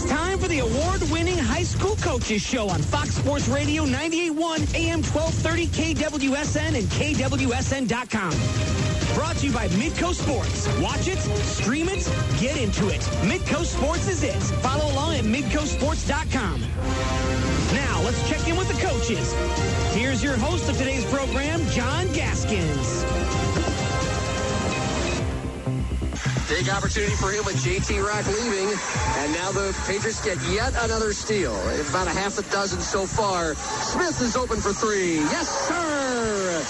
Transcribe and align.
It's 0.00 0.08
time 0.08 0.38
for 0.38 0.46
the 0.46 0.60
award-winning 0.60 1.38
high 1.38 1.64
school 1.64 1.96
coaches 1.96 2.40
show 2.40 2.68
on 2.68 2.80
Fox 2.80 3.16
Sports 3.16 3.48
Radio 3.48 3.84
98.1 3.84 4.72
AM 4.76 5.02
1230 5.02 5.66
KWSN 5.66 6.78
and 6.78 6.86
KWSN.com. 6.86 8.30
Brought 9.16 9.38
to 9.38 9.46
you 9.46 9.52
by 9.52 9.66
Midco 9.70 10.14
Sports. 10.14 10.68
Watch 10.80 11.08
it, 11.08 11.18
stream 11.18 11.88
it, 11.88 12.08
get 12.38 12.56
into 12.56 12.90
it. 12.90 13.00
Midco 13.26 13.64
Sports 13.64 14.06
is 14.06 14.22
it. 14.22 14.40
Follow 14.62 14.88
along 14.92 15.16
at 15.16 15.24
midcosports.com. 15.24 16.60
Now, 17.74 18.00
let's 18.04 18.22
check 18.28 18.46
in 18.46 18.56
with 18.56 18.68
the 18.68 18.80
coaches. 18.80 19.32
Here's 19.96 20.22
your 20.22 20.36
host 20.36 20.68
of 20.68 20.78
today's 20.78 21.04
program, 21.06 21.66
John 21.70 22.06
Gaskins. 22.12 23.02
Big 26.48 26.68
opportunity 26.70 27.14
for 27.16 27.30
him 27.30 27.44
with 27.44 27.56
JT 27.56 28.02
Rock 28.02 28.26
leaving. 28.26 28.68
And 29.18 29.32
now 29.34 29.52
the 29.52 29.76
Patriots 29.86 30.24
get 30.24 30.38
yet 30.50 30.72
another 30.80 31.12
steal. 31.12 31.54
About 31.90 32.06
a 32.06 32.10
half 32.10 32.38
a 32.38 32.42
dozen 32.50 32.80
so 32.80 33.04
far. 33.04 33.54
Smith 33.54 34.20
is 34.22 34.34
open 34.34 34.58
for 34.58 34.72
three. 34.72 35.16
Yes, 35.16 35.48
sir. 35.68 36.64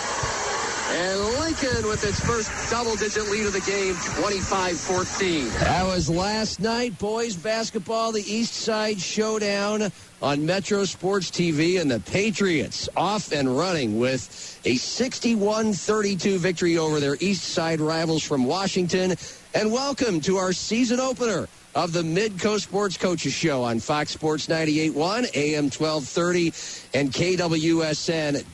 And 0.91 1.21
Lincoln 1.39 1.87
with 1.87 2.03
its 2.03 2.19
first 2.19 2.51
double-digit 2.71 3.31
lead 3.31 3.47
of 3.47 3.53
the 3.53 3.61
game, 3.61 3.95
25-14. 3.95 5.61
That 5.61 5.85
was 5.85 6.09
last 6.09 6.61
night, 6.61 6.99
boys 6.99 7.37
basketball, 7.37 8.11
the 8.11 8.23
East 8.23 8.55
Side 8.55 8.99
Showdown 8.99 9.93
on 10.21 10.47
Metro 10.47 10.85
Sports 10.87 11.31
TV, 11.31 11.79
and 11.81 11.91
the 11.91 12.01
Patriots 12.01 12.89
off 12.97 13.33
and 13.33 13.57
running 13.57 13.99
with 14.01 14.61
a 14.65 14.75
61-32 14.75 16.39
victory 16.39 16.79
over 16.79 17.01
their 17.01 17.17
East 17.21 17.45
Side 17.45 17.81
rivals 17.81 18.23
from 18.25 18.45
Washington. 18.45 19.15
And 19.55 19.73
welcome 19.73 20.21
to 20.21 20.37
our 20.37 20.53
season 20.53 21.01
opener 21.01 21.49
of 21.75 21.95
the 21.95 22.03
Midco 22.03 22.61
Sports 22.61 22.99
Coaches 22.99 23.33
Show 23.33 23.63
on 23.65 23.81
Fox 23.81 24.11
Sports 24.11 24.47
98.1, 24.47 25.35
AM 25.35 25.71
1230, 25.71 26.53
and 26.93 27.11
KWSN.com. 27.11 28.45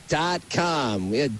We 1.11 1.17
had 1.17 1.33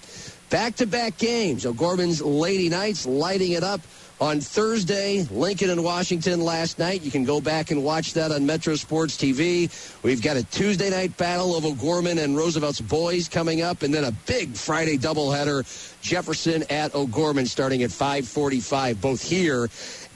back-to-back 0.50 1.18
games. 1.18 1.66
O'Gorman's 1.66 2.22
Lady 2.22 2.68
Knights 2.68 3.06
lighting 3.06 3.54
it 3.54 3.64
up 3.64 3.80
on 4.22 4.40
Thursday, 4.40 5.24
Lincoln 5.30 5.70
and 5.70 5.84
Washington 5.84 6.42
last 6.42 6.80
night. 6.80 7.02
You 7.02 7.12
can 7.12 7.26
go 7.26 7.42
back 7.42 7.72
and 7.72 7.84
watch 7.84 8.14
that 8.14 8.32
on 8.32 8.46
Metro 8.46 8.76
Sports 8.76 9.18
TV. 9.18 9.70
We've 10.04 10.22
got 10.22 10.38
a 10.38 10.44
Tuesday 10.44 10.90
night 10.90 11.18
battle 11.18 11.56
of 11.56 11.66
O'Gorman 11.66 12.18
and 12.18 12.36
Roosevelt's 12.36 12.82
boys 12.82 13.28
coming 13.28 13.62
up, 13.62 13.82
and 13.84 13.94
then 13.94 14.06
a 14.06 14.12
big 14.26 14.56
Friday 14.56 14.98
doubleheader, 14.98 15.66
Jefferson 16.02 16.64
at 16.70 16.96
O'Gorman 16.96 17.46
starting 17.46 17.84
at 17.84 17.92
545, 17.92 19.02
both 19.02 19.22
here 19.22 19.70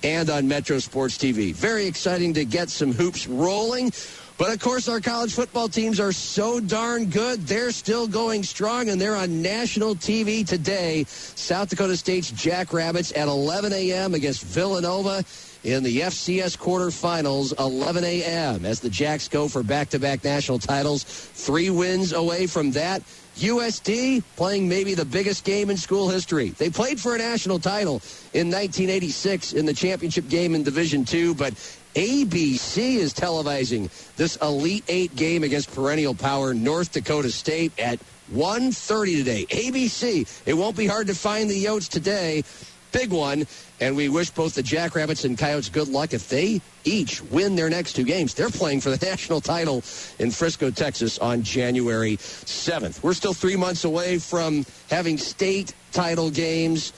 and 0.04 0.30
on 0.30 0.48
Metro 0.48 0.80
Sports 0.80 1.18
TV. 1.18 1.54
Very 1.54 1.86
exciting 1.86 2.34
to 2.36 2.46
get 2.46 2.70
some 2.70 2.94
hoops 2.94 3.28
rolling. 3.28 3.92
But 4.40 4.54
of 4.54 4.62
course, 4.62 4.88
our 4.88 5.02
college 5.02 5.34
football 5.34 5.68
teams 5.68 6.00
are 6.00 6.14
so 6.14 6.62
darn 6.62 7.08
good. 7.08 7.46
They're 7.46 7.74
still 7.74 8.08
going 8.08 8.44
strong, 8.44 8.88
and 8.88 9.00
they're 9.00 9.18
on 9.18 9.42
national 9.42 9.96
TV 9.96 10.48
today. 10.48 11.04
South 11.10 11.68
Dakota 11.68 11.98
State's 11.98 12.32
Jackrabbits 12.32 13.12
at 13.12 13.28
11 13.28 13.74
a.m. 13.74 14.14
against 14.14 14.44
Villanova 14.44 15.26
in 15.66 15.84
the 15.84 16.00
FCS 16.00 16.58
quarterfinals, 16.58 17.54
11 17.60 18.06
a.m. 18.06 18.64
as 18.64 18.80
the 18.80 18.90
Jacks 18.90 19.28
go 19.28 19.50
for 19.50 19.62
back-to-back 19.62 20.24
national 20.24 20.58
titles. 20.58 21.04
Three 21.04 21.70
wins 21.70 22.14
away 22.14 22.48
from 22.48 22.72
that. 22.72 23.04
USD 23.40 24.24
playing 24.36 24.68
maybe 24.68 24.96
the 24.96 25.06
biggest 25.06 25.44
game 25.46 25.70
in 25.70 25.78
school 25.78 26.10
history. 26.10 26.50
They 26.50 26.70
played 26.70 27.00
for 27.00 27.16
a 27.16 27.18
national 27.18 27.60
title 27.60 28.02
in 28.34 28.48
1986 28.48 29.54
in 29.54 29.66
the 29.66 29.74
championship 29.74 30.28
game 30.28 30.56
in 30.56 30.64
Division 30.64 31.06
Two, 31.06 31.36
but 31.36 31.54
ABC 31.96 32.96
is 32.96 33.14
televising 33.14 33.90
this 34.16 34.36
Elite 34.38 34.84
Eight 34.88 35.16
game 35.16 35.44
against 35.44 35.74
perennial 35.74 36.14
power 36.14 36.54
North 36.54 36.92
Dakota 36.92 37.32
State 37.32 37.72
at 37.80 38.00
1.30 38.32 39.18
today. 39.18 39.46
ABC. 39.48 40.44
It 40.46 40.54
won't 40.54 40.78
be 40.78 40.86
hard 40.86 41.08
to 41.08 41.16
find 41.16 41.50
the 41.50 41.66
Yotes 41.66 41.90
today. 41.90 42.44
Big 42.92 43.12
one. 43.12 43.48
And 43.82 43.96
we 43.96 44.10
wish 44.10 44.30
both 44.30 44.56
the 44.56 44.64
Jackrabbits 44.64 45.24
and 45.24 45.38
Coyotes 45.38 45.70
good 45.70 45.88
luck 45.88 46.14
if 46.14 46.28
they 46.30 46.62
each 46.84 47.22
win 47.24 47.56
their 47.56 47.70
next 47.70 47.94
two 47.94 48.04
games. 48.04 48.34
They're 48.34 48.50
playing 48.50 48.82
for 48.82 48.90
the 48.90 49.06
national 49.10 49.42
title 49.42 49.84
in 50.20 50.32
Frisco, 50.32 50.70
Texas 50.70 51.18
on 51.18 51.44
January 51.44 52.18
7th. 52.18 53.02
We're 53.02 53.14
still 53.14 53.34
three 53.34 53.56
months 53.56 53.84
away 53.84 54.20
from 54.20 54.66
having 54.90 55.18
state 55.18 55.74
title 55.92 56.30
games 56.30 56.94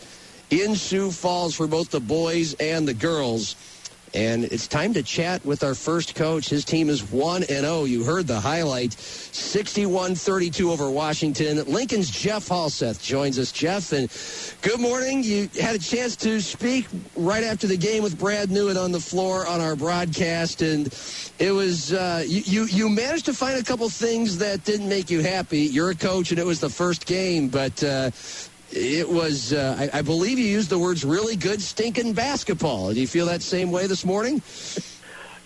in 0.50 0.76
Sioux 0.76 1.12
Falls 1.12 1.56
for 1.56 1.68
both 1.68 1.92
the 1.92 2.00
boys 2.02 2.56
and 2.56 2.88
the 2.88 2.94
girls. 2.94 3.56
And 4.14 4.44
it's 4.44 4.68
time 4.68 4.94
to 4.96 5.04
chat 5.04 5.46
with 5.46 5.64
our 5.64 5.74
first 5.74 6.16
coach. 6.16 6.50
His 6.50 6.66
team 6.66 6.90
is 6.90 7.02
1 7.02 7.44
and 7.44 7.48
0. 7.48 7.86
You 7.86 8.04
heard 8.04 8.28
the 8.28 8.40
highlight 8.40 8.92
61 8.94 10.16
32 10.16 10.70
over 10.70 10.92
Washington. 10.92 11.64
Lincoln's 11.66 12.10
Jeff 12.10 12.50
Halseth 12.50 13.02
joins 13.02 13.40
us. 13.40 13.54
Jeff, 13.54 13.94
and 13.94 14.10
good 14.62 14.82
morning. 14.82 15.24
You 15.24 15.50
had 15.60 15.76
a 15.76 15.80
chance 15.80 16.18
to 16.18 16.42
speak 16.42 16.88
right 17.16 17.44
after 17.44 17.68
the 17.68 17.78
game 17.78 18.04
with 18.04 18.20
Brad 18.20 18.50
Newitt 18.50 18.78
on 18.78 18.92
the 18.92 19.00
floor 19.00 19.48
on 19.48 19.62
our 19.62 19.78
broadcast, 19.78 20.62
and 20.62 20.88
it 21.40 21.52
was 21.52 21.94
uh, 21.94 22.24
you, 22.28 22.66
you, 22.66 22.90
managed 22.90 23.26
to 23.26 23.34
find 23.34 23.58
a 23.58 23.64
couple 23.64 23.88
things 23.88 24.38
that 24.40 24.66
didn't 24.66 24.90
make 24.90 25.10
you 25.10 25.22
happy. 25.22 25.62
You're 25.62 25.92
a 25.92 25.96
coach, 25.96 26.32
and 26.32 26.40
it 26.40 26.46
was 26.46 26.60
the 26.60 26.70
first 26.70 27.06
game, 27.06 27.48
but 27.48 27.82
uh, 27.82 28.12
it 28.72 29.08
was, 29.08 29.54
uh, 29.54 29.76
I, 29.78 30.00
I, 30.00 30.02
believe 30.02 30.40
you 30.40 30.46
used 30.46 30.70
the 30.70 30.80
words 30.80 31.04
really 31.04 31.36
good 31.36 31.62
stinking 31.62 32.14
basketball. 32.14 32.94
Do 32.94 33.00
you 33.00 33.08
feel 33.08 33.26
that 33.28 33.42
same 33.42 33.72
way 33.72 33.88
this 33.88 34.06
morning? 34.06 34.42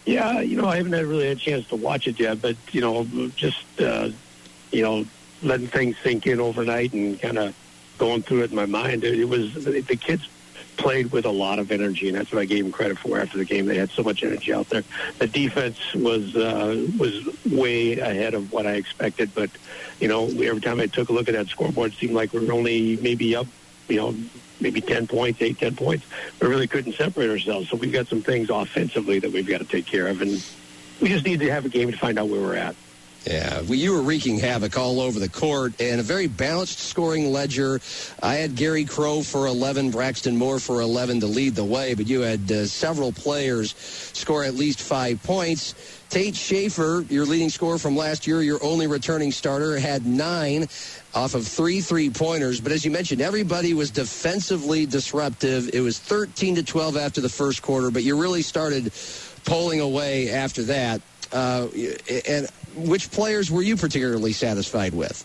Yeah, 0.06 0.41
you 0.41 0.62
know, 0.62 0.68
I 0.68 0.78
haven't 0.78 0.94
had 0.94 1.06
really 1.06 1.28
had 1.28 1.38
a 1.38 1.40
chance 1.40 1.68
to 1.69 1.75
watch 1.75 2.08
it 2.08 2.19
yet, 2.19 2.41
but, 2.41 2.56
you 2.72 2.81
know, 2.81 3.06
just, 3.36 3.63
uh, 3.81 4.09
you 4.72 4.84
know, 4.84 5.06
letting 5.41 5.68
things 5.68 5.96
sink 6.03 6.28
in 6.28 6.40
overnight 6.40 6.94
and 6.94 7.19
kind 7.19 7.38
of 7.38 7.56
going 7.97 8.22
through 8.22 8.44
it 8.44 8.52
in 8.52 8.56
my 8.56 8.68
mind. 8.68 9.03
It, 9.03 9.19
it 9.19 9.25
was, 9.25 9.53
the 9.63 9.81
kids 9.96 10.30
played 10.78 11.12
with 11.12 11.25
a 11.25 11.31
lot 11.31 11.59
of 11.59 11.72
energy, 11.72 12.07
and 12.07 12.18
that's 12.18 12.31
what 12.31 12.42
I 12.42 12.46
gave 12.46 12.63
them 12.63 12.72
credit 12.72 12.97
for 12.97 13.19
after 13.19 13.38
the 13.38 13.46
game. 13.46 13.66
They 13.66 13.78
had 13.78 13.90
so 13.90 14.03
much 14.03 14.24
energy 14.24 14.53
out 14.53 14.69
there. 14.69 14.84
The 15.19 15.28
defense 15.28 15.78
was 15.94 16.36
uh, 16.36 16.88
was 17.00 17.28
way 17.46 17.97
ahead 18.00 18.34
of 18.34 18.52
what 18.52 18.68
I 18.68 18.74
expected, 18.74 19.34
but 19.34 19.50
you 20.00 20.07
know, 20.07 20.25
every 20.25 20.61
time 20.61 20.79
I 20.79 20.88
took 20.88 21.09
a 21.09 21.13
look 21.13 21.28
at 21.28 21.33
that 21.33 21.47
scoreboard, 21.47 21.94
it 21.94 21.97
seemed 21.97 22.13
like 22.13 22.33
we 22.33 22.45
were 22.45 22.53
only 22.53 22.97
maybe 22.97 23.35
up, 23.35 23.47
you 23.88 23.97
know, 23.97 24.16
maybe 24.59 24.81
10 24.81 25.07
points, 25.07 25.41
8, 25.41 25.57
10 25.57 25.75
points. 25.75 26.06
We 26.41 26.47
really 26.47 26.67
couldn't 26.67 26.94
separate 26.94 27.29
ourselves. 27.29 27.69
So 27.69 27.78
we've 27.78 27.91
got 27.91 28.07
some 28.07 28.22
things 28.22 28.50
offensively 28.50 29.19
that 29.19 29.31
we've 29.31 29.47
got 29.47 29.59
to 29.59 29.66
take 29.66 29.85
care 29.85 30.07
of, 30.07 30.22
and 30.22 30.44
we 31.01 31.09
just 31.09 31.25
need 31.25 31.39
to 31.41 31.51
have 31.51 31.66
a 31.66 31.69
game 31.69 31.91
to 31.91 31.97
find 31.97 32.19
out 32.19 32.29
where 32.29 32.41
we're 32.41 32.56
at. 32.56 32.75
Yeah, 33.25 33.62
well, 33.62 33.74
you 33.74 33.91
were 33.94 34.03
wreaking 34.03 34.38
havoc 34.38 34.78
all 34.78 35.00
over 35.00 35.19
the 35.19 35.30
court 35.30 35.81
and 35.81 36.00
a 36.00 36.03
very 36.03 36.28
balanced 36.28 36.78
scoring 36.78 37.31
ledger. 37.31 37.80
I 38.22 38.36
had 38.36 38.56
Gary 38.56 38.86
Crow 38.86 39.24
for 39.24 39.47
11, 39.47 39.90
Braxton 39.90 40.38
Moore 40.38 40.59
for 40.59 40.80
11 40.81 41.22
to 41.22 41.25
lead 41.25 41.56
the 41.56 41.66
way, 41.66 41.96
but 41.96 42.06
you 42.06 42.22
had 42.22 42.52
uh, 42.52 42.68
several 42.68 43.12
players 43.12 43.74
score 44.13 44.44
at 44.44 44.53
least 44.53 44.80
five 44.80 45.24
points. 45.24 45.74
Tate 46.12 46.36
Schaefer, 46.36 47.03
your 47.09 47.25
leading 47.25 47.50
scorer 47.50 47.80
from 47.80 47.96
last 47.96 48.28
year, 48.28 48.44
your 48.44 48.63
only 48.63 48.86
returning 48.86 49.31
starter, 49.31 49.80
had 49.80 50.06
nine 50.06 50.68
off 51.16 51.34
of 51.34 51.47
three 51.47 51.81
three-pointers. 51.81 52.62
But 52.62 52.74
as 52.74 52.86
you 52.86 52.92
mentioned, 52.92 53.22
everybody 53.22 53.74
was 53.74 53.90
defensively 53.90 54.86
disruptive. 54.86 55.74
It 55.74 55.81
was 55.81 55.97
13 55.97 56.56
to 56.56 56.63
12 56.63 56.96
after 56.96 57.22
the 57.22 57.30
first 57.30 57.63
quarter, 57.63 57.90
but 57.90 58.03
you 58.03 58.22
really 58.22 58.44
started 58.44 58.94
pulling 59.46 59.80
away 59.80 60.30
after 60.30 60.62
that. 60.63 61.02
Uh, 61.31 61.68
and 62.28 62.47
which 62.75 63.12
players 63.12 63.50
were 63.50 63.62
you 63.62 63.75
particularly 63.75 64.34
satisfied 64.34 64.94
with? 64.94 65.24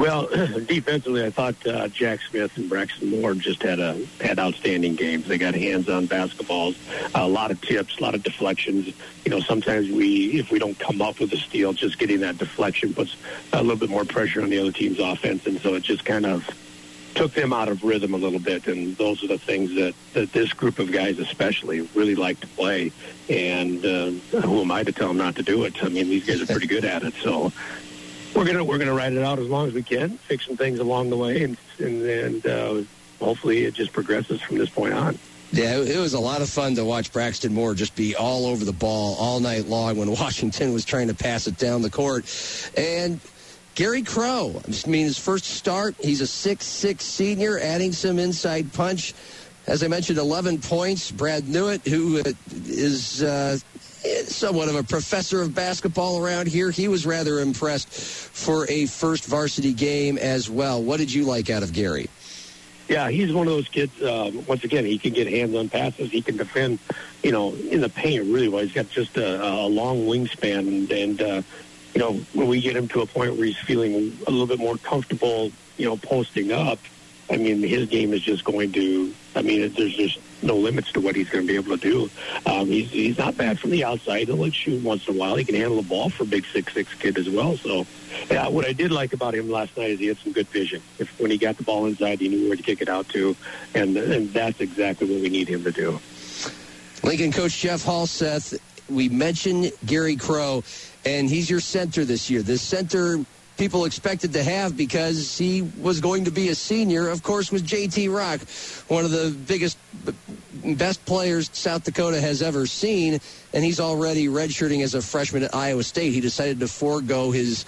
Well, 0.00 0.26
defensively, 0.66 1.26
I 1.26 1.30
thought 1.30 1.66
uh, 1.66 1.88
Jack 1.88 2.20
Smith 2.22 2.56
and 2.56 2.70
Braxton 2.70 3.10
Moore 3.10 3.34
just 3.34 3.62
had 3.62 3.80
a 3.80 4.02
had 4.18 4.38
outstanding 4.38 4.94
games. 4.94 5.28
They 5.28 5.36
got 5.36 5.54
hands-on 5.54 6.08
basketballs, 6.08 6.76
a 7.14 7.28
lot 7.28 7.50
of 7.50 7.60
tips, 7.60 7.98
a 7.98 8.02
lot 8.02 8.14
of 8.14 8.22
deflections. 8.22 8.94
You 9.26 9.30
know, 9.30 9.40
sometimes 9.40 9.90
we, 9.90 10.40
if 10.40 10.50
we 10.50 10.58
don't 10.58 10.78
come 10.78 11.02
up 11.02 11.20
with 11.20 11.34
a 11.34 11.36
steal, 11.36 11.74
just 11.74 11.98
getting 11.98 12.20
that 12.20 12.38
deflection 12.38 12.94
puts 12.94 13.14
a 13.52 13.60
little 13.60 13.76
bit 13.76 13.90
more 13.90 14.06
pressure 14.06 14.40
on 14.40 14.48
the 14.48 14.58
other 14.58 14.72
team's 14.72 14.98
offense, 14.98 15.46
and 15.46 15.60
so 15.60 15.74
it 15.74 15.82
just 15.82 16.06
kind 16.06 16.24
of 16.24 16.48
took 17.14 17.32
them 17.34 17.52
out 17.52 17.68
of 17.68 17.82
rhythm 17.82 18.14
a 18.14 18.16
little 18.16 18.38
bit. 18.38 18.66
And 18.66 18.96
those 18.96 19.22
are 19.24 19.28
the 19.28 19.38
things 19.38 19.74
that, 19.74 19.94
that 20.14 20.32
this 20.32 20.52
group 20.52 20.78
of 20.78 20.92
guys 20.92 21.18
especially 21.18 21.82
really 21.94 22.14
like 22.14 22.40
to 22.40 22.46
play. 22.48 22.92
And 23.28 23.84
uh, 23.84 24.10
who 24.40 24.60
am 24.60 24.70
I 24.70 24.84
to 24.84 24.92
tell 24.92 25.08
them 25.08 25.16
not 25.16 25.36
to 25.36 25.42
do 25.42 25.64
it? 25.64 25.82
I 25.82 25.88
mean, 25.88 26.08
these 26.08 26.26
guys 26.26 26.40
are 26.40 26.46
pretty 26.46 26.66
good 26.66 26.84
at 26.84 27.02
it. 27.02 27.14
So 27.14 27.52
we're 28.34 28.44
gonna 28.44 28.64
we're 28.64 28.78
gonna 28.78 28.94
ride 28.94 29.12
it 29.12 29.22
out 29.22 29.38
as 29.38 29.48
long 29.48 29.68
as 29.68 29.74
we 29.74 29.82
can, 29.82 30.10
fix 30.10 30.46
some 30.46 30.56
things 30.56 30.78
along 30.78 31.10
the 31.10 31.16
way, 31.16 31.42
and 31.42 31.56
and, 31.78 32.02
and 32.02 32.46
uh, 32.46 32.82
hopefully 33.18 33.64
it 33.64 33.74
just 33.74 33.92
progresses 33.92 34.40
from 34.40 34.58
this 34.58 34.70
point 34.70 34.94
on. 34.94 35.18
Yeah, 35.52 35.78
it 35.78 35.98
was 35.98 36.14
a 36.14 36.20
lot 36.20 36.42
of 36.42 36.48
fun 36.48 36.76
to 36.76 36.84
watch 36.84 37.12
Braxton 37.12 37.52
Moore 37.52 37.74
just 37.74 37.96
be 37.96 38.14
all 38.14 38.46
over 38.46 38.64
the 38.64 38.72
ball 38.72 39.16
all 39.18 39.40
night 39.40 39.66
long 39.66 39.96
when 39.96 40.10
Washington 40.12 40.72
was 40.72 40.84
trying 40.84 41.08
to 41.08 41.14
pass 41.14 41.48
it 41.48 41.56
down 41.56 41.82
the 41.82 41.90
court. 41.90 42.24
And 42.76 43.20
Gary 43.74 44.02
Crow, 44.02 44.60
I 44.66 44.88
mean, 44.88 45.06
his 45.06 45.18
first 45.18 45.44
start, 45.44 45.94
he's 46.00 46.20
a 46.20 46.26
six-six 46.26 47.04
senior, 47.04 47.58
adding 47.58 47.92
some 47.92 48.18
inside 48.18 48.72
punch. 48.72 49.14
As 49.66 49.82
I 49.82 49.88
mentioned, 49.88 50.18
11 50.18 50.58
points. 50.58 51.10
Brad 51.10 51.44
Newitt, 51.44 51.86
who 51.86 52.22
is 52.66 53.22
uh, 53.22 53.58
somewhat 54.24 54.68
of 54.68 54.74
a 54.74 54.82
professor 54.82 55.42
of 55.42 55.54
basketball 55.54 56.24
around 56.24 56.48
here. 56.48 56.70
He 56.70 56.88
was 56.88 57.06
rather 57.06 57.40
impressed 57.40 57.88
for 57.92 58.68
a 58.70 58.86
first 58.86 59.26
varsity 59.26 59.72
game 59.72 60.18
as 60.18 60.50
well. 60.50 60.82
What 60.82 60.98
did 60.98 61.12
you 61.12 61.24
like 61.24 61.50
out 61.50 61.62
of 61.62 61.72
Gary? 61.72 62.08
Yeah, 62.88 63.08
he's 63.08 63.32
one 63.32 63.46
of 63.46 63.52
those 63.52 63.68
kids. 63.68 64.02
Uh, 64.02 64.32
once 64.48 64.64
again, 64.64 64.84
he 64.84 64.98
can 64.98 65.12
get 65.12 65.28
hands-on 65.28 65.68
passes. 65.68 66.10
He 66.10 66.22
can 66.22 66.36
defend, 66.36 66.80
you 67.22 67.30
know, 67.30 67.54
in 67.54 67.80
the 67.80 67.88
paint 67.88 68.24
really 68.24 68.48
well. 68.48 68.64
He's 68.64 68.72
got 68.72 68.90
just 68.90 69.16
a, 69.16 69.40
a 69.40 69.68
long 69.68 70.06
wingspan, 70.06 70.58
and, 70.66 70.90
and 70.90 71.22
uh, 71.22 71.42
you 71.94 72.00
know, 72.00 72.14
when 72.34 72.48
we 72.48 72.60
get 72.60 72.76
him 72.76 72.88
to 72.88 73.00
a 73.00 73.06
point 73.06 73.36
where 73.36 73.46
he's 73.46 73.58
feeling 73.58 74.16
a 74.26 74.30
little 74.30 74.46
bit 74.46 74.58
more 74.58 74.76
comfortable, 74.76 75.50
you 75.76 75.86
know, 75.86 75.96
posting 75.96 76.52
up, 76.52 76.78
I 77.30 77.36
mean, 77.36 77.62
his 77.62 77.88
game 77.88 78.12
is 78.12 78.22
just 78.22 78.44
going 78.44 78.72
to. 78.72 79.14
I 79.36 79.42
mean, 79.42 79.72
there's 79.74 79.94
just 79.94 80.18
no 80.42 80.56
limits 80.56 80.90
to 80.92 81.00
what 81.00 81.14
he's 81.14 81.28
going 81.28 81.46
to 81.46 81.52
be 81.52 81.56
able 81.56 81.76
to 81.76 81.82
do. 81.82 82.10
Um, 82.44 82.66
he's 82.66 82.90
he's 82.90 83.18
not 83.18 83.36
bad 83.36 83.60
from 83.60 83.70
the 83.70 83.84
outside. 83.84 84.26
He'll 84.26 84.50
shoot 84.50 84.82
once 84.82 85.06
in 85.06 85.14
a 85.14 85.18
while. 85.18 85.36
He 85.36 85.44
can 85.44 85.54
handle 85.54 85.80
the 85.80 85.88
ball 85.88 86.10
for 86.10 86.24
a 86.24 86.26
big 86.26 86.44
six 86.46 86.72
six 86.74 86.92
kid 86.94 87.16
as 87.18 87.30
well. 87.30 87.56
So, 87.56 87.86
yeah, 88.30 88.48
what 88.48 88.66
I 88.66 88.72
did 88.72 88.90
like 88.90 89.12
about 89.12 89.34
him 89.34 89.48
last 89.48 89.76
night 89.76 89.90
is 89.90 90.00
he 90.00 90.06
had 90.06 90.18
some 90.18 90.32
good 90.32 90.48
vision. 90.48 90.82
If 90.98 91.18
when 91.20 91.30
he 91.30 91.38
got 91.38 91.56
the 91.56 91.62
ball 91.62 91.86
inside, 91.86 92.20
he 92.20 92.28
knew 92.28 92.48
where 92.48 92.56
to 92.56 92.62
kick 92.62 92.82
it 92.82 92.88
out 92.88 93.08
to, 93.10 93.36
and 93.74 93.96
and 93.96 94.32
that's 94.32 94.60
exactly 94.60 95.08
what 95.12 95.22
we 95.22 95.28
need 95.28 95.48
him 95.48 95.62
to 95.62 95.70
do. 95.70 96.00
Lincoln 97.04 97.30
coach 97.30 97.58
Jeff 97.58 97.84
Hall, 97.84 98.06
Halseth. 98.06 98.58
We 98.88 99.08
mentioned 99.08 99.70
Gary 99.86 100.16
Crow, 100.16 100.64
and 101.04 101.28
he's 101.28 101.48
your 101.48 101.60
center 101.60 102.04
this 102.04 102.30
year. 102.30 102.42
This 102.42 102.62
center 102.62 103.24
people 103.60 103.84
expected 103.84 104.32
to 104.32 104.42
have 104.42 104.74
because 104.74 105.36
he 105.36 105.60
was 105.82 106.00
going 106.00 106.24
to 106.24 106.30
be 106.30 106.48
a 106.48 106.54
senior, 106.54 107.08
of 107.08 107.22
course, 107.22 107.52
was 107.52 107.62
JT 107.62 108.10
Rock, 108.12 108.40
one 108.88 109.04
of 109.04 109.10
the 109.10 109.36
biggest, 109.46 109.76
best 110.78 111.04
players 111.04 111.50
South 111.52 111.84
Dakota 111.84 112.18
has 112.22 112.40
ever 112.40 112.64
seen, 112.66 113.20
and 113.52 113.62
he's 113.62 113.78
already 113.78 114.28
redshirting 114.28 114.82
as 114.82 114.94
a 114.94 115.02
freshman 115.02 115.42
at 115.42 115.54
Iowa 115.54 115.82
State. 115.82 116.14
He 116.14 116.22
decided 116.22 116.58
to 116.60 116.68
forego 116.68 117.32
his 117.32 117.58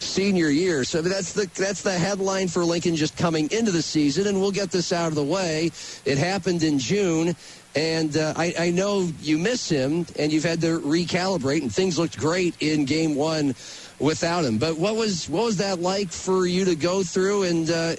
senior 0.00 0.48
year. 0.48 0.84
So 0.84 1.02
that's 1.02 1.34
the 1.34 1.50
that's 1.54 1.82
the 1.82 1.92
headline 1.92 2.48
for 2.48 2.64
Lincoln 2.64 2.96
just 2.96 3.18
coming 3.18 3.50
into 3.52 3.72
the 3.72 3.82
season, 3.82 4.28
and 4.28 4.40
we'll 4.40 4.52
get 4.52 4.70
this 4.70 4.90
out 4.90 5.08
of 5.08 5.16
the 5.16 5.24
way. 5.24 5.70
It 6.06 6.16
happened 6.16 6.62
in 6.62 6.78
June. 6.78 7.36
And 7.74 8.16
uh, 8.16 8.34
I, 8.36 8.54
I 8.58 8.70
know 8.70 9.08
you 9.20 9.38
miss 9.38 9.68
him, 9.68 10.04
and 10.18 10.30
you've 10.30 10.44
had 10.44 10.60
to 10.60 10.80
recalibrate, 10.80 11.62
and 11.62 11.72
things 11.72 11.98
looked 11.98 12.18
great 12.18 12.54
in 12.60 12.84
game 12.84 13.14
one 13.14 13.54
without 13.98 14.44
him. 14.44 14.58
But 14.58 14.76
what 14.76 14.96
was 14.96 15.28
what 15.28 15.44
was 15.44 15.56
that 15.58 15.80
like 15.80 16.12
for 16.12 16.46
you 16.46 16.66
to 16.66 16.74
go 16.74 17.02
through, 17.02 17.44
and 17.44 17.70
uh, 17.70 17.94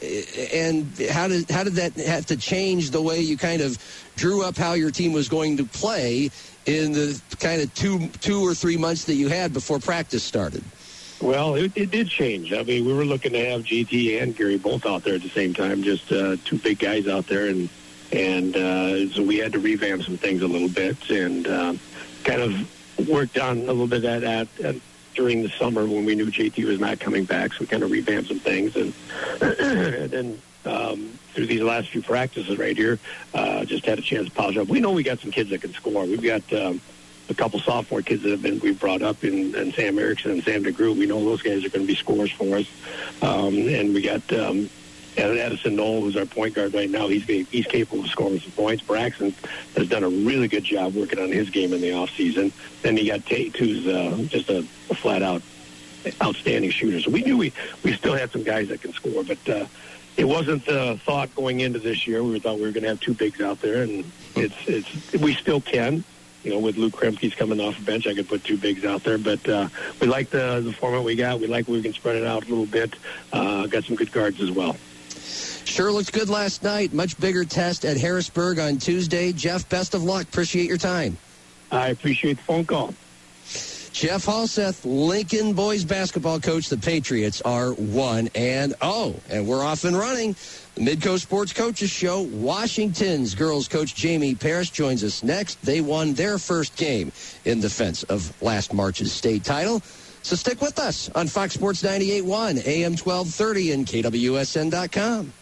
and 0.53 0.95
how 1.09 1.27
did 1.27 1.49
how 1.49 1.63
did 1.63 1.73
that 1.73 1.93
have 1.95 2.27
to 2.27 2.37
change 2.37 2.91
the 2.91 3.01
way 3.01 3.21
you 3.21 3.35
kind 3.35 3.61
of 3.61 3.77
drew 4.15 4.43
up 4.43 4.57
how 4.57 4.73
your 4.73 4.91
team 4.91 5.11
was 5.11 5.27
going 5.27 5.57
to 5.57 5.65
play 5.65 6.29
in 6.67 6.91
the 6.91 7.19
kind 7.39 7.61
of 7.61 7.73
two 7.73 8.09
two 8.19 8.45
or 8.45 8.53
three 8.53 8.77
months 8.77 9.05
that 9.05 9.15
you 9.15 9.29
had 9.29 9.53
before 9.53 9.79
practice 9.79 10.23
started? 10.23 10.63
Well, 11.19 11.55
it, 11.55 11.71
it 11.75 11.89
did 11.89 12.09
change. 12.09 12.51
I 12.51 12.63
mean, 12.63 12.85
we 12.85 12.93
were 12.93 13.05
looking 13.05 13.31
to 13.31 13.45
have 13.45 13.61
JT 13.61 14.21
and 14.21 14.35
Gary 14.35 14.57
both 14.57 14.85
out 14.85 15.03
there 15.03 15.15
at 15.15 15.21
the 15.21 15.29
same 15.29 15.53
time, 15.53 15.81
just 15.81 16.11
uh, 16.11 16.35
two 16.43 16.57
big 16.57 16.79
guys 16.79 17.07
out 17.07 17.27
there, 17.27 17.47
and 17.47 17.69
and 18.13 18.55
uh, 18.55 19.09
so 19.09 19.23
we 19.23 19.37
had 19.37 19.51
to 19.53 19.59
revamp 19.59 20.03
some 20.03 20.17
things 20.17 20.41
a 20.43 20.47
little 20.47 20.69
bit 20.69 21.09
and 21.09 21.47
uh, 21.47 21.73
kind 22.23 22.41
of 22.41 23.07
worked 23.09 23.39
on 23.39 23.57
a 23.57 23.61
little 23.61 23.87
bit 23.87 24.05
at, 24.05 24.23
at, 24.23 24.47
at 24.61 24.75
during 25.15 25.41
the 25.41 25.49
summer 25.49 25.85
when 25.85 26.05
we 26.05 26.15
knew 26.15 26.27
JT 26.27 26.63
was 26.65 26.79
not 26.79 26.99
coming 26.99 27.25
back. 27.25 27.53
So 27.53 27.61
we 27.61 27.67
kind 27.67 27.83
of 27.83 27.91
revamped 27.91 28.29
some 28.29 28.39
things, 28.39 28.75
and, 28.75 28.93
and 29.41 30.11
then 30.11 30.41
um, 30.65 31.19
through 31.33 31.47
these 31.47 31.61
last 31.61 31.89
few 31.89 32.01
practices 32.01 32.57
right 32.57 32.77
here, 32.77 32.99
uh, 33.33 33.65
just 33.65 33.85
had 33.85 33.99
a 33.99 34.01
chance 34.01 34.29
to 34.29 34.33
polish 34.33 34.57
up. 34.57 34.67
We 34.67 34.79
know 34.79 34.91
we 34.91 35.03
got 35.03 35.19
some 35.19 35.31
kids 35.31 35.49
that 35.49 35.61
can 35.61 35.73
score. 35.73 36.05
We've 36.05 36.21
got 36.21 36.53
um, 36.53 36.81
a 37.29 37.33
couple 37.33 37.59
sophomore 37.59 38.01
kids 38.01 38.23
that 38.23 38.31
have 38.31 38.41
been 38.41 38.59
we've 38.59 38.79
brought 38.79 39.01
up 39.01 39.23
in, 39.23 39.55
in 39.55 39.73
Sam 39.73 39.97
Erickson 39.97 40.31
and 40.31 40.43
Sam 40.43 40.63
DeGroot. 40.63 40.97
We 40.97 41.07
know 41.07 41.23
those 41.23 41.41
guys 41.41 41.65
are 41.65 41.69
going 41.69 41.85
to 41.85 41.87
be 41.87 41.95
scores 41.95 42.31
for 42.31 42.57
us, 42.57 42.67
um, 43.23 43.55
and 43.55 43.93
we 43.93 44.01
got. 44.01 44.31
Um, 44.31 44.69
and 45.17 45.37
Edison 45.37 45.75
Knoll, 45.75 46.01
who's 46.01 46.17
our 46.17 46.25
point 46.25 46.55
guard 46.55 46.73
right 46.73 46.89
now, 46.89 47.07
he's 47.07 47.25
he's 47.25 47.67
capable 47.67 48.03
of 48.03 48.09
scoring 48.09 48.39
some 48.39 48.51
points. 48.51 48.83
Braxton 48.83 49.33
has 49.75 49.87
done 49.87 50.03
a 50.03 50.09
really 50.09 50.47
good 50.47 50.63
job 50.63 50.95
working 50.95 51.19
on 51.19 51.31
his 51.31 51.49
game 51.49 51.73
in 51.73 51.81
the 51.81 51.93
off 51.93 52.09
season. 52.11 52.51
Then 52.81 52.97
you 52.97 53.11
got 53.11 53.25
Tate, 53.25 53.55
who's 53.55 53.87
uh, 53.87 54.25
just 54.27 54.49
a, 54.49 54.59
a 54.89 54.95
flat 54.95 55.21
out 55.21 55.41
outstanding 56.21 56.71
shooter. 56.71 56.99
So 56.99 57.11
we 57.11 57.21
knew 57.21 57.37
we 57.37 57.53
we 57.83 57.93
still 57.93 58.15
had 58.15 58.31
some 58.31 58.43
guys 58.43 58.69
that 58.69 58.81
can 58.81 58.93
score, 58.93 59.23
but 59.23 59.49
uh, 59.49 59.65
it 60.17 60.25
wasn't 60.25 60.65
the 60.65 60.99
thought 61.05 61.33
going 61.35 61.61
into 61.61 61.79
this 61.79 62.05
year. 62.07 62.23
We 62.23 62.39
thought 62.39 62.55
we 62.55 62.63
were 62.63 62.71
going 62.71 62.83
to 62.83 62.89
have 62.89 62.99
two 62.99 63.13
bigs 63.13 63.41
out 63.41 63.61
there, 63.61 63.83
and 63.83 64.03
it's 64.35 64.55
it's 64.67 65.13
we 65.13 65.33
still 65.33 65.61
can. 65.61 66.03
You 66.43 66.51
know, 66.51 66.59
with 66.59 66.75
Luke 66.75 66.93
Kremke's 66.93 67.35
coming 67.35 67.61
off 67.61 67.77
the 67.77 67.85
bench, 67.85 68.05
I 68.05 68.13
could 68.13 68.27
put 68.27 68.43
two 68.43 68.57
bigs 68.57 68.83
out 68.83 69.03
there. 69.05 69.17
But 69.17 69.47
uh, 69.47 69.69
we 70.01 70.07
like 70.07 70.29
the 70.29 70.61
the 70.63 70.73
format 70.73 71.03
we 71.03 71.15
got. 71.15 71.39
We 71.39 71.47
like 71.47 71.67
we 71.67 71.81
can 71.81 71.93
spread 71.93 72.17
it 72.17 72.25
out 72.25 72.45
a 72.45 72.49
little 72.49 72.65
bit. 72.65 72.95
Uh, 73.31 73.67
got 73.67 73.85
some 73.85 73.95
good 73.95 74.11
guards 74.11 74.41
as 74.41 74.51
well. 74.51 74.75
Sure 75.65 75.91
looked 75.91 76.11
good 76.11 76.29
last 76.29 76.63
night. 76.63 76.93
Much 76.93 77.19
bigger 77.19 77.45
test 77.45 77.85
at 77.85 77.97
Harrisburg 77.97 78.59
on 78.59 78.77
Tuesday. 78.77 79.31
Jeff, 79.31 79.67
best 79.69 79.93
of 79.93 80.03
luck. 80.03 80.23
Appreciate 80.23 80.67
your 80.67 80.77
time. 80.77 81.17
I 81.71 81.89
appreciate 81.89 82.37
the 82.37 82.43
phone 82.43 82.65
call. 82.65 82.93
Jeff 83.93 84.25
Halseth, 84.25 84.81
Lincoln 84.85 85.53
boys 85.53 85.85
basketball 85.85 86.39
coach. 86.39 86.67
The 86.67 86.77
Patriots 86.77 87.41
are 87.43 87.73
1 87.73 88.29
and 88.33 88.73
0. 88.83 89.15
And 89.29 89.47
we're 89.47 89.63
off 89.63 89.83
and 89.83 89.95
running. 89.95 90.35
The 90.73 90.81
Midco 90.81 91.19
Sports 91.19 91.53
Coaches 91.53 91.91
Show. 91.91 92.21
Washington's 92.21 93.35
girls 93.35 93.67
coach 93.67 93.93
Jamie 93.93 94.33
Parrish 94.33 94.71
joins 94.71 95.03
us 95.03 95.21
next. 95.21 95.61
They 95.61 95.79
won 95.79 96.15
their 96.15 96.39
first 96.39 96.75
game 96.75 97.11
in 97.45 97.61
defense 97.61 98.01
of 98.03 98.33
last 98.41 98.73
March's 98.73 99.11
state 99.11 99.43
title. 99.43 99.79
So 100.23 100.35
stick 100.35 100.59
with 100.59 100.79
us 100.79 101.09
on 101.13 101.27
Fox 101.27 101.53
Sports 101.53 101.83
98.1, 101.83 102.65
AM 102.65 102.93
1230, 102.93 103.71
and 103.73 103.85
KWSN.com. 103.85 105.33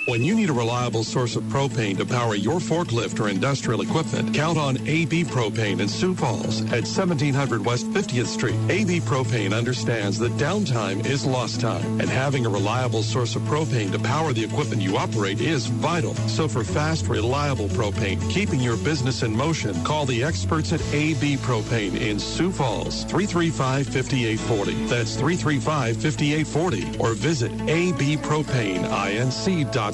When 0.06 0.24
you 0.24 0.34
need 0.34 0.50
a 0.50 0.52
reliable 0.52 1.04
source 1.04 1.36
of 1.36 1.44
propane 1.44 1.96
to 1.98 2.04
power 2.04 2.34
your 2.34 2.58
forklift 2.58 3.20
or 3.20 3.28
industrial 3.28 3.82
equipment, 3.82 4.34
count 4.34 4.58
on 4.58 4.76
AB 4.88 5.22
Propane 5.22 5.80
in 5.80 5.86
Sioux 5.86 6.16
Falls 6.16 6.62
at 6.72 6.82
1700 6.82 7.64
West 7.64 7.86
50th 7.90 8.26
Street. 8.26 8.56
AB 8.68 8.98
Propane 9.02 9.56
understands 9.56 10.18
that 10.18 10.32
downtime 10.32 11.06
is 11.06 11.24
lost 11.24 11.60
time, 11.60 12.00
and 12.00 12.10
having 12.10 12.46
a 12.46 12.48
reliable 12.48 13.04
source 13.04 13.36
of 13.36 13.42
propane 13.42 13.92
to 13.92 13.98
power 14.00 14.32
the 14.32 14.42
equipment 14.42 14.82
you 14.82 14.96
operate 14.96 15.40
is 15.40 15.66
vital. 15.66 16.16
So 16.26 16.48
for 16.48 16.64
fast, 16.64 17.06
reliable 17.06 17.68
propane, 17.68 18.28
keeping 18.28 18.58
your 18.58 18.78
business 18.78 19.22
in 19.22 19.36
motion, 19.36 19.84
call 19.84 20.04
the 20.04 20.24
experts 20.24 20.72
at 20.72 20.82
AB 20.92 21.36
Propane 21.36 22.00
in 22.00 22.18
Sioux 22.18 22.50
Falls, 22.50 23.04
335-5840. 23.04 24.88
That's 24.88 25.16
335-5840, 25.16 26.98
or 26.98 27.14
visit 27.14 27.52
abpropaneinc.com. 27.52 29.91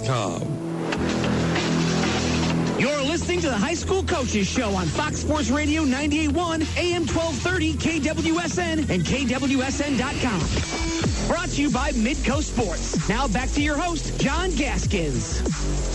You're 2.78 3.02
listening 3.02 3.40
to 3.40 3.48
the 3.48 3.56
High 3.56 3.74
School 3.74 4.04
Coaches 4.04 4.46
Show 4.46 4.70
on 4.70 4.86
Fox 4.86 5.18
Sports 5.18 5.50
Radio 5.50 5.82
98.1, 5.82 6.78
AM 6.78 7.06
1230, 7.06 7.74
KWSN, 7.74 8.90
and 8.90 9.04
KWSN.com. 9.04 11.28
Brought 11.28 11.50
to 11.50 11.62
you 11.62 11.70
by 11.70 11.92
Midco 11.92 12.42
Sports. 12.42 13.08
Now 13.08 13.28
back 13.28 13.50
to 13.50 13.62
your 13.62 13.76
host, 13.76 14.18
John 14.20 14.50
Gaskins. 14.50 15.87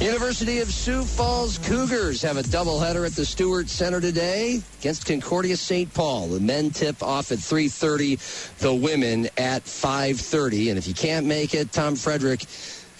University 0.00 0.60
of 0.60 0.72
Sioux 0.72 1.02
Falls 1.02 1.58
Cougars 1.58 2.22
have 2.22 2.36
a 2.36 2.42
doubleheader 2.42 3.04
at 3.04 3.16
the 3.16 3.24
Stewart 3.24 3.68
Center 3.68 4.00
today 4.00 4.62
against 4.78 5.06
Concordia 5.06 5.56
St. 5.56 5.92
Paul. 5.92 6.28
The 6.28 6.38
men 6.38 6.70
tip 6.70 7.02
off 7.02 7.32
at 7.32 7.38
3.30, 7.38 8.58
the 8.58 8.72
women 8.72 9.26
at 9.36 9.64
5.30. 9.64 10.68
And 10.68 10.78
if 10.78 10.86
you 10.86 10.94
can't 10.94 11.26
make 11.26 11.52
it, 11.52 11.72
Tom 11.72 11.96
Frederick 11.96 12.44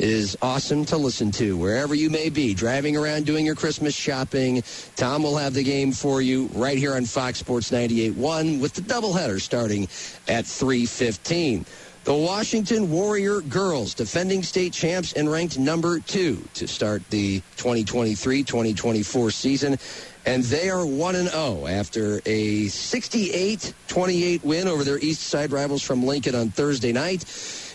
is 0.00 0.36
awesome 0.42 0.84
to 0.86 0.96
listen 0.96 1.30
to 1.32 1.56
wherever 1.56 1.94
you 1.94 2.10
may 2.10 2.30
be, 2.30 2.52
driving 2.52 2.96
around 2.96 3.26
doing 3.26 3.46
your 3.46 3.54
Christmas 3.54 3.94
shopping. 3.94 4.64
Tom 4.96 5.22
will 5.22 5.36
have 5.36 5.54
the 5.54 5.62
game 5.62 5.92
for 5.92 6.20
you 6.20 6.46
right 6.52 6.78
here 6.78 6.94
on 6.94 7.04
Fox 7.04 7.38
Sports 7.38 7.70
98.1 7.70 8.60
with 8.60 8.74
the 8.74 8.82
doubleheader 8.82 9.40
starting 9.40 9.84
at 10.26 10.44
3.15. 10.44 11.64
The 12.08 12.14
Washington 12.14 12.90
Warrior 12.90 13.42
girls, 13.42 13.92
defending 13.92 14.42
state 14.42 14.72
champs 14.72 15.12
and 15.12 15.30
ranked 15.30 15.58
number 15.58 16.00
two 16.00 16.42
to 16.54 16.66
start 16.66 17.02
the 17.10 17.42
2023-2024 17.58 19.30
season. 19.30 19.76
And 20.24 20.42
they 20.44 20.70
are 20.70 20.86
1-0 20.86 21.70
after 21.70 22.22
a 22.24 22.64
68-28 22.64 24.42
win 24.42 24.68
over 24.68 24.84
their 24.84 24.98
East 25.00 25.20
Side 25.20 25.52
rivals 25.52 25.82
from 25.82 26.02
Lincoln 26.02 26.34
on 26.34 26.48
Thursday 26.48 26.92
night. 26.92 27.26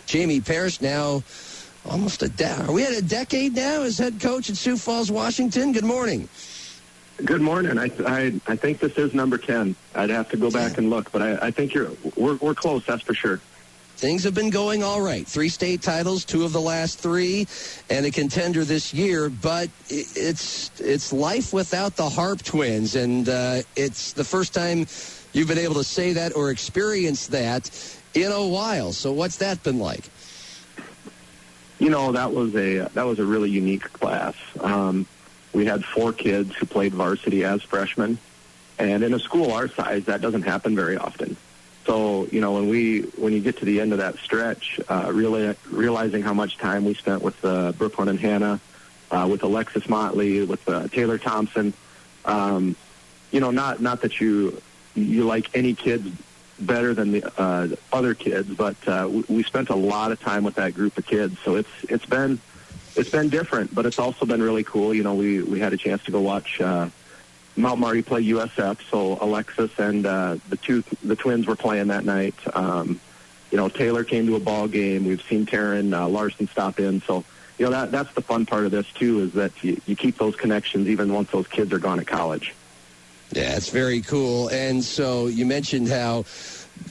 Jamie 0.07 0.41
Parrish 0.41 0.81
now 0.81 1.21
almost 1.87 2.23
a 2.23 2.29
de- 2.29 2.63
are 2.63 2.71
we 2.71 2.83
at 2.85 2.97
a 2.97 3.03
decade 3.03 3.53
now 3.53 3.83
as 3.83 3.99
head 3.99 4.19
coach 4.19 4.49
at 4.49 4.57
Sioux 4.57 4.77
Falls, 4.77 5.11
Washington? 5.11 5.73
Good 5.73 5.85
morning. 5.85 6.27
Good 7.23 7.41
morning. 7.41 7.77
I, 7.77 7.91
I, 8.07 8.41
I 8.47 8.55
think 8.55 8.79
this 8.79 8.93
is 8.93 9.13
number 9.13 9.37
10. 9.37 9.75
I'd 9.93 10.09
have 10.09 10.29
to 10.29 10.37
go 10.37 10.49
back 10.49 10.79
and 10.79 10.89
look, 10.89 11.11
but 11.11 11.21
I, 11.21 11.49
I 11.49 11.51
think 11.51 11.75
you're 11.75 11.91
we're, 12.17 12.37
we're 12.37 12.55
close, 12.55 12.83
that's 12.87 13.03
for 13.03 13.13
sure 13.13 13.39
things 13.95 14.23
have 14.23 14.33
been 14.33 14.49
going 14.49 14.83
all 14.83 15.01
right. 15.01 15.25
Three 15.25 15.49
state 15.49 15.81
titles, 15.81 16.25
two 16.25 16.43
of 16.43 16.51
the 16.51 16.61
last 16.61 16.99
three, 16.99 17.47
and 17.89 18.05
a 18.05 18.11
contender 18.11 18.65
this 18.65 18.93
year. 18.93 19.29
But 19.29 19.69
it's 19.89 20.71
it's 20.79 21.13
life 21.13 21.53
without 21.53 21.95
the 21.95 22.09
Harp 22.09 22.41
twins, 22.41 22.95
and 22.95 23.27
uh, 23.29 23.61
it's 23.75 24.13
the 24.13 24.23
first 24.23 24.53
time 24.53 24.87
you've 25.33 25.47
been 25.47 25.57
able 25.57 25.75
to 25.75 25.83
say 25.83 26.13
that 26.13 26.35
or 26.35 26.51
experience 26.51 27.27
that 27.27 27.69
in 28.13 28.31
a 28.31 28.45
while. 28.45 28.91
So 28.91 29.11
what's 29.11 29.37
that 29.37 29.63
been 29.63 29.79
like? 29.79 30.03
You 31.79 31.89
know, 31.89 32.11
that 32.11 32.33
was 32.33 32.55
a 32.55 32.89
that 32.93 33.05
was 33.05 33.19
a 33.19 33.25
really 33.25 33.49
unique 33.49 33.91
class. 33.93 34.35
Um, 34.59 35.05
we 35.53 35.65
had 35.65 35.85
four 35.85 36.13
kids 36.13 36.55
who 36.55 36.65
played 36.65 36.93
varsity 36.93 37.43
as 37.43 37.61
freshmen, 37.61 38.17
and 38.79 39.03
in 39.03 39.13
a 39.13 39.19
school 39.19 39.51
our 39.51 39.67
size, 39.67 40.05
that 40.05 40.21
doesn't 40.21 40.43
happen 40.43 40.75
very 40.75 40.97
often. 40.97 41.37
So 41.85 42.25
you 42.27 42.39
know 42.39 42.53
when 42.53 42.69
we 42.69 43.01
when 43.17 43.33
you 43.33 43.41
get 43.41 43.57
to 43.57 43.65
the 43.65 43.81
end 43.81 43.91
of 43.91 43.99
that 43.99 44.17
stretch, 44.17 44.79
uh, 44.87 45.11
really 45.13 45.55
realizing 45.69 46.21
how 46.21 46.33
much 46.33 46.57
time 46.57 46.85
we 46.85 46.93
spent 46.93 47.21
with 47.21 47.43
uh, 47.43 47.73
Brooklyn 47.73 48.07
and 48.07 48.19
Hannah, 48.19 48.59
uh, 49.11 49.27
with 49.29 49.43
Alexis 49.43 49.89
Motley, 49.89 50.45
with 50.45 50.67
uh, 50.69 50.87
Taylor 50.87 51.17
Thompson, 51.17 51.73
um, 52.25 52.75
you 53.31 53.39
know 53.39 53.51
not 53.51 53.81
not 53.81 54.01
that 54.01 54.21
you 54.21 54.61
you 54.95 55.25
like 55.25 55.49
any 55.55 55.73
kids 55.73 56.07
better 56.59 56.93
than 56.93 57.11
the 57.11 57.41
uh, 57.41 57.67
other 57.91 58.13
kids, 58.13 58.49
but 58.49 58.75
uh, 58.87 59.09
we 59.27 59.43
spent 59.43 59.69
a 59.69 59.75
lot 59.75 60.11
of 60.11 60.19
time 60.19 60.43
with 60.43 60.55
that 60.55 60.73
group 60.73 60.97
of 60.97 61.05
kids. 61.05 61.37
So 61.43 61.55
it's 61.55 61.69
it's 61.89 62.05
been 62.05 62.39
it's 62.95 63.09
been 63.09 63.29
different, 63.29 63.73
but 63.73 63.85
it's 63.85 63.99
also 63.99 64.25
been 64.25 64.41
really 64.41 64.63
cool. 64.63 64.93
You 64.93 65.03
know, 65.03 65.15
we 65.15 65.41
we 65.41 65.59
had 65.59 65.73
a 65.73 65.77
chance 65.77 66.03
to 66.05 66.11
go 66.11 66.21
watch. 66.21 66.61
Uh, 66.61 66.89
Mount 67.55 67.79
Marty 67.79 68.01
play 68.01 68.23
USF, 68.25 68.79
so 68.89 69.17
Alexis 69.21 69.71
and 69.77 70.05
uh, 70.05 70.37
the 70.49 70.57
two 70.57 70.83
the 71.03 71.15
twins 71.15 71.45
were 71.45 71.55
playing 71.55 71.87
that 71.87 72.03
night. 72.03 72.35
Um, 72.55 72.99
you 73.51 73.57
know, 73.57 73.69
Taylor 73.69 74.03
came 74.03 74.25
to 74.25 74.35
a 74.35 74.39
ball 74.39 74.67
game. 74.67 75.05
We've 75.05 75.21
seen 75.21 75.45
Taryn 75.45 75.95
uh, 75.95 76.07
Larson 76.07 76.47
stop 76.47 76.79
in, 76.79 77.01
so 77.01 77.23
you 77.57 77.65
know 77.65 77.71
that 77.71 77.91
that's 77.91 78.11
the 78.13 78.21
fun 78.21 78.45
part 78.45 78.65
of 78.65 78.71
this 78.71 78.91
too 78.93 79.21
is 79.21 79.33
that 79.33 79.63
you, 79.63 79.79
you 79.85 79.95
keep 79.95 80.17
those 80.17 80.35
connections 80.35 80.87
even 80.87 81.13
once 81.13 81.29
those 81.31 81.47
kids 81.47 81.71
are 81.71 81.79
gone 81.79 81.99
at 81.99 82.07
college. 82.07 82.53
Yeah, 83.31 83.55
it's 83.55 83.69
very 83.69 84.01
cool. 84.01 84.49
And 84.49 84.83
so 84.83 85.27
you 85.27 85.45
mentioned 85.45 85.87
how 85.87 86.25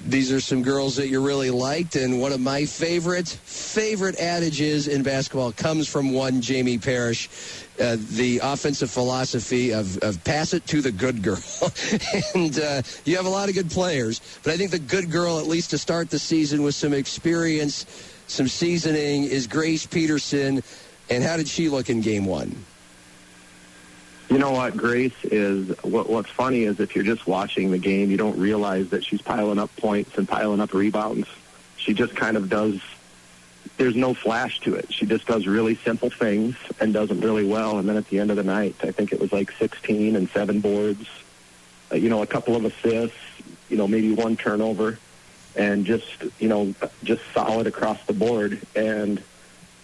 these 0.05 0.33
are 0.33 0.41
some 0.41 0.63
girls 0.63 0.97
that 0.97 1.09
you 1.09 1.25
really 1.25 1.51
liked, 1.51 1.97
and 1.97 2.21
one 2.21 2.33
of 2.33 2.41
my 2.41 2.65
favorite 2.67 3.29
favorite 3.29 4.19
adages 4.19 4.89
in 4.89 5.03
basketball 5.03 5.53
comes 5.53 5.89
from 5.89 6.13
one 6.13 6.41
Jamie 6.41 6.79
Parrish, 6.79 7.29
uh, 7.83 7.97
the 8.13 8.41
offensive 8.43 8.91
philosophy 8.91 9.73
of, 9.73 9.99
of 9.99 10.23
pass 10.23 10.55
it 10.55 10.65
to 10.69 10.81
the 10.81 10.93
good 10.93 11.23
girl. 11.23 11.43
and 12.35 12.59
uh, 12.59 12.83
you 13.05 13.17
have 13.17 13.27
a 13.27 13.31
lot 13.31 13.49
of 13.49 13.55
good 13.55 13.71
players, 13.71 14.21
but 14.45 14.53
I 14.53 14.57
think 14.57 14.71
the 14.71 14.79
good 14.79 15.11
girl, 15.11 15.39
at 15.39 15.47
least 15.47 15.71
to 15.71 15.79
start 15.79 16.09
the 16.09 16.19
season 16.19 16.63
with 16.63 16.77
some 16.77 16.93
experience, 16.93 17.85
some 18.29 18.47
seasoning, 18.47 19.25
is 19.25 19.47
Grace 19.47 19.85
Peterson. 19.85 20.63
And 21.11 21.25
how 21.25 21.37
did 21.37 21.49
she 21.49 21.69
look 21.69 21.91
in 21.91 22.01
game 22.01 22.25
one? 22.25 22.65
You 24.31 24.39
know 24.39 24.53
what, 24.53 24.77
Grace 24.77 25.25
is 25.25 25.77
what, 25.83 26.09
what's 26.09 26.31
funny 26.31 26.63
is 26.63 26.81
if 26.81 26.95
you're 26.95 27.05
just 27.05 27.27
watching 27.27 27.71
the 27.71 27.79
game, 27.79 28.11
you 28.11 28.17
don't 28.17 28.39
realize 28.39 28.89
that 28.91 29.05
she's 29.05 29.21
piling 29.21 29.59
up 29.59 29.75
points 29.77 30.17
and 30.17 30.27
piling 30.27 30.61
up 30.61 30.73
rebounds. 30.73 31.29
She 31.77 31.93
just 31.93 32.15
kind 32.15 32.37
of 32.37 32.49
does. 32.49 32.81
There's 33.77 33.97
no 33.97 34.15
flash 34.15 34.61
to 34.61 34.75
it. 34.75 34.93
She 34.93 35.07
just 35.07 35.27
does 35.27 35.47
really 35.47 35.77
simple 35.77 36.11
things 36.11 36.57
and 36.81 36.93
does 36.93 37.09
them 37.09 37.21
really 37.21 37.45
well. 37.45 37.79
And 37.79 37.89
then 37.89 37.97
at 37.97 38.09
the 38.09 38.19
end 38.19 38.31
of 38.31 38.37
the 38.37 38.43
night, 38.43 38.77
I 38.83 38.91
think 38.91 39.13
it 39.13 39.21
was 39.21 39.33
like 39.33 39.51
16 39.53 40.17
and 40.17 40.29
seven 40.31 40.61
boards. 40.61 41.09
Uh, 41.91 41.97
you 41.97 42.09
know, 42.09 42.23
a 42.23 42.27
couple 42.27 42.57
of 42.57 42.65
assists. 42.65 43.17
You 43.69 43.79
know, 43.79 43.89
maybe 43.89 44.13
one 44.13 44.37
turnover, 44.37 44.99
and 45.57 45.87
just 45.87 46.07
you 46.39 46.49
know, 46.49 46.75
just 47.03 47.23
solid 47.33 47.67
across 47.67 48.05
the 48.05 48.13
board. 48.13 48.61
And 48.77 49.23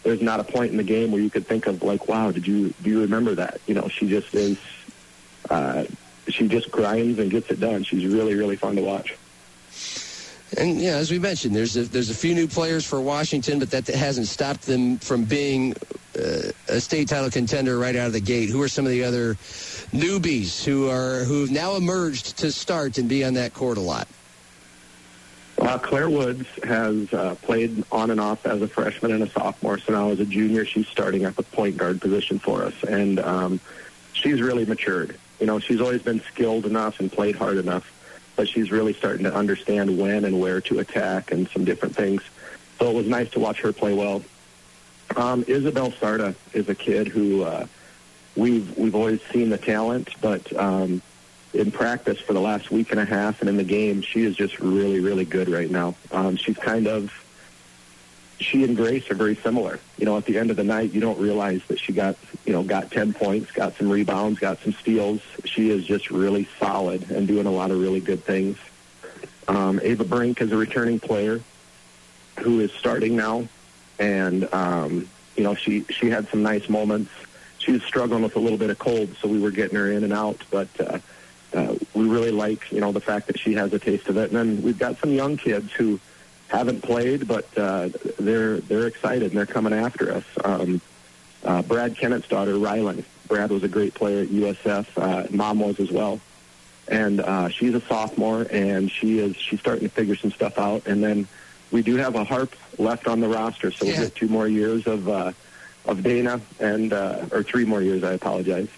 there's 0.02 0.20
not 0.20 0.40
a 0.40 0.44
point 0.44 0.70
in 0.70 0.76
the 0.76 0.82
game 0.82 1.10
where 1.10 1.22
you 1.22 1.30
could 1.30 1.46
think 1.46 1.66
of 1.66 1.82
like, 1.82 2.06
wow, 2.06 2.30
did 2.30 2.46
you 2.46 2.74
do 2.82 2.90
you 2.90 3.00
remember 3.00 3.34
that? 3.36 3.60
You 3.66 3.74
know, 3.74 3.88
she 3.88 4.08
just 4.08 4.34
is. 4.34 4.58
Uh, 5.48 5.84
she 6.28 6.46
just 6.46 6.70
grinds 6.70 7.18
and 7.18 7.30
gets 7.30 7.50
it 7.50 7.58
done. 7.60 7.82
She's 7.82 8.06
really 8.06 8.34
really 8.34 8.56
fun 8.56 8.76
to 8.76 8.82
watch. 8.82 9.16
And 10.56 10.80
yeah, 10.80 10.96
as 10.96 11.10
we 11.10 11.18
mentioned, 11.18 11.54
there's 11.54 11.76
a, 11.76 11.84
there's 11.84 12.10
a 12.10 12.14
few 12.14 12.34
new 12.34 12.48
players 12.48 12.86
for 12.86 13.00
Washington, 13.00 13.58
but 13.58 13.70
that 13.72 13.86
hasn't 13.86 14.28
stopped 14.28 14.62
them 14.62 14.98
from 14.98 15.24
being 15.24 15.74
uh, 16.18 16.50
a 16.68 16.80
state 16.80 17.08
title 17.08 17.30
contender 17.30 17.78
right 17.78 17.94
out 17.94 18.06
of 18.06 18.12
the 18.12 18.20
gate. 18.20 18.48
Who 18.48 18.62
are 18.62 18.68
some 18.68 18.86
of 18.86 18.90
the 18.90 19.04
other 19.04 19.34
newbies 19.92 20.64
who 20.64 20.88
are 20.88 21.24
who've 21.24 21.50
now 21.50 21.76
emerged 21.76 22.38
to 22.38 22.50
start 22.50 22.98
and 22.98 23.08
be 23.08 23.24
on 23.24 23.34
that 23.34 23.52
court 23.52 23.76
a 23.76 23.82
lot? 23.82 24.08
Uh, 25.58 25.76
Claire 25.76 26.08
Woods 26.08 26.46
has 26.62 27.12
uh, 27.12 27.34
played 27.42 27.84
on 27.90 28.10
and 28.10 28.20
off 28.20 28.46
as 28.46 28.62
a 28.62 28.68
freshman 28.68 29.12
and 29.12 29.24
a 29.24 29.30
sophomore. 29.30 29.78
So 29.78 29.92
now 29.92 30.10
as 30.10 30.20
a 30.20 30.24
junior, 30.24 30.64
she's 30.64 30.86
starting 30.86 31.24
at 31.24 31.36
the 31.36 31.42
point 31.42 31.76
guard 31.76 32.00
position 32.00 32.38
for 32.38 32.62
us, 32.62 32.74
and 32.84 33.18
um, 33.18 33.60
she's 34.12 34.40
really 34.40 34.64
matured. 34.64 35.18
You 35.40 35.46
know, 35.46 35.58
she's 35.58 35.80
always 35.80 36.02
been 36.02 36.20
skilled 36.20 36.64
enough 36.64 37.00
and 37.00 37.10
played 37.10 37.36
hard 37.36 37.58
enough, 37.58 37.92
but 38.38 38.48
she's 38.48 38.70
really 38.70 38.94
starting 38.94 39.24
to 39.24 39.34
understand 39.34 39.98
when 39.98 40.24
and 40.24 40.40
where 40.40 40.60
to 40.60 40.78
attack 40.78 41.32
and 41.32 41.48
some 41.48 41.64
different 41.64 41.96
things. 41.96 42.22
So 42.78 42.88
it 42.88 42.94
was 42.94 43.06
nice 43.08 43.28
to 43.30 43.40
watch 43.40 43.60
her 43.62 43.72
play 43.72 43.92
well. 43.92 44.22
Um, 45.16 45.44
Isabel 45.48 45.90
Sarda 45.90 46.36
is 46.52 46.68
a 46.68 46.74
kid 46.74 47.08
who 47.08 47.42
uh, 47.42 47.66
we've 48.36 48.78
we've 48.78 48.94
always 48.94 49.20
seen 49.32 49.50
the 49.50 49.58
talent, 49.58 50.14
but 50.20 50.56
um, 50.56 51.02
in 51.52 51.72
practice 51.72 52.20
for 52.20 52.32
the 52.32 52.40
last 52.40 52.70
week 52.70 52.92
and 52.92 53.00
a 53.00 53.04
half 53.04 53.40
and 53.40 53.48
in 53.50 53.56
the 53.56 53.64
game, 53.64 54.02
she 54.02 54.22
is 54.22 54.36
just 54.36 54.60
really, 54.60 55.00
really 55.00 55.24
good 55.24 55.48
right 55.48 55.70
now. 55.70 55.96
Um, 56.12 56.36
she's 56.36 56.56
kind 56.58 56.86
of, 56.86 57.12
she 58.40 58.64
and 58.64 58.76
Grace 58.76 59.10
are 59.10 59.14
very 59.14 59.34
similar. 59.36 59.80
You 59.96 60.06
know, 60.06 60.16
at 60.16 60.24
the 60.24 60.38
end 60.38 60.50
of 60.50 60.56
the 60.56 60.64
night, 60.64 60.92
you 60.92 61.00
don't 61.00 61.18
realize 61.18 61.60
that 61.68 61.80
she 61.80 61.92
got, 61.92 62.16
you 62.44 62.52
know, 62.52 62.62
got 62.62 62.90
10 62.90 63.12
points, 63.12 63.50
got 63.50 63.76
some 63.76 63.88
rebounds, 63.88 64.38
got 64.38 64.58
some 64.60 64.72
steals. 64.72 65.20
She 65.44 65.70
is 65.70 65.84
just 65.84 66.10
really 66.10 66.48
solid 66.58 67.10
and 67.10 67.26
doing 67.26 67.46
a 67.46 67.50
lot 67.50 67.70
of 67.70 67.80
really 67.80 68.00
good 68.00 68.24
things. 68.24 68.56
Um, 69.48 69.80
Ava 69.82 70.04
Brink 70.04 70.40
is 70.40 70.52
a 70.52 70.56
returning 70.56 71.00
player 71.00 71.40
who 72.38 72.60
is 72.60 72.72
starting 72.72 73.16
now. 73.16 73.48
And, 73.98 74.52
um, 74.54 75.08
you 75.36 75.42
know, 75.42 75.54
she, 75.54 75.84
she 75.90 76.08
had 76.10 76.28
some 76.28 76.42
nice 76.42 76.68
moments. 76.68 77.10
She 77.58 77.72
was 77.72 77.82
struggling 77.82 78.22
with 78.22 78.36
a 78.36 78.40
little 78.40 78.58
bit 78.58 78.70
of 78.70 78.78
cold, 78.78 79.16
so 79.20 79.26
we 79.26 79.40
were 79.40 79.50
getting 79.50 79.76
her 79.76 79.90
in 79.90 80.04
and 80.04 80.12
out. 80.12 80.44
But, 80.50 80.68
uh, 80.80 80.98
uh, 81.52 81.74
we 81.94 82.06
really 82.06 82.30
like, 82.30 82.70
you 82.70 82.80
know, 82.80 82.92
the 82.92 83.00
fact 83.00 83.26
that 83.26 83.38
she 83.38 83.54
has 83.54 83.72
a 83.72 83.78
taste 83.78 84.08
of 84.08 84.16
it. 84.16 84.30
And 84.30 84.36
then 84.36 84.62
we've 84.62 84.78
got 84.78 84.98
some 84.98 85.10
young 85.10 85.36
kids 85.36 85.72
who 85.72 85.98
haven't 86.48 86.82
played, 86.82 87.28
but 87.28 87.46
uh, 87.56 87.88
they're 88.18 88.58
they're 88.60 88.86
excited 88.86 89.30
and 89.30 89.36
they're 89.36 89.46
coming 89.46 89.72
after 89.72 90.12
us. 90.12 90.24
Um, 90.44 90.80
uh, 91.44 91.62
Brad 91.62 91.96
Kennett's 91.96 92.28
daughter, 92.28 92.54
Rylan. 92.54 93.04
Brad 93.26 93.50
was 93.50 93.62
a 93.62 93.68
great 93.68 93.94
player 93.94 94.22
at 94.22 94.28
USF. 94.28 94.86
Uh, 94.96 95.26
Mom 95.30 95.60
was 95.60 95.78
as 95.78 95.90
well, 95.90 96.20
and 96.88 97.20
uh, 97.20 97.48
she's 97.48 97.74
a 97.74 97.80
sophomore, 97.82 98.46
and 98.50 98.90
she 98.90 99.18
is 99.18 99.36
she's 99.36 99.60
starting 99.60 99.88
to 99.88 99.94
figure 99.94 100.16
some 100.16 100.30
stuff 100.30 100.58
out. 100.58 100.86
And 100.86 101.02
then 101.02 101.28
we 101.70 101.82
do 101.82 101.96
have 101.96 102.14
a 102.14 102.24
harp 102.24 102.54
left 102.78 103.06
on 103.06 103.20
the 103.20 103.28
roster, 103.28 103.70
so 103.70 103.84
yeah. 103.84 103.92
we'll 103.92 104.08
get 104.08 104.14
two 104.14 104.28
more 104.28 104.48
years 104.48 104.86
of 104.86 105.08
uh, 105.08 105.32
of 105.84 106.02
Dana, 106.02 106.40
and 106.58 106.92
uh, 106.92 107.26
or 107.30 107.42
three 107.42 107.64
more 107.64 107.82
years. 107.82 108.02
I 108.02 108.12
apologize 108.12 108.68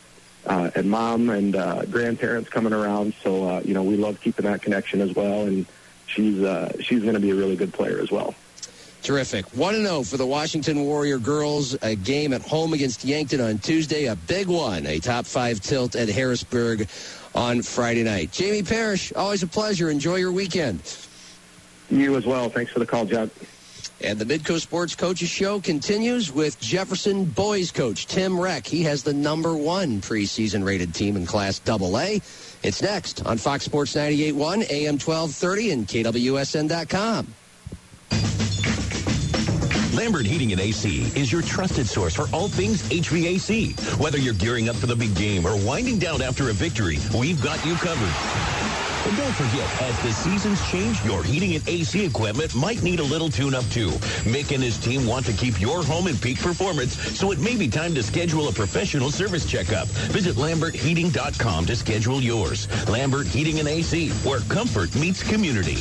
uh, 0.46 0.70
and 0.74 0.90
mom 0.90 1.30
and 1.30 1.56
uh, 1.56 1.84
grandparents 1.86 2.48
coming 2.48 2.72
around. 2.72 3.14
So 3.22 3.48
uh, 3.48 3.60
you 3.64 3.74
know, 3.74 3.82
we 3.82 3.96
love 3.96 4.20
keeping 4.20 4.46
that 4.46 4.62
connection 4.62 5.00
as 5.00 5.14
well. 5.14 5.42
And 5.42 5.66
she's 6.10 6.42
uh, 6.42 6.72
she's 6.80 7.02
going 7.02 7.14
to 7.14 7.20
be 7.20 7.30
a 7.30 7.34
really 7.34 7.56
good 7.56 7.72
player 7.72 8.00
as 8.00 8.10
well. 8.10 8.34
Terrific. 9.02 9.46
1-0 9.52 10.10
for 10.10 10.18
the 10.18 10.26
Washington 10.26 10.82
Warrior 10.82 11.18
girls. 11.18 11.74
A 11.82 11.94
game 11.94 12.34
at 12.34 12.42
home 12.42 12.74
against 12.74 13.02
Yankton 13.02 13.40
on 13.40 13.58
Tuesday. 13.58 14.06
A 14.06 14.16
big 14.16 14.46
one. 14.46 14.86
A 14.86 14.98
top 14.98 15.24
five 15.24 15.60
tilt 15.60 15.96
at 15.96 16.10
Harrisburg 16.10 16.86
on 17.34 17.62
Friday 17.62 18.02
night. 18.02 18.30
Jamie 18.30 18.62
Parrish, 18.62 19.10
always 19.14 19.42
a 19.42 19.46
pleasure. 19.46 19.88
Enjoy 19.88 20.16
your 20.16 20.32
weekend. 20.32 20.82
You 21.90 22.14
as 22.16 22.26
well. 22.26 22.50
Thanks 22.50 22.72
for 22.72 22.78
the 22.78 22.86
call, 22.86 23.06
John. 23.06 23.30
And 24.02 24.18
the 24.18 24.24
Midco 24.24 24.58
Sports 24.58 24.94
Coaches 24.94 25.28
Show 25.28 25.60
continues 25.60 26.32
with 26.32 26.58
Jefferson 26.60 27.24
boys 27.24 27.70
coach 27.70 28.06
Tim 28.06 28.38
Reck. 28.38 28.66
He 28.66 28.82
has 28.84 29.02
the 29.02 29.12
number 29.12 29.54
one 29.54 30.00
preseason 30.00 30.64
rated 30.64 30.94
team 30.94 31.16
in 31.16 31.26
Class 31.26 31.60
AA. 31.68 32.18
It's 32.62 32.82
next 32.82 33.24
on 33.24 33.38
Fox 33.38 33.64
Sports 33.64 33.94
98.1, 33.94 34.70
AM 34.70 34.98
1230, 34.98 35.70
and 35.70 35.86
KWSN.com. 35.86 37.34
Lambert 39.94 40.24
Heating 40.24 40.52
and 40.52 40.60
AC 40.60 41.02
is 41.18 41.32
your 41.32 41.42
trusted 41.42 41.86
source 41.86 42.14
for 42.14 42.26
all 42.34 42.48
things 42.48 42.82
HVAC. 42.88 43.98
Whether 43.98 44.18
you're 44.18 44.34
gearing 44.34 44.68
up 44.68 44.76
for 44.76 44.86
the 44.86 44.96
big 44.96 45.14
game 45.14 45.46
or 45.46 45.56
winding 45.66 45.98
down 45.98 46.22
after 46.22 46.48
a 46.48 46.52
victory, 46.52 46.98
we've 47.14 47.42
got 47.42 47.64
you 47.66 47.74
covered. 47.74 48.59
And 49.10 49.18
don't 49.18 49.34
forget, 49.34 49.82
as 49.82 50.00
the 50.04 50.12
seasons 50.12 50.70
change, 50.70 51.04
your 51.04 51.24
heating 51.24 51.56
and 51.56 51.68
AC 51.68 52.04
equipment 52.04 52.54
might 52.54 52.80
need 52.84 53.00
a 53.00 53.02
little 53.02 53.28
tune-up 53.28 53.64
too. 53.64 53.88
Mick 54.22 54.54
and 54.54 54.62
his 54.62 54.78
team 54.78 55.04
want 55.04 55.26
to 55.26 55.32
keep 55.32 55.60
your 55.60 55.82
home 55.82 56.06
in 56.06 56.16
peak 56.16 56.38
performance, 56.38 56.94
so 57.18 57.32
it 57.32 57.40
may 57.40 57.56
be 57.56 57.66
time 57.66 57.92
to 57.96 58.04
schedule 58.04 58.46
a 58.46 58.52
professional 58.52 59.10
service 59.10 59.44
checkup. 59.44 59.88
Visit 60.12 60.36
LambertHeating.com 60.36 61.66
to 61.66 61.74
schedule 61.74 62.20
yours. 62.20 62.68
Lambert 62.88 63.26
Heating 63.26 63.58
and 63.58 63.66
AC, 63.66 64.10
where 64.22 64.40
comfort 64.42 64.94
meets 64.94 65.24
community. 65.24 65.78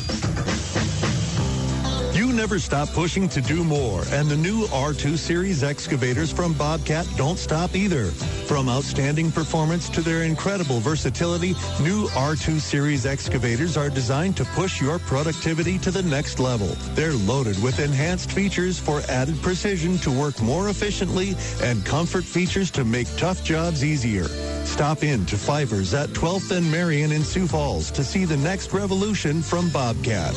Never 2.40 2.58
stop 2.58 2.88
pushing 2.94 3.28
to 3.30 3.42
do 3.42 3.66
more, 3.66 4.02
and 4.12 4.30
the 4.30 4.38
new 4.38 4.66
R2 4.68 5.18
Series 5.18 5.62
excavators 5.62 6.32
from 6.32 6.54
Bobcat 6.54 7.06
don't 7.18 7.38
stop 7.38 7.76
either. 7.76 8.06
From 8.48 8.70
outstanding 8.70 9.30
performance 9.30 9.90
to 9.90 10.00
their 10.00 10.24
incredible 10.24 10.80
versatility, 10.80 11.50
new 11.82 12.08
R2 12.08 12.62
Series 12.62 13.06
excavators 13.06 13.76
are 13.76 13.90
designed 13.90 14.38
to 14.38 14.46
push 14.46 14.80
your 14.80 15.00
productivity 15.00 15.78
to 15.80 15.92
the 15.92 16.02
next 16.02 16.40
level. 16.40 16.70
They're 16.96 17.12
loaded 17.12 17.62
with 17.62 17.78
enhanced 17.82 18.32
features 18.32 18.80
for 18.80 19.02
added 19.10 19.42
precision 19.42 19.98
to 19.98 20.10
work 20.10 20.42
more 20.42 20.70
efficiently 20.70 21.36
and 21.62 21.86
comfort 21.86 22.24
features 22.24 22.72
to 22.72 22.86
make 22.86 23.14
tough 23.18 23.44
jobs 23.44 23.84
easier. 23.84 24.30
Stop 24.64 25.04
in 25.04 25.26
to 25.26 25.36
Fivers 25.36 25.94
at 25.94 26.08
12th 26.12 26.52
and 26.52 26.72
Marion 26.72 27.12
in 27.12 27.26
Sioux 27.26 27.48
Falls 27.48 27.92
to 27.92 28.02
see 28.02 28.24
the 28.24 28.38
next 28.38 28.72
revolution 28.72 29.42
from 29.42 29.70
Bobcat. 29.72 30.36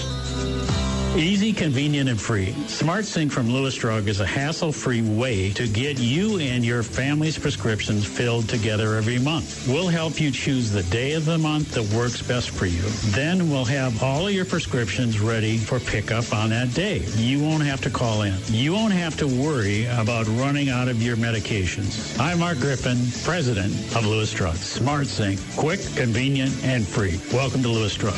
Easy, 1.16 1.52
convenient, 1.52 2.08
and 2.08 2.18
free. 2.18 2.52
SmartSync 2.68 3.30
from 3.30 3.50
Lewis 3.50 3.74
Drug 3.74 4.08
is 4.08 4.20
a 4.20 4.26
hassle-free 4.26 5.02
way 5.02 5.52
to 5.52 5.68
get 5.68 5.98
you 5.98 6.38
and 6.38 6.64
your 6.64 6.82
family's 6.82 7.38
prescriptions 7.38 8.06
filled 8.06 8.48
together 8.48 8.94
every 8.94 9.18
month. 9.18 9.68
We'll 9.68 9.88
help 9.88 10.18
you 10.18 10.30
choose 10.30 10.70
the 10.70 10.82
day 10.84 11.12
of 11.12 11.26
the 11.26 11.36
month 11.36 11.72
that 11.72 11.84
works 11.94 12.22
best 12.22 12.48
for 12.48 12.64
you. 12.64 12.80
Then 13.12 13.50
we'll 13.50 13.66
have 13.66 14.02
all 14.02 14.26
of 14.26 14.32
your 14.32 14.46
prescriptions 14.46 15.20
ready 15.20 15.58
for 15.58 15.78
pickup 15.80 16.32
on 16.32 16.48
that 16.48 16.72
day. 16.72 17.00
You 17.16 17.42
won't 17.42 17.62
have 17.62 17.82
to 17.82 17.90
call 17.90 18.22
in. 18.22 18.38
You 18.46 18.72
won't 18.72 18.94
have 18.94 19.14
to 19.18 19.26
worry 19.26 19.84
about 19.84 20.26
running 20.28 20.70
out 20.70 20.88
of 20.88 21.02
your 21.02 21.16
medications. 21.16 22.18
I'm 22.18 22.38
Mark 22.38 22.58
Griffin, 22.58 22.98
president 23.22 23.74
of 23.94 24.06
Lewis 24.06 24.32
Drug. 24.32 24.54
SmartSync, 24.54 25.58
quick, 25.58 25.80
convenient, 25.94 26.52
and 26.64 26.88
free. 26.88 27.20
Welcome 27.34 27.62
to 27.64 27.68
Lewis 27.68 27.94
Drug. 27.96 28.16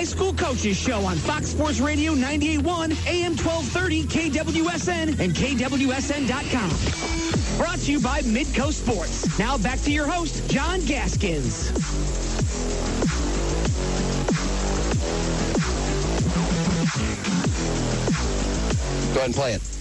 High 0.00 0.04
School 0.04 0.32
Coaches 0.32 0.78
Show 0.78 1.04
on 1.04 1.16
Fox 1.16 1.48
Sports 1.48 1.78
Radio 1.78 2.14
98.1, 2.14 3.06
AM 3.06 3.36
1230, 3.36 4.04
KWSN, 4.04 5.20
and 5.20 5.34
KWSN.com. 5.34 7.58
Brought 7.58 7.80
to 7.80 7.92
you 7.92 8.00
by 8.00 8.22
Midco 8.22 8.72
Sports. 8.72 9.38
Now 9.38 9.58
back 9.58 9.78
to 9.80 9.92
your 9.92 10.06
host, 10.06 10.48
John 10.48 10.80
Gaskins. 10.80 11.70
Go 19.12 19.18
ahead 19.18 19.26
and 19.26 19.34
play 19.34 19.52
it. 19.52 19.79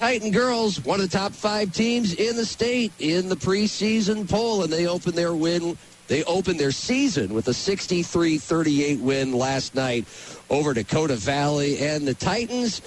Titan 0.00 0.30
girls, 0.30 0.82
one 0.86 0.98
of 0.98 1.10
the 1.10 1.18
top 1.18 1.30
five 1.30 1.74
teams 1.74 2.14
in 2.14 2.34
the 2.34 2.46
state 2.46 2.90
in 3.00 3.28
the 3.28 3.36
preseason 3.36 4.26
poll, 4.26 4.62
and 4.64 4.72
they 4.72 4.86
opened 4.86 5.12
their 5.12 5.34
win. 5.34 5.76
They 6.08 6.24
opened 6.24 6.58
their 6.58 6.70
season 6.70 7.34
with 7.34 7.48
a 7.48 7.50
63-38 7.50 8.98
win 8.98 9.34
last 9.34 9.74
night 9.74 10.06
over 10.48 10.72
Dakota 10.72 11.16
Valley, 11.16 11.76
and 11.80 12.08
the 12.08 12.14
Titans 12.14 12.80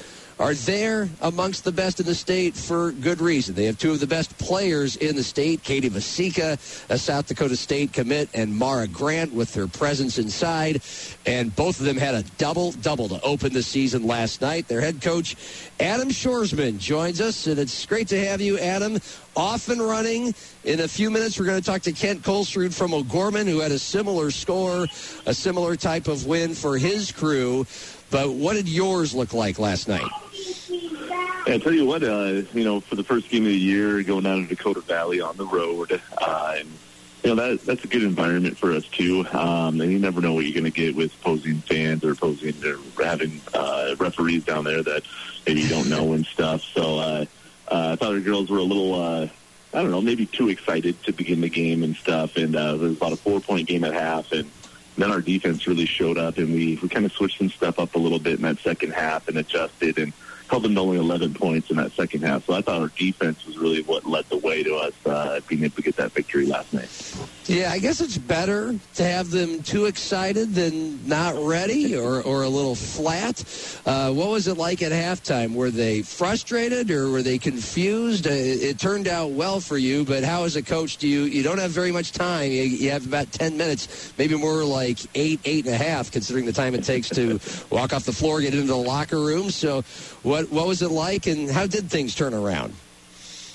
are 0.43 0.53
there 0.53 1.07
amongst 1.21 1.63
the 1.63 1.71
best 1.71 2.01
in 2.01 2.05
the 2.05 2.13
state 2.13 2.53
for 2.53 2.91
good 2.91 3.21
reason. 3.21 3.55
They 3.55 3.63
have 3.63 3.77
two 3.77 3.91
of 3.91 4.01
the 4.01 4.07
best 4.07 4.37
players 4.37 4.97
in 4.97 5.15
the 5.15 5.23
state, 5.23 5.63
Katie 5.63 5.89
Vasika, 5.89 6.59
a 6.89 6.97
South 6.97 7.27
Dakota 7.27 7.55
State 7.55 7.93
commit, 7.93 8.27
and 8.33 8.53
Mara 8.53 8.85
Grant 8.89 9.33
with 9.33 9.53
their 9.53 9.69
presence 9.69 10.17
inside. 10.17 10.81
And 11.25 11.55
both 11.55 11.79
of 11.79 11.85
them 11.85 11.95
had 11.95 12.13
a 12.13 12.23
double-double 12.37 13.07
to 13.07 13.21
open 13.21 13.53
the 13.53 13.63
season 13.63 14.05
last 14.05 14.41
night. 14.41 14.67
Their 14.67 14.81
head 14.81 15.01
coach, 15.01 15.37
Adam 15.79 16.09
Shorsman, 16.09 16.77
joins 16.77 17.21
us, 17.21 17.47
and 17.47 17.57
it's 17.57 17.85
great 17.85 18.09
to 18.09 18.25
have 18.25 18.41
you, 18.41 18.59
Adam. 18.59 18.99
Off 19.37 19.69
and 19.69 19.81
running. 19.81 20.35
In 20.65 20.81
a 20.81 20.89
few 20.89 21.09
minutes, 21.09 21.39
we're 21.39 21.45
going 21.45 21.61
to 21.61 21.65
talk 21.65 21.83
to 21.83 21.93
Kent 21.93 22.21
Colsrud 22.21 22.73
from 22.73 22.93
O'Gorman, 22.93 23.47
who 23.47 23.61
had 23.61 23.71
a 23.71 23.79
similar 23.79 24.29
score, 24.29 24.87
a 25.25 25.33
similar 25.33 25.77
type 25.77 26.09
of 26.09 26.25
win 26.25 26.53
for 26.53 26.77
his 26.77 27.13
crew. 27.13 27.65
But 28.11 28.29
what 28.29 28.53
did 28.53 28.69
yours 28.69 29.15
look 29.15 29.33
like 29.33 29.57
last 29.57 29.87
night? 29.87 30.07
I 31.45 31.59
tell 31.61 31.73
you 31.73 31.85
what, 31.85 32.03
uh, 32.03 32.43
you 32.53 32.63
know, 32.63 32.79
for 32.79 32.95
the 32.95 33.03
first 33.03 33.29
game 33.29 33.43
of 33.43 33.49
the 33.49 33.57
year, 33.57 34.01
going 34.03 34.23
down 34.23 34.43
to 34.43 34.47
Dakota 34.47 34.81
Valley 34.81 35.21
on 35.21 35.35
the 35.37 35.45
road, 35.45 36.01
uh, 36.21 36.55
and 36.57 36.69
you 37.23 37.35
know 37.35 37.35
that 37.35 37.65
that's 37.65 37.83
a 37.83 37.87
good 37.87 38.03
environment 38.03 38.57
for 38.57 38.71
us 38.71 38.85
too. 38.87 39.25
Um, 39.31 39.79
and 39.81 39.91
you 39.91 39.99
never 39.99 40.21
know 40.21 40.33
what 40.33 40.45
you're 40.45 40.53
going 40.53 40.71
to 40.71 40.71
get 40.71 40.95
with 40.95 41.13
opposing 41.15 41.59
fans 41.61 42.03
or 42.03 42.11
opposing 42.11 42.55
or 42.63 42.77
having 43.03 43.41
uh, 43.53 43.95
referees 43.99 44.45
down 44.45 44.63
there 44.63 44.81
that 44.83 45.03
maybe 45.45 45.61
you 45.61 45.69
don't 45.69 45.89
know 45.89 46.13
and 46.13 46.25
stuff. 46.25 46.61
So 46.61 46.97
uh, 46.97 47.25
uh, 47.69 47.89
I 47.91 47.95
thought 47.97 48.13
our 48.13 48.19
girls 48.19 48.49
were 48.49 48.59
a 48.59 48.63
little. 48.63 48.95
Uh, 48.95 49.27
I 49.73 49.81
don't 49.81 49.89
know, 49.89 50.01
maybe 50.01 50.27
too 50.27 50.49
excited 50.49 51.01
to 51.03 51.11
begin 51.11 51.41
the 51.41 51.49
game 51.49 51.81
and 51.81 51.95
stuff. 51.95 52.37
And 52.37 52.55
uh, 52.55 52.75
it 52.75 52.79
was 52.79 52.97
about 52.97 53.13
a 53.13 53.17
four-point 53.17 53.67
game 53.67 53.83
at 53.83 53.93
half, 53.93 54.31
and 54.31 54.49
then 54.97 55.11
our 55.11 55.19
defense 55.19 55.65
really 55.65 55.87
showed 55.87 56.19
up, 56.19 56.37
and 56.37 56.53
we, 56.53 56.77
we 56.81 56.89
kind 56.89 57.05
of 57.05 57.11
switched 57.11 57.39
some 57.39 57.49
stuff 57.49 57.79
up 57.79 57.95
a 57.95 57.97
little 57.97 58.19
bit 58.19 58.35
in 58.35 58.43
that 58.43 58.59
second 58.59 58.93
half 58.93 59.27
and 59.27 59.37
adjusted 59.37 59.97
and 59.97 60.13
held 60.49 60.63
them 60.63 60.75
to 60.75 60.81
only 60.81 60.97
11 60.97 61.33
points 61.33 61.69
in 61.69 61.77
that 61.77 61.93
second 61.93 62.23
half. 62.23 62.45
So 62.45 62.53
I 62.53 62.61
thought 62.61 62.81
our 62.81 62.89
defense 62.89 63.45
was 63.45 63.57
really 63.57 63.81
what 63.83 64.05
led 64.05 64.25
the 64.29 64.37
way 64.37 64.63
to 64.63 64.75
us 64.75 64.93
uh, 65.05 65.39
being 65.47 65.63
able 65.63 65.75
to 65.75 65.81
get 65.81 65.95
that 65.97 66.11
victory 66.11 66.45
last 66.45 66.73
night. 66.73 66.89
Yeah, 67.45 67.71
I 67.71 67.79
guess 67.79 67.99
it's 67.99 68.17
better 68.17 68.75
to 68.95 69.03
have 69.03 69.29
them 69.29 69.63
too 69.63 69.85
excited 69.85 70.53
than 70.53 71.05
not 71.07 71.35
ready 71.35 71.95
or, 71.95 72.21
or 72.21 72.43
a 72.43 72.49
little 72.49 72.75
flat. 72.75 73.43
Uh, 73.85 74.11
what 74.11 74.29
was 74.29 74.47
it 74.47 74.57
like 74.57 74.81
at 74.81 74.91
halftime? 74.91 75.53
Were 75.53 75.69
they 75.69 76.03
frustrated 76.03 76.89
or 76.89 77.09
were 77.09 77.21
they 77.21 77.37
confused? 77.37 78.27
Uh, 78.27 78.31
it, 78.31 78.79
turned 78.79 79.07
out 79.07 79.31
well 79.31 79.59
for 79.59 79.77
you, 79.77 80.03
but 80.03 80.23
how 80.23 80.43
as 80.43 80.55
a 80.55 80.61
coach 80.61 80.97
do 80.97 81.07
you, 81.07 81.23
you 81.23 81.43
don't 81.43 81.57
have 81.57 81.71
very 81.71 81.91
much 81.91 82.11
time. 82.11 82.51
You, 82.51 82.63
you 82.63 82.91
have 82.91 83.05
about 83.05 83.31
10 83.31 83.57
minutes, 83.57 84.13
maybe 84.17 84.35
more 84.35 84.63
like 84.63 84.99
eight, 85.15 85.39
eight 85.45 85.65
and 85.65 85.73
a 85.73 85.77
half, 85.77 86.11
considering 86.11 86.45
the 86.45 86.53
time 86.53 86.75
it 86.75 86.83
takes 86.83 87.09
to 87.09 87.39
walk 87.69 87.93
off 87.93 88.03
the 88.03 88.13
floor, 88.13 88.41
get 88.41 88.53
into 88.53 88.67
the 88.67 88.75
locker 88.75 89.19
room. 89.19 89.51
So 89.51 89.83
what, 90.23 90.51
what 90.51 90.67
was 90.67 90.81
it 90.81 90.89
like 90.89 91.27
and 91.27 91.49
how 91.49 91.67
did 91.67 91.89
things 91.89 92.15
turn 92.15 92.33
around? 92.33 92.73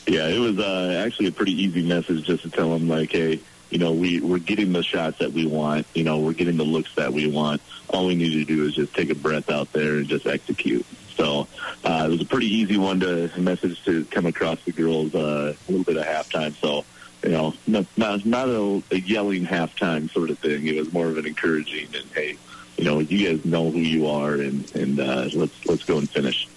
Yeah, 0.06 0.28
it 0.28 0.38
was 0.38 0.58
uh, 0.58 1.02
actually 1.04 1.26
a 1.26 1.32
pretty 1.32 1.52
easy 1.52 1.86
message 1.86 2.24
just 2.24 2.42
to 2.44 2.50
tell 2.50 2.70
them, 2.70 2.88
like, 2.88 3.12
hey, 3.12 3.40
you 3.68 3.78
know, 3.78 3.92
we, 3.92 4.20
we're 4.20 4.38
getting 4.38 4.72
the 4.72 4.82
shots 4.82 5.18
that 5.18 5.32
we 5.32 5.46
want. 5.46 5.86
You 5.92 6.04
know, 6.04 6.20
we're 6.20 6.32
getting 6.32 6.56
the 6.56 6.64
looks 6.64 6.94
that 6.94 7.12
we 7.12 7.30
want. 7.30 7.60
All 7.90 8.06
we 8.06 8.14
need 8.14 8.32
to 8.32 8.44
do 8.44 8.64
is 8.64 8.74
just 8.74 8.94
take 8.94 9.10
a 9.10 9.14
breath 9.14 9.50
out 9.50 9.70
there 9.74 9.96
and 9.96 10.06
just 10.06 10.26
execute. 10.26 10.86
So 11.14 11.46
uh, 11.84 12.06
it 12.06 12.10
was 12.10 12.22
a 12.22 12.24
pretty 12.24 12.46
easy 12.46 12.78
one 12.78 13.00
to 13.00 13.30
message 13.38 13.84
to 13.84 14.04
come 14.06 14.24
across 14.24 14.62
the 14.64 14.72
girls 14.72 15.14
uh, 15.14 15.54
a 15.56 15.70
little 15.70 15.84
bit 15.84 15.98
of 15.98 16.06
halftime. 16.06 16.54
So, 16.54 16.86
you 17.22 17.30
know, 17.30 17.52
not, 17.66 17.84
not, 17.98 18.24
not 18.24 18.48
a, 18.48 18.82
a 18.92 19.00
yelling 19.00 19.44
halftime 19.44 20.10
sort 20.10 20.30
of 20.30 20.38
thing. 20.38 20.66
It 20.66 20.76
was 20.76 20.90
more 20.90 21.08
of 21.08 21.18
an 21.18 21.26
encouraging 21.26 21.88
and, 21.94 22.06
hey, 22.14 22.38
you 22.78 22.84
know, 22.84 23.00
you 23.00 23.28
guys 23.28 23.44
know 23.44 23.70
who 23.70 23.80
you 23.80 24.06
are 24.06 24.34
and, 24.34 24.74
and 24.74 25.00
uh, 25.00 25.28
let's, 25.34 25.66
let's 25.66 25.84
go 25.84 25.98
and 25.98 26.08
finish. 26.08 26.48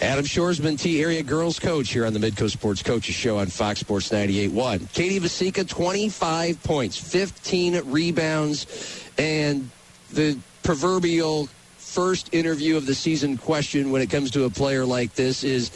Adam 0.00 0.24
Shoresman, 0.24 0.80
Tea 0.80 1.02
Area 1.02 1.22
Girls 1.22 1.58
Coach 1.58 1.90
here 1.90 2.06
on 2.06 2.14
the 2.14 2.18
Midco 2.18 2.50
Sports 2.50 2.82
Coaches 2.82 3.14
Show 3.14 3.36
on 3.38 3.48
Fox 3.48 3.80
Sports 3.80 4.08
98.1. 4.08 4.90
Katie 4.94 5.20
Vasika, 5.20 5.68
25 5.68 6.62
points, 6.62 6.96
15 6.96 7.82
rebounds, 7.84 9.04
and 9.18 9.70
the 10.10 10.38
proverbial 10.62 11.48
first 11.76 12.32
interview 12.32 12.78
of 12.78 12.86
the 12.86 12.94
season 12.94 13.36
question 13.36 13.90
when 13.90 14.00
it 14.00 14.08
comes 14.08 14.30
to 14.30 14.44
a 14.44 14.50
player 14.50 14.86
like 14.86 15.14
this 15.14 15.44
is, 15.44 15.68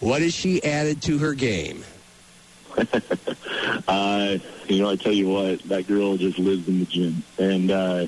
what 0.00 0.22
has 0.22 0.32
she 0.32 0.62
added 0.64 1.02
to 1.02 1.18
her 1.18 1.34
game? 1.34 1.84
Uh, 3.88 4.38
you 4.68 4.80
know, 4.80 4.90
I 4.90 4.96
tell 4.96 5.12
you 5.12 5.28
what, 5.28 5.60
that 5.64 5.86
girl 5.86 6.16
just 6.16 6.38
lives 6.38 6.66
in 6.66 6.80
the 6.80 6.84
gym, 6.86 7.22
and 7.38 7.70
uh, 7.70 8.06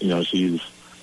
you 0.00 0.08
know, 0.08 0.22
she's 0.22 0.60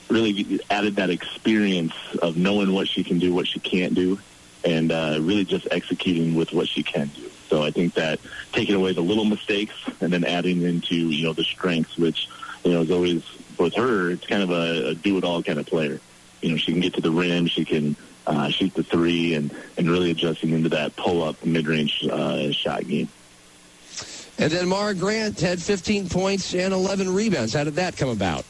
really 0.09 0.59
added 0.69 0.95
that 0.97 1.09
experience 1.09 1.93
of 2.21 2.37
knowing 2.37 2.73
what 2.73 2.87
she 2.87 3.03
can 3.03 3.19
do, 3.19 3.33
what 3.33 3.47
she 3.47 3.59
can't 3.59 3.93
do, 3.93 4.19
and 4.63 4.91
uh, 4.91 5.17
really 5.21 5.45
just 5.45 5.67
executing 5.71 6.35
with 6.35 6.51
what 6.53 6.67
she 6.67 6.83
can 6.83 7.07
do. 7.15 7.29
So 7.49 7.63
I 7.63 7.71
think 7.71 7.93
that 7.93 8.19
taking 8.51 8.75
away 8.75 8.93
the 8.93 9.01
little 9.01 9.25
mistakes 9.25 9.73
and 10.01 10.11
then 10.11 10.23
adding 10.23 10.63
into 10.63 10.95
you 10.95 11.25
know 11.25 11.33
the 11.33 11.43
strengths, 11.43 11.97
which 11.97 12.27
you 12.63 12.73
know 12.73 12.81
is 12.81 12.91
always 12.91 13.23
with 13.57 13.73
her, 13.75 14.11
it's 14.11 14.25
kind 14.25 14.43
of 14.43 14.51
a, 14.51 14.89
a 14.89 14.95
do-it-all 14.95 15.43
kind 15.43 15.59
of 15.59 15.65
player. 15.65 15.99
You 16.41 16.51
know, 16.51 16.57
she 16.57 16.71
can 16.71 16.81
get 16.81 16.93
to 16.95 17.01
the 17.01 17.11
rim, 17.11 17.47
she 17.47 17.65
can 17.65 17.95
uh, 18.27 18.49
shoot 18.49 18.73
the 18.73 18.83
three, 18.83 19.33
and 19.33 19.55
and 19.77 19.89
really 19.89 20.11
adjusting 20.11 20.51
into 20.51 20.69
that 20.69 20.95
pull-up 20.95 21.43
mid-range 21.45 22.05
uh, 22.05 22.51
shot 22.51 22.85
game. 22.87 23.09
And 24.39 24.51
then 24.51 24.67
Mara 24.67 24.93
Grant 24.93 25.39
had 25.39 25.59
15 25.59 26.09
points 26.09 26.53
and 26.53 26.71
11 26.71 27.11
rebounds. 27.11 27.53
How 27.53 27.63
did 27.63 27.75
that 27.75 27.97
come 27.97 28.09
about? 28.09 28.45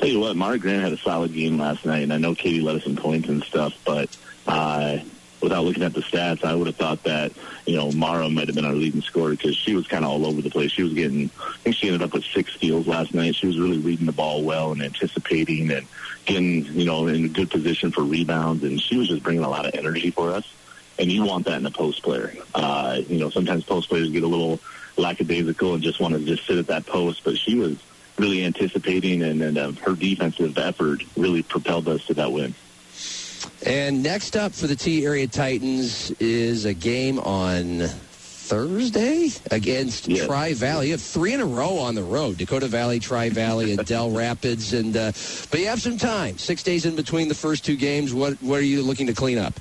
Tell 0.00 0.08
you 0.08 0.20
what, 0.20 0.34
Mara 0.34 0.58
Grant 0.58 0.82
had 0.82 0.94
a 0.94 0.96
solid 0.96 1.34
game 1.34 1.58
last 1.58 1.84
night, 1.84 2.02
and 2.02 2.10
I 2.10 2.16
know 2.16 2.34
Katie 2.34 2.62
let 2.62 2.74
us 2.74 2.84
some 2.84 2.96
points 2.96 3.28
and 3.28 3.44
stuff, 3.44 3.74
but 3.84 4.08
uh, 4.46 4.96
without 5.42 5.62
looking 5.62 5.82
at 5.82 5.92
the 5.92 6.00
stats, 6.00 6.42
I 6.42 6.54
would 6.54 6.68
have 6.68 6.76
thought 6.76 7.02
that 7.02 7.32
you 7.66 7.76
know 7.76 7.92
Mara 7.92 8.30
might 8.30 8.48
have 8.48 8.54
been 8.54 8.64
our 8.64 8.72
leading 8.72 9.02
scorer 9.02 9.32
because 9.32 9.54
she 9.54 9.76
was 9.76 9.86
kind 9.86 10.02
of 10.02 10.10
all 10.10 10.24
over 10.24 10.40
the 10.40 10.48
place. 10.48 10.72
She 10.72 10.84
was 10.84 10.94
getting, 10.94 11.28
I 11.38 11.56
think 11.58 11.76
she 11.76 11.88
ended 11.88 12.00
up 12.00 12.14
with 12.14 12.24
six 12.24 12.54
steals 12.54 12.86
last 12.86 13.12
night. 13.12 13.34
She 13.34 13.46
was 13.46 13.60
really 13.60 13.76
reading 13.76 14.06
the 14.06 14.12
ball 14.12 14.42
well 14.42 14.72
and 14.72 14.80
anticipating 14.80 15.70
and 15.70 15.86
getting 16.24 16.64
you 16.64 16.86
know 16.86 17.06
in 17.06 17.26
a 17.26 17.28
good 17.28 17.50
position 17.50 17.92
for 17.92 18.02
rebounds, 18.02 18.64
and 18.64 18.80
she 18.80 18.96
was 18.96 19.08
just 19.08 19.22
bringing 19.22 19.44
a 19.44 19.50
lot 19.50 19.66
of 19.66 19.74
energy 19.74 20.10
for 20.10 20.30
us. 20.30 20.50
And 20.98 21.12
you 21.12 21.24
want 21.24 21.44
that 21.44 21.60
in 21.60 21.66
a 21.66 21.70
post 21.70 22.02
player. 22.02 22.34
Uh, 22.54 23.02
you 23.06 23.18
know, 23.18 23.28
sometimes 23.28 23.64
post 23.64 23.90
players 23.90 24.08
get 24.08 24.22
a 24.22 24.26
little 24.26 24.60
lackadaisical 24.96 25.74
and 25.74 25.82
just 25.82 26.00
want 26.00 26.14
to 26.14 26.20
just 26.24 26.46
sit 26.46 26.56
at 26.56 26.68
that 26.68 26.86
post, 26.86 27.22
but 27.22 27.36
she 27.36 27.56
was 27.56 27.76
really 28.20 28.44
anticipating, 28.44 29.22
and, 29.22 29.42
and 29.42 29.58
uh, 29.58 29.72
her 29.84 29.94
defensive 29.94 30.56
effort 30.58 31.02
really 31.16 31.42
propelled 31.42 31.88
us 31.88 32.04
to 32.06 32.14
that 32.14 32.30
win. 32.30 32.54
And 33.64 34.02
next 34.02 34.36
up 34.36 34.52
for 34.52 34.66
the 34.66 34.76
Tea 34.76 35.04
Area 35.04 35.26
Titans 35.26 36.10
is 36.12 36.64
a 36.66 36.74
game 36.74 37.18
on 37.18 37.78
Thursday 37.80 39.28
against 39.50 40.08
Yeah. 40.08 40.26
Tri 40.26 40.54
Valley. 40.54 40.86
You 40.86 40.92
have 40.92 41.00
three 41.02 41.32
in 41.34 41.40
a 41.40 41.46
row 41.46 41.78
on 41.78 41.94
the 41.94 42.02
road: 42.02 42.36
Dakota 42.38 42.66
Valley, 42.68 42.98
Tri 42.98 43.28
Valley, 43.30 43.72
and 43.72 43.86
Dell 43.86 44.10
Rapids. 44.10 44.72
And 44.72 44.96
uh, 44.96 45.12
but 45.50 45.60
you 45.60 45.66
have 45.66 45.80
some 45.80 45.96
time. 45.98 46.36
Six 46.38 46.62
days 46.62 46.84
in 46.84 46.96
between 46.96 47.28
the 47.28 47.34
first 47.34 47.64
two 47.64 47.76
games. 47.76 48.12
What 48.12 48.42
what 48.42 48.58
are 48.58 48.64
you 48.64 48.82
looking 48.82 49.06
to 49.06 49.14
clean 49.14 49.38
up? 49.38 49.54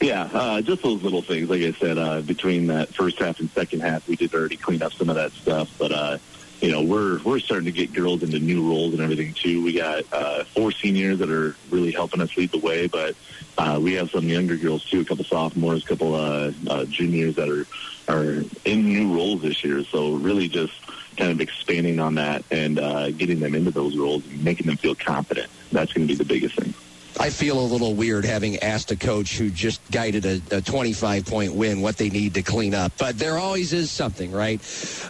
Yeah, 0.00 0.28
uh, 0.32 0.60
just 0.62 0.82
those 0.82 1.02
little 1.02 1.20
things. 1.22 1.48
Like 1.50 1.60
I 1.62 1.72
said, 1.72 1.98
uh, 1.98 2.22
between 2.22 2.68
that 2.68 2.94
first 2.94 3.18
half 3.18 3.38
and 3.38 3.50
second 3.50 3.80
half, 3.80 4.06
we 4.08 4.16
did 4.16 4.34
already 4.34 4.56
clean 4.56 4.82
up 4.82 4.92
some 4.94 5.08
of 5.10 5.16
that 5.16 5.32
stuff. 5.32 5.70
But 5.78 5.92
uh, 5.92 6.18
you 6.60 6.70
know, 6.70 6.82
we're 6.82 7.22
we're 7.22 7.38
starting 7.38 7.66
to 7.66 7.72
get 7.72 7.92
girls 7.92 8.22
into 8.22 8.38
new 8.38 8.68
roles 8.68 8.92
and 8.92 9.02
everything 9.02 9.34
too. 9.34 9.62
We 9.62 9.72
got 9.72 10.04
uh, 10.12 10.44
four 10.54 10.72
seniors 10.72 11.18
that 11.18 11.30
are 11.30 11.56
really 11.70 11.90
helping 11.90 12.20
us 12.20 12.30
lead 12.36 12.52
the 12.52 12.58
way, 12.58 12.86
but 12.86 13.16
uh, 13.56 13.78
we 13.80 13.94
have 13.94 14.10
some 14.10 14.28
younger 14.28 14.56
girls 14.56 14.84
too, 14.84 15.00
a 15.00 15.04
couple 15.04 15.24
sophomores, 15.24 15.82
a 15.84 15.86
couple 15.86 16.14
uh, 16.14 16.52
uh, 16.68 16.84
juniors 16.84 17.36
that 17.36 17.48
are 17.48 17.66
are 18.08 18.44
in 18.64 18.84
new 18.84 19.14
roles 19.14 19.42
this 19.42 19.64
year. 19.64 19.84
So 19.84 20.14
really, 20.14 20.48
just 20.48 20.72
kind 21.16 21.32
of 21.32 21.40
expanding 21.40 21.98
on 21.98 22.16
that 22.16 22.44
and 22.50 22.78
uh, 22.78 23.10
getting 23.10 23.40
them 23.40 23.54
into 23.54 23.70
those 23.70 23.96
roles 23.96 24.24
and 24.24 24.44
making 24.44 24.66
them 24.66 24.76
feel 24.76 24.94
confident. 24.94 25.50
That's 25.72 25.92
going 25.92 26.06
to 26.06 26.12
be 26.12 26.16
the 26.16 26.24
biggest 26.24 26.58
thing. 26.60 26.74
I 27.18 27.30
feel 27.30 27.58
a 27.58 27.66
little 27.66 27.94
weird 27.94 28.24
having 28.24 28.58
asked 28.58 28.90
a 28.92 28.96
coach 28.96 29.36
who 29.36 29.50
just 29.50 29.80
guided 29.90 30.24
a, 30.24 30.40
a 30.56 30.60
25 30.60 31.26
point 31.26 31.54
win 31.54 31.80
what 31.80 31.96
they 31.96 32.08
need 32.08 32.34
to 32.34 32.42
clean 32.42 32.74
up, 32.74 32.92
but 32.98 33.18
there 33.18 33.36
always 33.38 33.72
is 33.72 33.90
something, 33.90 34.30
right? 34.32 34.60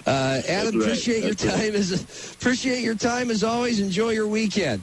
Uh, 0.07 0.41
Adam, 0.49 0.77
right. 0.79 0.85
appreciate 0.87 1.21
your 1.25 1.35
That's 1.35 1.45
right. 1.45 1.67
time 1.67 1.75
as 1.75 2.33
appreciate 2.35 2.83
your 2.83 2.95
time 2.95 3.31
as 3.31 3.45
always. 3.45 3.81
Enjoy 3.81 4.11
your 4.11 4.27
weekend. 4.27 4.83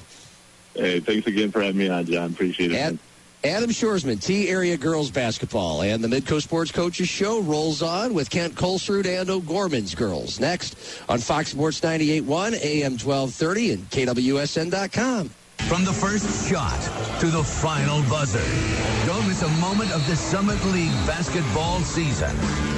Hey, 0.75 0.99
thanks 0.99 1.25
again 1.27 1.51
for 1.51 1.61
having 1.61 1.77
me 1.77 1.89
on, 1.89 2.05
John. 2.05 2.31
Appreciate 2.31 2.71
it. 2.71 2.77
Ad- 2.77 2.99
Adam 3.43 3.69
Shoresman, 3.69 4.21
Tea 4.23 4.49
Area 4.49 4.77
Girls 4.77 5.11
Basketball, 5.11 5.81
and 5.83 6.03
the 6.03 6.07
Midco 6.07 6.41
Sports 6.41 6.71
Coaches 6.71 7.07
Show 7.07 7.39
rolls 7.41 7.81
on 7.81 8.13
with 8.13 8.29
Kent 8.29 8.55
Colsrud 8.55 9.05
and 9.05 9.29
O'Gorman's 9.29 9.95
Girls. 9.95 10.39
Next 10.39 10.75
on 11.07 11.19
Fox 11.19 11.51
Sports 11.51 11.79
98.1, 11.81 12.53
AM 12.63 12.91
1230, 12.93 13.71
and 13.73 13.89
KWSN.com. 13.89 15.29
From 15.65 15.83
the 15.83 15.91
first 15.91 16.49
shot 16.49 16.79
to 17.19 17.27
the 17.27 17.43
final 17.43 18.01
buzzer. 18.03 18.39
Don't 19.05 19.27
miss 19.27 19.41
a 19.41 19.49
moment 19.59 19.91
of 19.91 20.05
the 20.07 20.15
Summit 20.15 20.63
League 20.65 20.93
basketball 21.05 21.81
season. 21.81 22.33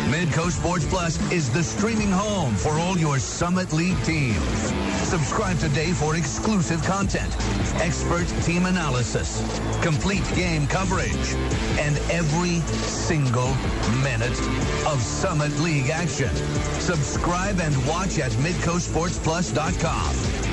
Midco 0.10 0.50
Sports 0.50 0.88
Plus 0.88 1.20
is 1.32 1.52
the 1.52 1.62
streaming 1.62 2.12
home 2.12 2.56
for 2.56 2.80
all 2.80 2.98
your 2.98 3.20
Summit 3.20 3.72
League 3.74 4.02
teams. 4.04 4.74
Subscribe 5.08 5.60
today 5.60 5.92
for 5.92 6.16
exclusive 6.16 6.84
content, 6.84 7.32
expert 7.76 8.28
team 8.44 8.66
analysis, 8.66 9.40
complete 9.84 10.24
game 10.34 10.66
coverage, 10.66 11.36
and 11.78 11.96
every 12.10 12.62
single 12.88 13.54
minute 14.02 14.40
of 14.88 15.00
Summit 15.00 15.56
League 15.60 15.90
action. 15.90 16.36
Subscribe 16.80 17.60
and 17.60 17.76
watch 17.86 18.18
at 18.18 18.32
midcosportsplus.com. 18.32 20.49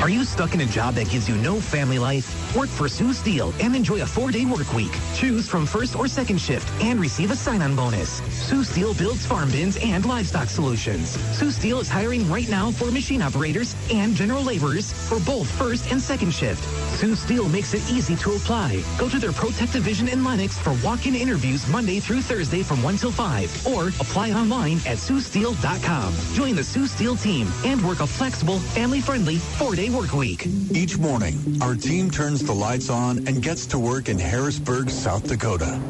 Are 0.00 0.08
you 0.08 0.22
stuck 0.24 0.54
in 0.54 0.60
a 0.60 0.66
job 0.66 0.94
that 0.94 1.10
gives 1.10 1.28
you 1.28 1.34
no 1.34 1.60
family 1.60 1.98
life? 1.98 2.54
Work 2.54 2.68
for 2.68 2.88
Sioux 2.88 3.12
Steel 3.12 3.52
and 3.60 3.74
enjoy 3.74 4.00
a 4.00 4.06
four-day 4.06 4.44
work 4.44 4.72
week. 4.72 4.92
Choose 5.16 5.48
from 5.48 5.66
first 5.66 5.96
or 5.96 6.06
second 6.06 6.40
shift 6.40 6.70
and 6.80 7.00
receive 7.00 7.32
a 7.32 7.36
sign-on 7.36 7.74
bonus. 7.74 8.22
Sioux 8.30 8.62
Steel 8.62 8.94
builds 8.94 9.26
farm 9.26 9.50
bins 9.50 9.76
and 9.82 10.06
livestock 10.06 10.50
solutions. 10.50 11.18
Sioux 11.36 11.50
Steel 11.50 11.80
is 11.80 11.88
hiring 11.88 12.30
right 12.30 12.48
now 12.48 12.70
for 12.70 12.92
machine 12.92 13.20
operators 13.22 13.74
and 13.92 14.14
general 14.14 14.44
laborers 14.44 14.92
for 14.92 15.18
both 15.20 15.50
first 15.50 15.90
and 15.90 16.00
second 16.00 16.32
shift. 16.32 16.62
Sioux 16.96 17.16
Steel 17.16 17.48
makes 17.48 17.74
it 17.74 17.82
easy 17.90 18.14
to 18.16 18.36
apply. 18.36 18.80
Go 18.98 19.08
to 19.08 19.18
their 19.18 19.32
Protect 19.32 19.72
division 19.72 20.08
in 20.08 20.22
Lennox 20.22 20.56
for 20.56 20.76
walk-in 20.84 21.16
interviews 21.16 21.66
Monday 21.68 21.98
through 21.98 22.22
Thursday 22.22 22.62
from 22.62 22.84
1 22.84 22.98
till 22.98 23.10
5 23.12 23.66
or 23.66 23.88
apply 23.88 24.30
online 24.30 24.76
at 24.86 24.98
SiouxSteel.com. 24.98 26.14
Join 26.34 26.54
the 26.54 26.64
Sioux 26.64 26.86
Steel 26.86 27.16
team 27.16 27.48
and 27.64 27.84
work 27.84 27.98
a 27.98 28.06
flexible, 28.06 28.60
family-friendly 28.60 29.38
four-day 29.38 29.87
work 29.90 30.12
week. 30.12 30.46
Each 30.70 30.98
morning, 30.98 31.58
our 31.62 31.74
team 31.74 32.10
turns 32.10 32.42
the 32.42 32.52
lights 32.52 32.90
on 32.90 33.26
and 33.26 33.42
gets 33.42 33.66
to 33.66 33.78
work 33.78 34.08
in 34.08 34.18
Harrisburg, 34.18 34.90
South 34.90 35.26
Dakota. 35.28 35.80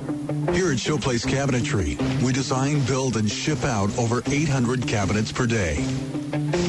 Here 0.53 0.71
at 0.73 0.79
Showplace 0.79 1.27
Cabinetry, 1.27 2.01
we 2.23 2.33
design, 2.33 2.81
build, 2.81 3.17
and 3.17 3.31
ship 3.31 3.65
out 3.65 3.97
over 3.99 4.23
800 4.27 4.87
cabinets 4.87 5.33
per 5.33 5.47
day. 5.47 5.77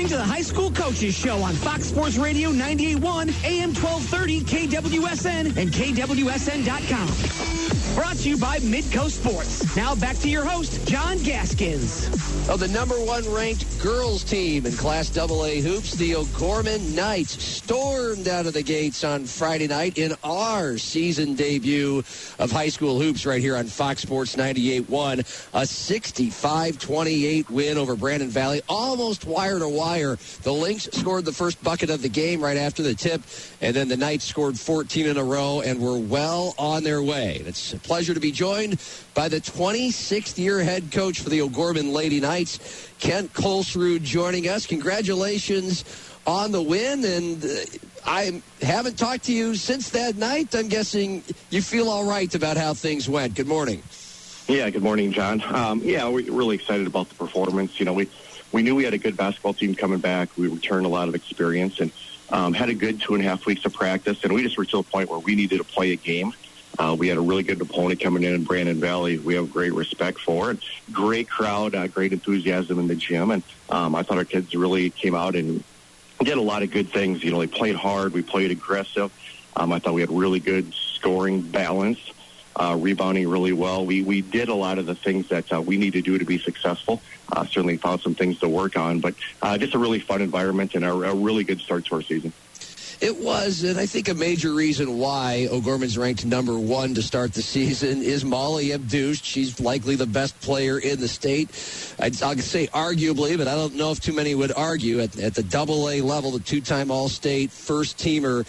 Listening 0.00 0.18
to 0.18 0.24
the 0.24 0.32
High 0.32 0.40
School 0.40 0.70
Coaches 0.70 1.14
Show 1.14 1.42
on 1.42 1.52
Fox 1.52 1.84
Sports 1.84 2.16
Radio 2.16 2.52
98.1, 2.52 3.44
AM 3.44 3.74
1230, 3.74 4.40
KWSN, 4.40 5.58
and 5.58 5.70
KWSN.com. 5.70 7.94
Brought 7.94 8.16
to 8.18 8.28
you 8.30 8.38
by 8.38 8.58
Midco 8.60 9.10
Sports. 9.10 9.76
Now 9.76 9.94
back 9.94 10.16
to 10.18 10.30
your 10.30 10.44
host, 10.44 10.88
John 10.88 11.18
Gaskins. 11.18 12.08
Oh, 12.48 12.56
the 12.56 12.68
number 12.68 12.94
one 12.94 13.30
ranked 13.30 13.66
girls 13.80 14.24
team 14.24 14.64
in 14.64 14.72
Class 14.72 15.16
AA 15.18 15.60
hoops, 15.60 15.94
the 15.96 16.14
O'Gorman 16.14 16.94
Knights, 16.94 17.42
stormed 17.42 18.26
out 18.26 18.46
of 18.46 18.54
the 18.54 18.62
gates 18.62 19.04
on 19.04 19.26
Friday 19.26 19.66
night 19.66 19.98
in 19.98 20.14
our 20.24 20.78
season 20.78 21.34
debut 21.34 21.98
of 22.38 22.50
high 22.50 22.70
school 22.70 22.98
hoops 22.98 23.26
right 23.26 23.40
here 23.40 23.56
on 23.56 23.66
Fox 23.66 24.02
Sports 24.02 24.36
98.1. 24.36 25.18
A 25.52 25.62
65-28 25.62 27.50
win 27.50 27.76
over 27.76 27.96
Brandon 27.96 28.28
Valley, 28.28 28.62
almost 28.68 29.26
wire 29.26 29.58
to 29.58 29.68
wire. 29.68 29.89
The 29.90 30.52
Lynx 30.52 30.88
scored 30.92 31.24
the 31.24 31.32
first 31.32 31.62
bucket 31.64 31.90
of 31.90 32.00
the 32.00 32.08
game 32.08 32.40
right 32.40 32.56
after 32.56 32.82
the 32.82 32.94
tip, 32.94 33.22
and 33.60 33.74
then 33.74 33.88
the 33.88 33.96
Knights 33.96 34.24
scored 34.24 34.58
14 34.58 35.06
in 35.06 35.16
a 35.16 35.24
row 35.24 35.62
and 35.62 35.80
were 35.80 35.98
well 35.98 36.54
on 36.58 36.84
their 36.84 37.02
way. 37.02 37.42
It's 37.44 37.72
a 37.72 37.78
pleasure 37.78 38.14
to 38.14 38.20
be 38.20 38.30
joined 38.30 38.80
by 39.14 39.28
the 39.28 39.40
26th 39.40 40.38
year 40.38 40.62
head 40.62 40.92
coach 40.92 41.20
for 41.20 41.28
the 41.28 41.42
O'Gorman 41.42 41.92
Lady 41.92 42.20
Knights, 42.20 42.88
Kent 43.00 43.32
Colsrud, 43.32 44.02
joining 44.02 44.48
us. 44.48 44.64
Congratulations 44.64 45.84
on 46.24 46.52
the 46.52 46.62
win, 46.62 47.04
and 47.04 47.44
uh, 47.44 47.48
I 48.06 48.40
haven't 48.62 48.96
talked 48.96 49.24
to 49.24 49.32
you 49.32 49.56
since 49.56 49.90
that 49.90 50.16
night. 50.16 50.54
I'm 50.54 50.68
guessing 50.68 51.24
you 51.50 51.62
feel 51.62 51.88
all 51.88 52.04
right 52.04 52.32
about 52.32 52.56
how 52.56 52.74
things 52.74 53.08
went. 53.08 53.34
Good 53.34 53.48
morning. 53.48 53.82
Yeah, 54.46 54.70
good 54.70 54.82
morning, 54.82 55.12
John. 55.12 55.42
Um, 55.54 55.80
yeah, 55.82 56.08
we're 56.08 56.30
really 56.30 56.56
excited 56.56 56.86
about 56.86 57.08
the 57.08 57.14
performance. 57.14 57.78
You 57.78 57.86
know, 57.86 57.92
we 57.92 58.08
we 58.52 58.62
knew 58.62 58.74
we 58.74 58.84
had 58.84 58.94
a 58.94 58.98
good 58.98 59.16
basketball 59.16 59.54
team 59.54 59.74
coming 59.74 59.98
back. 59.98 60.28
We 60.36 60.48
returned 60.48 60.86
a 60.86 60.88
lot 60.88 61.08
of 61.08 61.14
experience, 61.14 61.80
and 61.80 61.90
Um, 62.32 62.54
had 62.54 62.68
a 62.68 62.74
good 62.74 63.00
two 63.00 63.16
and 63.16 63.24
a 63.24 63.28
half 63.28 63.44
weeks 63.44 63.64
of 63.64 63.72
practice, 63.72 64.22
and 64.22 64.32
we 64.32 64.44
just 64.44 64.56
were 64.56 64.64
to 64.66 64.78
a 64.78 64.84
point 64.84 65.10
where 65.10 65.18
we 65.18 65.34
needed 65.34 65.58
to 65.58 65.64
play 65.64 65.90
a 65.90 65.96
game. 65.96 66.32
Uh, 66.78 66.94
we 66.96 67.08
had 67.08 67.18
a 67.18 67.20
really 67.20 67.42
good 67.42 67.60
opponent 67.60 67.98
coming 67.98 68.22
in 68.22 68.32
in 68.32 68.44
Brandon 68.44 68.78
Valley. 68.78 69.18
We 69.18 69.34
have 69.34 69.50
great 69.50 69.74
respect 69.74 70.20
for, 70.20 70.50
and 70.50 70.60
great 70.92 71.28
crowd, 71.28 71.74
uh, 71.74 71.88
great 71.88 72.12
enthusiasm 72.12 72.78
in 72.78 72.86
the 72.86 72.94
gym, 72.94 73.32
and 73.32 73.42
um, 73.68 73.96
I 73.96 74.04
thought 74.04 74.18
our 74.18 74.24
kids 74.24 74.54
really 74.54 74.90
came 74.90 75.16
out 75.16 75.34
and 75.34 75.64
did 76.22 76.38
a 76.38 76.40
lot 76.40 76.62
of 76.62 76.70
good 76.70 76.90
things. 76.90 77.24
You 77.24 77.32
know, 77.32 77.40
they 77.40 77.48
played 77.48 77.74
hard, 77.74 78.12
we 78.12 78.22
played 78.22 78.52
aggressive. 78.52 79.10
Um, 79.56 79.72
I 79.72 79.80
thought 79.80 79.94
we 79.94 80.00
had 80.00 80.12
really 80.12 80.38
good 80.38 80.72
scoring 80.72 81.40
balance, 81.42 81.98
uh, 82.60 82.76
rebounding 82.76 83.26
really 83.26 83.52
well. 83.52 83.86
We 83.86 84.02
we 84.02 84.20
did 84.20 84.48
a 84.48 84.54
lot 84.54 84.78
of 84.78 84.86
the 84.86 84.94
things 84.94 85.28
that 85.28 85.50
uh, 85.52 85.60
we 85.62 85.78
need 85.78 85.94
to 85.94 86.02
do 86.02 86.18
to 86.18 86.24
be 86.24 86.38
successful. 86.38 87.00
Uh, 87.32 87.44
certainly 87.46 87.78
found 87.78 88.02
some 88.02 88.14
things 88.14 88.38
to 88.40 88.48
work 88.48 88.76
on, 88.76 89.00
but 89.00 89.14
uh, 89.40 89.56
just 89.56 89.74
a 89.74 89.78
really 89.78 90.00
fun 90.00 90.20
environment 90.20 90.74
and 90.74 90.84
a, 90.84 90.92
a 90.92 91.14
really 91.14 91.44
good 91.44 91.60
start 91.60 91.86
to 91.86 91.94
our 91.94 92.02
season. 92.02 92.32
It 93.00 93.16
was, 93.18 93.64
and 93.64 93.80
I 93.80 93.86
think 93.86 94.10
a 94.10 94.14
major 94.14 94.52
reason 94.52 94.98
why 94.98 95.48
O'Gorman's 95.50 95.96
ranked 95.96 96.26
number 96.26 96.58
one 96.58 96.92
to 96.96 97.02
start 97.02 97.32
the 97.32 97.40
season 97.40 98.02
is 98.02 98.26
Molly 98.26 98.72
Abdush. 98.72 99.22
She's 99.22 99.58
likely 99.58 99.96
the 99.96 100.06
best 100.06 100.38
player 100.42 100.78
in 100.78 101.00
the 101.00 101.08
state. 101.08 101.48
I'd, 101.98 102.22
I'll 102.22 102.36
say 102.36 102.66
arguably, 102.66 103.38
but 103.38 103.48
I 103.48 103.54
don't 103.54 103.76
know 103.76 103.92
if 103.92 104.00
too 104.00 104.12
many 104.12 104.34
would 104.34 104.52
argue 104.52 105.00
at, 105.00 105.18
at 105.18 105.34
the 105.34 105.42
double 105.42 105.88
A 105.88 106.02
level, 106.02 106.32
the 106.32 106.40
two-time 106.40 106.90
All-State 106.90 107.50
first 107.50 107.96
teamer 107.96 108.44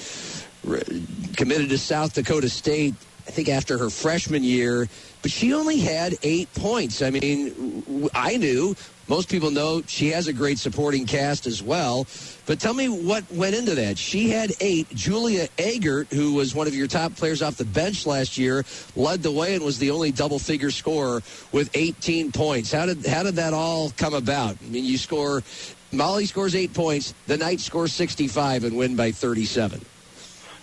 committed 1.38 1.69
to 1.69 1.78
South 1.78 2.13
Dakota 2.13 2.50
State. 2.50 2.95
I 3.27 3.31
think 3.31 3.49
after 3.49 3.77
her 3.77 3.89
freshman 3.89 4.43
year, 4.43 4.88
but 5.21 5.31
she 5.31 5.53
only 5.53 5.79
had 5.79 6.15
eight 6.23 6.53
points. 6.55 7.01
I 7.01 7.12
mean, 7.12 8.10
I 8.13 8.38
knew 8.38 8.75
most 9.07 9.29
people 9.29 9.51
know 9.51 9.84
she 9.88 10.07
has 10.12 10.27
a 10.27 10.34
great 10.34 10.57
supporting 10.57 11.05
cast 11.05 11.45
as 11.45 11.62
well. 11.62 12.07
But 12.45 12.62
tell 12.62 12.73
me 12.73 12.88
what 12.88 13.29
went 13.31 13.55
into 13.55 13.75
that. 13.75 13.97
She 13.97 14.29
had 14.29 14.53
eight. 14.62 14.88
Julia 14.89 15.49
Agert, 15.57 16.12
who 16.13 16.34
was 16.34 16.55
one 16.55 16.65
of 16.65 16.73
your 16.73 16.88
top 16.88 17.15
players 17.15 17.41
off 17.41 17.57
the 17.57 17.65
bench 17.65 18.05
last 18.05 18.38
year, 18.38 18.63
led 18.95 19.21
the 19.21 19.31
way 19.31 19.53
and 19.53 19.65
was 19.65 19.79
the 19.79 19.91
only 19.91 20.12
double 20.12 20.39
figure 20.39 20.71
scorer 20.71 21.21
with 21.51 21.69
18 21.73 22.31
points. 22.31 22.71
How 22.71 22.86
did 22.86 23.05
how 23.05 23.23
did 23.23 23.36
that 23.36 23.53
all 23.53 23.91
come 23.97 24.13
about? 24.13 24.55
I 24.65 24.69
mean, 24.69 24.86
you 24.86 24.97
score. 24.97 25.43
Molly 25.91 26.25
scores 26.25 26.55
eight 26.55 26.73
points. 26.73 27.13
The 27.27 27.36
Knight 27.36 27.60
scores 27.60 27.91
65 27.91 28.63
and 28.63 28.77
win 28.77 28.95
by 28.95 29.12
37. 29.12 29.81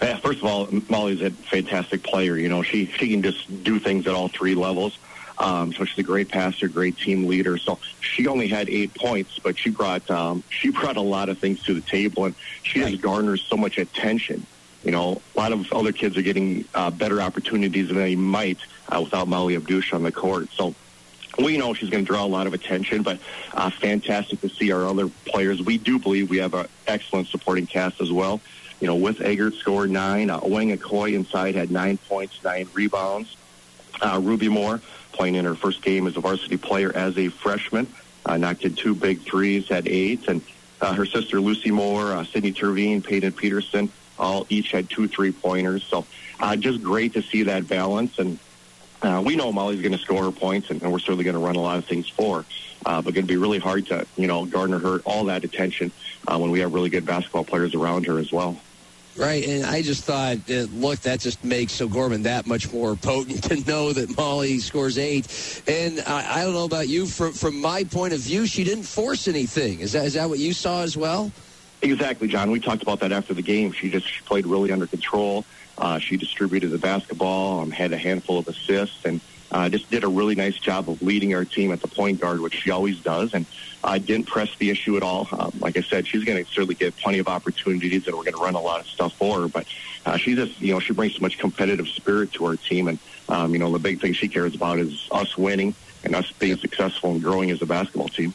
Yeah, 0.01 0.17
first 0.19 0.39
of 0.39 0.45
all, 0.45 0.69
Molly's 0.89 1.23
a 1.23 1.31
fantastic 1.31 2.05
player. 2.05 2.37
You 2.37 2.49
know, 2.49 2.63
she 2.63 2.87
she 2.87 3.11
can 3.11 3.23
just 3.23 3.65
do 3.65 3.79
things 3.79 4.07
at 4.07 4.15
all 4.15 4.29
three 4.29 4.55
levels. 4.55 4.97
Um, 5.39 5.73
so 5.73 5.85
she's 5.85 5.99
a 5.99 6.03
great 6.03 6.29
passer, 6.29 6.67
great 6.69 6.97
team 6.97 7.27
leader. 7.27 7.59
So 7.59 7.79
she 8.01 8.27
only 8.27 8.49
had 8.49 8.69
eight 8.69 8.95
points, 8.95 9.39
but 9.39 9.57
she 9.59 9.71
brought 9.71 10.09
um, 10.11 10.43
she 10.51 10.71
brought 10.71 10.97
a 10.97 11.03
lot 11.03 11.29
of 11.29 11.39
things 11.39 11.63
to 11.65 11.75
the 11.75 11.81
table, 11.81 12.27
and 12.27 12.35
she 12.63 12.83
right. 12.83 12.91
just 12.91 13.03
garners 13.03 13.43
so 13.43 13.57
much 13.57 13.79
attention. 13.79 14.47
You 14.85 14.93
know, 14.93 15.21
a 15.35 15.39
lot 15.39 15.53
of 15.53 15.73
other 15.73 15.93
kids 15.93 16.17
are 16.17 16.23
getting 16.23 16.65
uh, 16.75 16.91
better 16.91 17.21
opportunities 17.21 17.89
than 17.89 17.97
they 17.97 18.15
might 18.15 18.59
uh, 18.89 19.01
without 19.03 19.27
Molly 19.27 19.57
Abdush 19.57 19.93
on 19.93 20.05
the 20.05 20.13
court. 20.13 20.49
So 20.53 20.75
we 21.39 21.57
know 21.57 21.75
she's 21.75 21.91
going 21.91 22.05
to 22.05 22.09
draw 22.09 22.25
a 22.25 22.27
lot 22.27 22.47
of 22.47 22.55
attention, 22.55 23.03
but 23.03 23.19
uh, 23.53 23.71
fantastic 23.71 24.41
to 24.43 24.49
see 24.49 24.71
our 24.71 24.87
other 24.87 25.09
players. 25.25 25.61
We 25.61 25.79
do 25.79 25.99
believe 25.99 26.31
we 26.31 26.39
have 26.39 26.55
an 26.55 26.69
excellent 26.87 27.27
supporting 27.27 27.67
cast 27.67 28.01
as 28.01 28.13
well 28.13 28.41
you 28.81 28.87
know, 28.87 28.97
with 28.97 29.19
Agert 29.19 29.55
scored 29.55 29.91
nine. 29.91 30.31
Uh, 30.31 30.41
Wang 30.43 30.77
Akoi 30.77 31.15
inside 31.15 31.55
had 31.55 31.71
nine 31.71 31.97
points, 31.97 32.43
nine 32.45 32.69
rebounds. 32.75 33.37
Uh, 34.01 34.21
Ruby 34.23 34.49
Moore 34.49 34.81
playing 35.13 35.35
in 35.35 35.45
her 35.45 35.55
first 35.55 35.83
game 35.83 36.07
as 36.07 36.17
a 36.17 36.21
varsity 36.21 36.57
player 36.57 36.93
as 36.95 37.19
a 37.19 37.29
freshman, 37.29 37.87
uh, 38.25 38.37
knocked 38.37 38.65
in 38.65 38.75
two 38.75 38.95
big 38.95 39.21
threes, 39.23 39.69
had 39.69 39.89
eight, 39.89 40.29
and 40.29 40.43
uh, 40.81 40.95
her 40.95 41.07
sister 41.07 41.41
Lucy 41.41 41.71
Moore, 41.71 42.13
uh, 42.13 42.25
Sydney 42.25 42.53
Tervine, 42.53 43.03
Peyton 43.03 43.33
Peterson, 43.33 43.91
all 44.19 44.47
each 44.49 44.71
had 44.71 44.89
two 44.89 45.09
three 45.09 45.33
pointers. 45.33 45.83
So 45.85 46.07
uh, 46.39 46.57
just 46.57 46.83
great 46.83 47.15
to 47.15 47.23
see 47.23 47.45
that 47.45 47.67
balance. 47.67 48.19
And 48.19 48.39
uh, 49.03 49.23
we 49.25 49.37
know 49.37 49.53
Molly's 49.53 49.81
going 49.81 49.93
to 49.93 49.99
score 49.99 50.25
her 50.25 50.33
points, 50.33 50.71
and, 50.71 50.83
and 50.83 50.93
we're 50.93 50.99
certainly 50.99 51.25
going 51.25 51.35
to 51.35 51.41
run 51.41 51.57
a 51.57 51.61
lot 51.61 51.79
of 51.79 51.85
things 51.85 52.09
for. 52.09 52.45
Uh, 52.87 53.03
but 53.03 53.13
going 53.13 53.27
to 53.27 53.33
be 53.33 53.37
really 53.37 53.59
hard 53.59 53.87
to 53.87 54.07
you 54.17 54.29
know 54.29 54.45
garner 54.47 54.79
her 54.79 55.01
all 55.01 55.25
that 55.25 55.43
attention 55.43 55.91
uh, 56.29 56.39
when 56.39 56.53
we 56.53 56.61
have 56.61 56.73
really 56.73 56.91
good 56.91 57.05
basketball 57.05 57.45
players 57.45 57.75
around 57.75 58.07
her 58.07 58.19
as 58.19 58.31
well. 58.31 58.61
Right, 59.19 59.45
and 59.49 59.67
I 59.67 59.83
just 59.83 60.05
thought, 60.05 60.37
look, 60.49 61.01
that 61.01 61.19
just 61.19 61.43
makes 61.43 61.81
O'Gorman 61.81 62.23
that 62.23 62.47
much 62.47 62.73
more 62.73 62.95
potent 62.95 63.43
to 63.51 63.57
know 63.69 63.93
that 63.93 64.17
Molly 64.17 64.61
scores 64.61 64.97
eight. 64.97 65.63
And 65.67 66.01
I, 66.07 66.41
I 66.41 66.45
don't 66.45 66.55
know 66.55 66.65
about 66.65 66.89
you, 66.89 67.05
from 67.07 67.33
from 67.33 67.61
my 67.61 67.83
point 67.83 68.13
of 68.13 68.21
view, 68.21 68.47
she 68.47 68.63
didn't 68.63 68.85
force 68.85 69.27
anything. 69.27 69.81
Is 69.81 69.93
that 69.93 70.05
is 70.05 70.15
that 70.15 70.29
what 70.29 70.39
you 70.39 70.53
saw 70.53 70.83
as 70.83 70.97
well? 70.97 71.33
Exactly, 71.83 72.29
John. 72.29 72.53
We 72.53 72.61
talked 72.61 72.83
about 72.83 73.01
that 73.01 73.11
after 73.11 73.35
the 73.35 73.43
game. 73.43 73.73
She 73.73 73.91
just 73.91 74.07
she 74.07 74.23
played 74.23 74.47
really 74.47 74.71
under 74.71 74.87
control. 74.87 75.45
Uh, 75.77 75.99
she 75.99 76.17
distributed 76.17 76.71
the 76.71 76.79
basketball, 76.79 77.61
um, 77.61 77.71
had 77.71 77.93
a 77.93 77.99
handful 77.99 78.39
of 78.39 78.47
assists, 78.47 79.05
and 79.05 79.21
uh, 79.51 79.69
just 79.69 79.91
did 79.91 80.05
a 80.05 80.09
really 80.09 80.35
nice 80.35 80.59
job 80.59 80.91
of 80.91 81.01
leading 81.01 81.35
our 81.35 81.45
team 81.45 81.73
at 81.73 81.81
the 81.81 81.89
point 81.89 82.21
guard, 82.21 82.41
which 82.41 82.55
she 82.55 82.71
always 82.71 83.01
does. 83.01 83.31
And 83.33 83.47
I 83.83 83.99
didn't 83.99 84.27
press 84.27 84.49
the 84.59 84.71
issue 84.71 84.97
at 84.97 85.03
all. 85.03 85.29
Um, 85.33 85.53
like 85.61 85.77
I 85.77 85.83
said, 85.83 86.07
she's 86.07 86.25
going 86.25 86.45
to 86.45 86.51
certainly 86.51 86.75
get 86.75 86.97
plenty 86.97 87.19
of 87.19 87.29
opportunities, 87.29 88.07
and 88.07 88.17
we're 88.17 88.25
going 88.25 88.35
to 88.35 88.43
run 88.43 88.55
a 88.55 88.61
lot 88.61 88.81
of 88.81 88.87
stuff 88.87 89.13
for 89.19 89.43
her. 89.43 89.49
But 89.49 89.67
uh, 90.05 90.17
she 90.17 90.35
just, 90.35 90.59
you 90.61 90.73
know, 90.73 90.81
she 90.81 90.93
brings 90.93 91.15
so 91.15 91.21
much 91.21 91.39
competitive 91.39 91.89
spirit 91.89 92.33
to 92.35 92.47
our 92.47 92.57
team, 92.57 92.89
and 92.89 92.99
um, 93.29 93.53
you 93.53 93.59
know, 93.59 93.73
the 93.73 93.79
big 93.79 94.01
thing 94.01 94.13
she 94.13 94.29
cares 94.29 94.55
about 94.55 94.79
is 94.79 95.09
us 95.11 95.37
winning 95.37 95.75
and 96.05 96.15
us 96.15 96.31
being 96.39 96.57
successful 96.59 97.11
and 97.13 97.23
growing 97.23 97.51
as 97.51 97.63
a 97.63 97.67
basketball 97.67 98.09
team. 98.09 98.35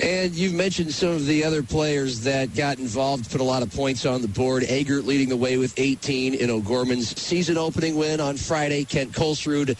And 0.00 0.34
you've 0.34 0.54
mentioned 0.54 0.94
some 0.94 1.10
of 1.10 1.26
the 1.26 1.44
other 1.44 1.62
players 1.62 2.22
that 2.22 2.54
got 2.54 2.78
involved, 2.78 3.30
put 3.30 3.42
a 3.42 3.44
lot 3.44 3.62
of 3.62 3.70
points 3.74 4.06
on 4.06 4.22
the 4.22 4.28
board. 4.28 4.62
Agert 4.62 5.04
leading 5.04 5.28
the 5.28 5.36
way 5.36 5.58
with 5.58 5.74
18 5.76 6.34
in 6.34 6.48
O'Gorman's 6.48 7.20
season 7.20 7.58
opening 7.58 7.96
win 7.96 8.18
on 8.18 8.38
Friday. 8.38 8.84
Kent 8.84 9.12
Kolsrud, 9.12 9.76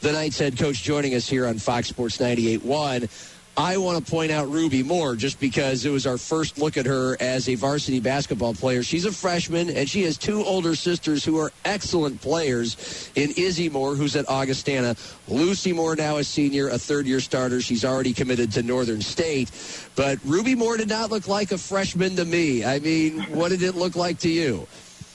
the 0.00 0.12
Knights 0.12 0.38
head 0.38 0.56
coach, 0.56 0.82
joining 0.82 1.14
us 1.14 1.28
here 1.28 1.46
on 1.46 1.58
Fox 1.58 1.88
Sports 1.88 2.16
98.1. 2.16 3.39
I 3.56 3.76
want 3.76 4.04
to 4.04 4.10
point 4.10 4.30
out 4.30 4.48
Ruby 4.48 4.82
Moore 4.82 5.16
just 5.16 5.38
because 5.40 5.84
it 5.84 5.90
was 5.90 6.06
our 6.06 6.16
first 6.16 6.58
look 6.58 6.76
at 6.76 6.86
her 6.86 7.16
as 7.20 7.48
a 7.48 7.56
varsity 7.56 8.00
basketball 8.00 8.54
player. 8.54 8.82
She's 8.82 9.04
a 9.04 9.12
freshman, 9.12 9.68
and 9.68 9.88
she 9.88 10.02
has 10.04 10.16
two 10.16 10.42
older 10.44 10.74
sisters 10.74 11.24
who 11.24 11.38
are 11.38 11.52
excellent 11.64 12.20
players 12.22 13.10
in 13.16 13.32
Izzy 13.36 13.68
Moore, 13.68 13.96
who's 13.96 14.16
at 14.16 14.28
Augustana. 14.28 14.96
Lucy 15.28 15.72
Moore, 15.72 15.96
now 15.96 16.16
a 16.18 16.24
senior, 16.24 16.68
a 16.68 16.78
third 16.78 17.06
year 17.06 17.20
starter. 17.20 17.60
She's 17.60 17.84
already 17.84 18.12
committed 18.12 18.52
to 18.52 18.62
Northern 18.62 19.02
State. 19.02 19.50
But 19.94 20.18
Ruby 20.24 20.54
Moore 20.54 20.76
did 20.76 20.88
not 20.88 21.10
look 21.10 21.28
like 21.28 21.52
a 21.52 21.58
freshman 21.58 22.16
to 22.16 22.24
me. 22.24 22.64
I 22.64 22.78
mean, 22.78 23.20
what 23.34 23.50
did 23.50 23.62
it 23.62 23.74
look 23.74 23.96
like 23.96 24.20
to 24.20 24.30
you? 24.30 24.66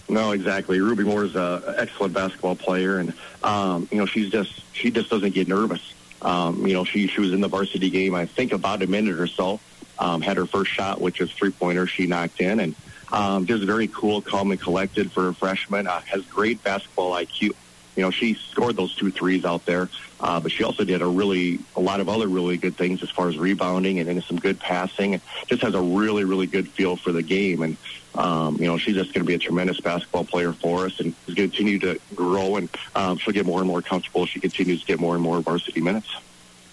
No, 0.08 0.34
exactly. 0.34 0.80
Ruby 0.82 1.04
Moore 1.04 1.24
is 1.24 1.36
an 1.36 1.64
excellent 1.78 2.14
basketball 2.14 2.56
player, 2.56 3.00
and 3.00 3.14
um, 3.44 3.88
you 3.92 3.98
know 3.98 4.06
she's 4.06 4.30
just 4.30 4.52
she 4.74 4.92
just 4.92 5.10
doesn't 5.10 5.34
get 5.34 5.48
nervous. 5.48 5.94
Um, 6.26 6.66
you 6.66 6.74
know, 6.74 6.84
she 6.84 7.08
she 7.08 7.22
was 7.22 7.34
in 7.34 7.40
the 7.40 7.48
varsity 7.48 7.92
game, 7.92 8.16
I 8.16 8.26
think, 8.26 8.52
about 8.52 8.82
a 8.82 8.88
minute 8.88 9.20
or 9.20 9.28
so. 9.28 9.60
Um, 10.00 10.22
had 10.22 10.36
her 10.38 10.48
first 10.48 10.72
shot, 10.72 11.00
which 11.00 11.22
was 11.22 11.32
three 11.32 11.52
pointer, 11.52 11.88
she 11.88 12.08
knocked 12.08 12.42
in, 12.42 12.60
and 12.60 12.76
um, 13.14 13.46
just 13.46 13.64
very 13.64 13.88
cool, 13.88 14.22
calm, 14.22 14.52
and 14.52 14.60
collected 14.60 15.12
for 15.12 15.30
a 15.30 15.34
freshman. 15.34 15.88
Uh, 15.88 16.02
has 16.02 16.26
great 16.26 16.62
basketball 16.64 17.12
IQ. 17.12 17.54
You 17.96 18.04
know, 18.04 18.12
she 18.12 18.34
scored 18.34 18.76
those 18.76 18.94
two 18.96 19.10
threes 19.10 19.46
out 19.46 19.66
there, 19.66 19.88
uh, 20.20 20.40
but 20.42 20.52
she 20.52 20.64
also 20.66 20.84
did 20.84 21.02
a 21.02 21.08
really 21.08 21.60
a 21.78 21.80
lot 21.80 22.02
of 22.02 22.10
other 22.10 22.28
really 22.28 22.58
good 22.58 22.76
things 22.76 23.04
as 23.04 23.10
far 23.10 23.30
as 23.30 23.38
rebounding 23.38 24.00
and, 24.00 24.10
and 24.10 24.22
some 24.24 24.38
good 24.38 24.60
passing. 24.60 25.22
Just 25.48 25.62
has 25.62 25.76
a 25.76 25.82
really 25.82 26.24
really 26.26 26.48
good 26.48 26.68
feel 26.70 26.98
for 26.98 27.12
the 27.12 27.24
game. 27.24 27.62
And 27.62 27.78
um, 28.18 28.58
you 28.60 28.68
know, 28.68 28.78
she's 28.78 28.96
just 28.96 29.14
going 29.14 29.26
to 29.26 29.28
be 29.28 29.36
a 29.36 29.40
tremendous 29.40 29.80
basketball 29.80 30.26
player 30.26 30.54
for 30.54 30.86
us 30.86 31.00
and 31.00 31.16
going 31.26 31.36
to 31.36 31.58
continue 31.58 31.80
to 31.80 32.00
grow. 32.16 32.56
And 32.56 32.70
um, 32.96 33.18
she'll 33.18 33.34
get 33.34 33.46
more 33.46 33.60
and 33.60 33.68
more 33.68 33.82
comfortable 33.82 34.24
as 34.24 34.30
she 34.30 34.40
continues 34.40 34.82
to 34.82 34.86
get 34.86 35.00
more 35.00 35.16
and 35.16 35.24
more 35.24 35.42
varsity 35.42 35.82
minutes. 35.82 36.10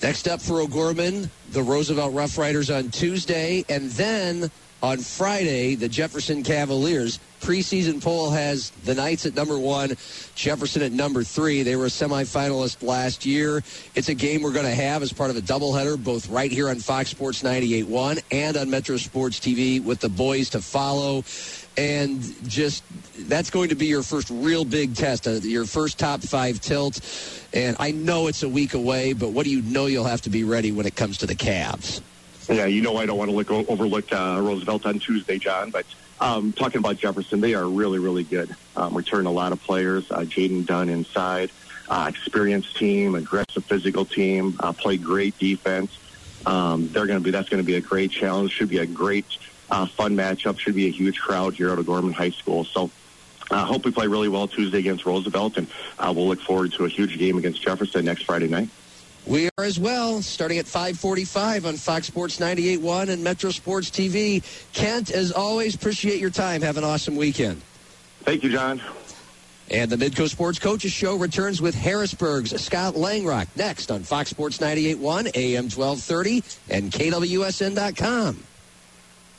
Next 0.02 0.26
up 0.26 0.40
for 0.40 0.60
O'Gorman, 0.60 1.30
the 1.50 1.62
Roosevelt 1.62 2.12
Rough 2.12 2.36
Riders 2.36 2.70
on 2.70 2.90
Tuesday, 2.90 3.64
and 3.68 3.88
then 3.92 4.50
on 4.82 4.98
Friday, 4.98 5.76
the 5.76 5.88
Jefferson 5.88 6.42
Cavaliers. 6.42 7.20
Preseason 7.40 8.02
poll 8.02 8.30
has 8.30 8.70
the 8.84 8.94
Knights 8.94 9.26
at 9.26 9.34
number 9.34 9.58
one, 9.58 9.96
Jefferson 10.36 10.82
at 10.82 10.92
number 10.92 11.24
three. 11.24 11.62
They 11.62 11.74
were 11.74 11.86
a 11.86 11.88
semifinalist 11.88 12.82
last 12.82 13.26
year. 13.26 13.64
It's 13.96 14.08
a 14.08 14.14
game 14.14 14.42
we're 14.42 14.52
going 14.52 14.66
to 14.66 14.74
have 14.74 15.02
as 15.02 15.12
part 15.12 15.30
of 15.30 15.36
a 15.36 15.40
doubleheader, 15.40 16.02
both 16.02 16.28
right 16.28 16.50
here 16.50 16.68
on 16.68 16.76
Fox 16.76 17.10
Sports 17.10 17.42
98.1 17.42 18.22
and 18.30 18.56
on 18.56 18.70
Metro 18.70 18.96
Sports 18.96 19.40
TV 19.40 19.82
with 19.82 19.98
the 20.00 20.08
boys 20.08 20.50
to 20.50 20.60
follow. 20.60 21.24
And 21.76 22.20
just 22.48 22.84
that's 23.28 23.50
going 23.50 23.70
to 23.70 23.74
be 23.74 23.86
your 23.86 24.02
first 24.02 24.30
real 24.30 24.64
big 24.64 24.94
test, 24.94 25.26
uh, 25.26 25.32
your 25.32 25.64
first 25.64 25.98
top 25.98 26.20
five 26.20 26.60
tilt. 26.60 27.00
And 27.52 27.76
I 27.80 27.90
know 27.90 28.28
it's 28.28 28.44
a 28.44 28.48
week 28.48 28.74
away, 28.74 29.14
but 29.14 29.30
what 29.30 29.44
do 29.44 29.50
you 29.50 29.62
know 29.62 29.86
you'll 29.86 30.04
have 30.04 30.22
to 30.22 30.30
be 30.30 30.44
ready 30.44 30.70
when 30.70 30.86
it 30.86 30.94
comes 30.94 31.18
to 31.18 31.26
the 31.26 31.34
Cavs? 31.34 32.02
Yeah, 32.48 32.66
you 32.66 32.82
know 32.82 32.96
I 32.96 33.06
don't 33.06 33.18
want 33.18 33.30
to 33.30 33.36
look 33.36 33.50
overlook 33.50 34.12
uh, 34.12 34.40
Roosevelt 34.42 34.84
on 34.86 34.98
Tuesday, 34.98 35.38
John, 35.38 35.70
but 35.70 35.86
um, 36.20 36.52
talking 36.52 36.78
about 36.78 36.98
Jefferson, 36.98 37.40
they 37.40 37.54
are 37.54 37.68
really, 37.68 37.98
really 37.98 38.24
good. 38.24 38.54
Um, 38.76 38.96
return 38.96 39.26
a 39.26 39.30
lot 39.30 39.52
of 39.52 39.62
players. 39.62 40.10
Uh, 40.10 40.20
Jaden 40.20 40.66
Dunn 40.66 40.88
inside, 40.88 41.50
uh, 41.88 42.06
experienced 42.08 42.76
team, 42.76 43.14
aggressive 43.14 43.64
physical 43.64 44.04
team, 44.04 44.56
uh, 44.60 44.72
play 44.72 44.96
great 44.96 45.38
defense. 45.38 45.98
Um, 46.46 46.88
they're 46.88 47.06
going 47.06 47.18
to 47.18 47.24
be 47.24 47.30
that's 47.30 47.48
going 47.48 47.62
to 47.62 47.66
be 47.66 47.76
a 47.76 47.80
great 47.80 48.10
challenge. 48.10 48.52
Should 48.52 48.68
be 48.68 48.78
a 48.78 48.86
great 48.86 49.26
uh, 49.70 49.86
fun 49.86 50.16
matchup. 50.16 50.58
Should 50.58 50.74
be 50.74 50.86
a 50.86 50.90
huge 50.90 51.18
crowd 51.18 51.54
here 51.54 51.70
at 51.70 51.78
O'Gorman 51.78 52.12
High 52.12 52.30
School. 52.30 52.64
So 52.64 52.90
I 53.50 53.62
uh, 53.62 53.64
hope 53.64 53.84
we 53.84 53.90
play 53.90 54.06
really 54.06 54.28
well 54.28 54.48
Tuesday 54.48 54.78
against 54.78 55.04
Roosevelt, 55.04 55.58
and 55.58 55.66
uh, 55.98 56.12
we'll 56.14 56.28
look 56.28 56.40
forward 56.40 56.72
to 56.74 56.84
a 56.84 56.88
huge 56.88 57.18
game 57.18 57.36
against 57.36 57.62
Jefferson 57.62 58.04
next 58.04 58.24
Friday 58.24 58.48
night. 58.48 58.68
We 59.26 59.48
are 59.58 59.64
as 59.64 59.78
well, 59.78 60.20
starting 60.20 60.58
at 60.58 60.66
545 60.66 61.66
on 61.66 61.76
Fox 61.76 62.08
Sports 62.08 62.38
98.1 62.38 63.08
and 63.08 63.22
Metro 63.22 63.50
Sports 63.50 63.90
TV. 63.90 64.42
Kent, 64.72 65.10
as 65.10 65.30
always, 65.30 65.74
appreciate 65.74 66.18
your 66.18 66.30
time. 66.30 66.60
Have 66.62 66.76
an 66.76 66.84
awesome 66.84 67.16
weekend. 67.16 67.62
Thank 68.24 68.42
you, 68.42 68.50
John. 68.50 68.80
And 69.70 69.90
the 69.90 69.96
Midco 69.96 70.28
Sports 70.28 70.58
Coaches 70.58 70.92
Show 70.92 71.16
returns 71.16 71.62
with 71.62 71.74
Harrisburg's 71.74 72.60
Scott 72.60 72.94
Langrock 72.94 73.46
next 73.56 73.90
on 73.90 74.02
Fox 74.02 74.30
Sports 74.30 74.58
98.1, 74.58 75.36
AM 75.36 75.64
1230, 75.70 76.42
and 76.68 76.90
KWSN.com. 76.90 78.42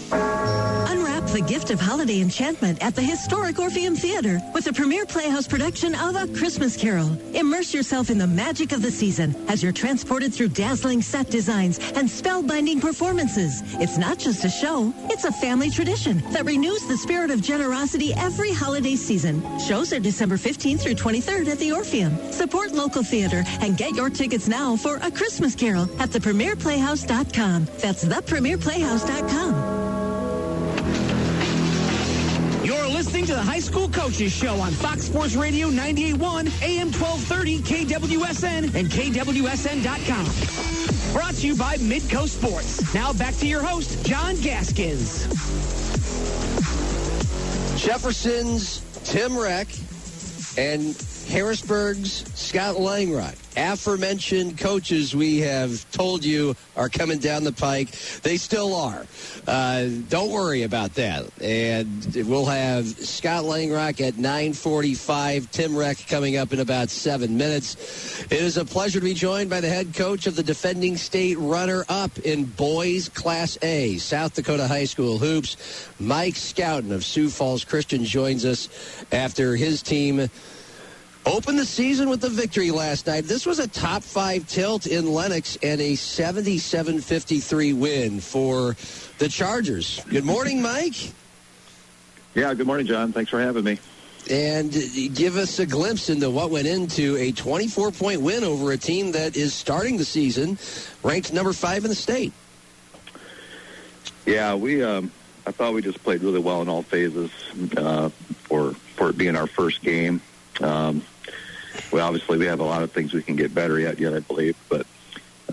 the 1.33 1.41
gift 1.41 1.71
of 1.71 1.81
holiday 1.81 2.21
enchantment 2.21 2.77
at 2.83 2.95
the 2.95 3.01
historic 3.01 3.59
Orpheum 3.59 3.97
Theater 3.97 4.39
with 4.53 4.65
the 4.65 4.73
premier 4.73 5.07
Playhouse 5.07 5.47
production 5.47 5.95
of 5.95 6.15
A 6.15 6.27
Christmas 6.37 6.77
Carol. 6.77 7.19
Immerse 7.35 7.73
yourself 7.73 8.11
in 8.11 8.19
the 8.19 8.27
magic 8.27 8.73
of 8.73 8.83
the 8.83 8.91
season 8.91 9.35
as 9.49 9.63
you're 9.63 9.73
transported 9.73 10.35
through 10.35 10.49
dazzling 10.49 11.01
set 11.01 11.31
designs 11.31 11.79
and 11.95 12.07
spellbinding 12.07 12.83
performances. 12.83 13.63
It's 13.81 13.97
not 13.97 14.19
just 14.19 14.45
a 14.45 14.51
show, 14.51 14.93
it's 15.05 15.25
a 15.25 15.33
family 15.33 15.71
tradition 15.71 16.19
that 16.33 16.45
renews 16.45 16.87
the 16.87 16.99
spirit 16.99 17.31
of 17.31 17.41
generosity 17.41 18.13
every 18.15 18.53
holiday 18.53 18.97
season. 18.97 19.43
Shows 19.59 19.91
are 19.95 20.01
December 20.01 20.37
15th 20.37 20.81
through 20.83 20.97
23rd 20.97 21.49
at 21.49 21.59
the 21.59 21.73
Orpheum. 21.73 22.15
Support 22.31 22.73
local 22.73 23.03
theater 23.03 23.43
and 23.63 23.79
get 23.79 23.95
your 23.95 24.11
tickets 24.11 24.49
now 24.49 24.77
for 24.77 24.97
A 24.97 25.11
Christmas 25.11 25.55
Carol 25.55 25.85
at 25.99 26.11
thepremierplayhouse.com. 26.11 27.69
That's 27.81 28.05
thepremierplayhouse.com. 28.05 29.92
listening 33.13 33.27
to 33.27 33.35
the 33.35 33.43
High 33.43 33.59
School 33.59 33.91
Coaches 33.91 34.33
Show 34.33 34.55
on 34.55 34.73
Fox 34.73 35.03
Sports 35.03 35.35
Radio 35.35 35.69
98.1, 35.69 36.63
AM 36.63 36.91
1230, 36.91 37.59
KWSN, 37.59 38.75
and 38.75 38.89
KWSN.com. 38.89 40.25
Brought 41.13 41.35
to 41.35 41.47
you 41.47 41.55
by 41.55 41.77
Midco 41.77 42.27
Sports. 42.27 42.95
Now 42.95 43.13
back 43.13 43.35
to 43.35 43.47
your 43.47 43.63
host, 43.63 44.03
John 44.07 44.37
Gaskins. 44.37 45.27
Jefferson's 47.77 48.81
Tim 49.05 49.37
Reck 49.37 49.69
and 50.57 50.97
Harrisburg's 51.33 52.31
Scott 52.39 52.77
Langrock. 52.77 53.39
Aforementioned 53.57 54.59
coaches 54.59 55.17
we 55.17 55.39
have 55.39 55.91
told 55.91 56.27
you 56.27 56.55
are 56.77 56.91
coming 56.91 57.21
down 57.21 57.43
the 57.43 57.53
pike. 57.53 57.91
They 58.21 58.37
still 58.37 58.75
are. 58.75 59.07
Uh, 59.47 59.87
don't 60.11 60.31
worry 60.31 60.63
about 60.63 60.95
that. 60.97 61.25
And 61.41 62.15
we'll 62.27 62.45
have 62.45 62.87
Scott 62.87 63.45
Langrock 63.45 64.07
at 64.07 64.19
945, 64.19 65.51
Tim 65.51 65.75
Reck 65.75 66.07
coming 66.07 66.37
up 66.37 66.53
in 66.53 66.61
about 66.61 66.91
seven 66.91 67.39
minutes. 67.39 68.25
It 68.25 68.33
is 68.33 68.59
a 68.59 68.65
pleasure 68.67 69.01
to 69.01 69.05
be 69.05 69.15
joined 69.15 69.49
by 69.49 69.63
the 69.63 69.71
head 69.71 69.95
coach 69.95 70.27
of 70.27 70.37
the 70.37 70.43
defending 70.43 70.99
state 70.99 71.39
runner-up 71.39 72.19
in 72.19 72.45
boys 72.45 73.09
Class 73.09 73.57
A, 73.63 73.97
South 73.97 74.35
Dakota 74.35 74.69
High 74.69 74.85
School 74.85 75.17
Hoops. 75.17 75.89
Mike 75.99 76.35
Schouten 76.35 76.91
of 76.91 77.07
Sioux 77.07 77.31
Falls 77.31 77.65
Christian 77.65 78.05
joins 78.05 78.45
us 78.45 78.69
after 79.13 79.57
his 79.57 79.81
team 79.81 80.29
opened 81.27 81.59
the 81.59 81.67
season 81.67 82.09
with 82.09 82.21
the 82.21 82.29
victory 82.29 82.71
last 82.71 83.07
night. 83.07 83.25
This 83.25 83.47
was 83.47 83.59
a 83.59 83.69
top 83.69 84.03
five 84.03 84.47
tilt 84.47 84.87
in 84.87 85.13
Lennox 85.13 85.57
and 85.63 85.81
a 85.81 85.93
77-53 85.93 87.75
win 87.75 88.21
for 88.21 88.77
the 89.19 89.29
Chargers. 89.29 90.03
Good 90.09 90.25
morning, 90.25 90.63
Mike. 90.63 91.13
Yeah, 92.35 92.55
good 92.55 92.67
morning, 92.67 92.87
John. 92.87 93.13
Thanks 93.13 93.31
for 93.31 93.41
having 93.41 93.65
me. 93.65 93.79
And 94.31 94.73
give 95.15 95.37
us 95.37 95.59
a 95.59 95.67
glimpse 95.67 96.09
into 96.09 96.31
what 96.31 96.51
went 96.51 96.67
into 96.69 97.17
a 97.17 97.33
24-point 97.33 98.21
win 98.21 98.45
over 98.45 98.73
a 98.73 98.79
team 98.79 99.13
that 99.13 99.37
is 99.37 99.53
starting 99.53 99.97
the 99.97 100.05
season 100.05 100.59
ranked 101.03 101.33
number 101.33 101.53
five 101.53 101.85
in 101.85 101.89
the 101.89 101.97
state. 101.97 102.33
Yeah, 104.25 104.55
we. 104.55 104.83
Um, 104.85 105.11
I 105.45 105.51
thought 105.51 105.75
we 105.75 105.83
just 105.83 106.03
played 106.05 106.23
really 106.23 106.39
well 106.39 106.63
in 106.63 106.69
all 106.69 106.83
phases 106.83 107.33
uh, 107.77 108.11
for 108.45 108.75
for 108.95 109.11
it 109.11 109.19
being 109.19 109.35
our 109.35 109.49
first 109.49 109.83
game. 109.83 110.21
Um, 110.61 111.03
we 111.91 112.01
obviously 112.01 112.39
we 112.39 112.47
have 112.47 112.61
a 112.61 112.65
lot 112.65 112.83
of 112.83 112.93
things 112.93 113.13
we 113.13 113.23
can 113.23 113.37
get 113.37 113.55
better 113.55 113.85
at 113.87 113.99
yet, 113.99 114.15
I 114.15 114.21
believe, 114.21 114.57
but 114.69 114.87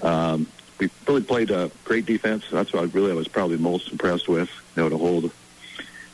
um, 0.01 0.47
we 0.79 0.89
really 1.07 1.21
played 1.21 1.51
a 1.51 1.69
great 1.83 2.05
defense. 2.05 2.45
That's 2.51 2.71
what 2.73 2.83
I 2.83 2.85
really 2.87 3.11
I 3.11 3.15
was 3.15 3.27
probably 3.27 3.57
most 3.57 3.91
impressed 3.91 4.27
with. 4.27 4.49
You 4.75 4.83
know, 4.83 4.89
to 4.89 4.97
hold 4.97 5.31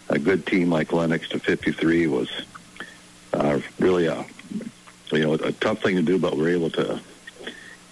a 0.10 0.20
good 0.20 0.46
team 0.46 0.70
like 0.70 0.92
Lennox 0.92 1.30
to 1.30 1.40
53 1.40 2.08
was 2.08 2.30
uh, 3.34 3.60
really 3.80 4.08
a 4.08 4.26
you 5.12 5.20
know 5.20 5.34
a 5.34 5.52
tough 5.52 5.82
thing 5.82 5.96
to 5.96 6.02
do, 6.02 6.18
but 6.18 6.36
we 6.36 6.44
were 6.44 6.50
able 6.50 6.70
to 6.72 7.00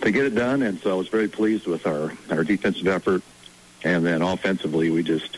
to 0.02 0.12
get 0.12 0.26
it 0.26 0.36
done. 0.36 0.62
And 0.64 0.80
so 0.82 0.92
I 0.92 0.96
was 0.96 1.08
very 1.08 1.28
pleased 1.28 1.68
with 1.68 1.86
our 1.86 2.12
our 2.30 2.44
defensive 2.44 2.88
effort, 2.88 3.22
and 3.84 4.06
then 4.06 4.22
offensively 4.22 4.90
we 4.90 5.04
just 5.04 5.38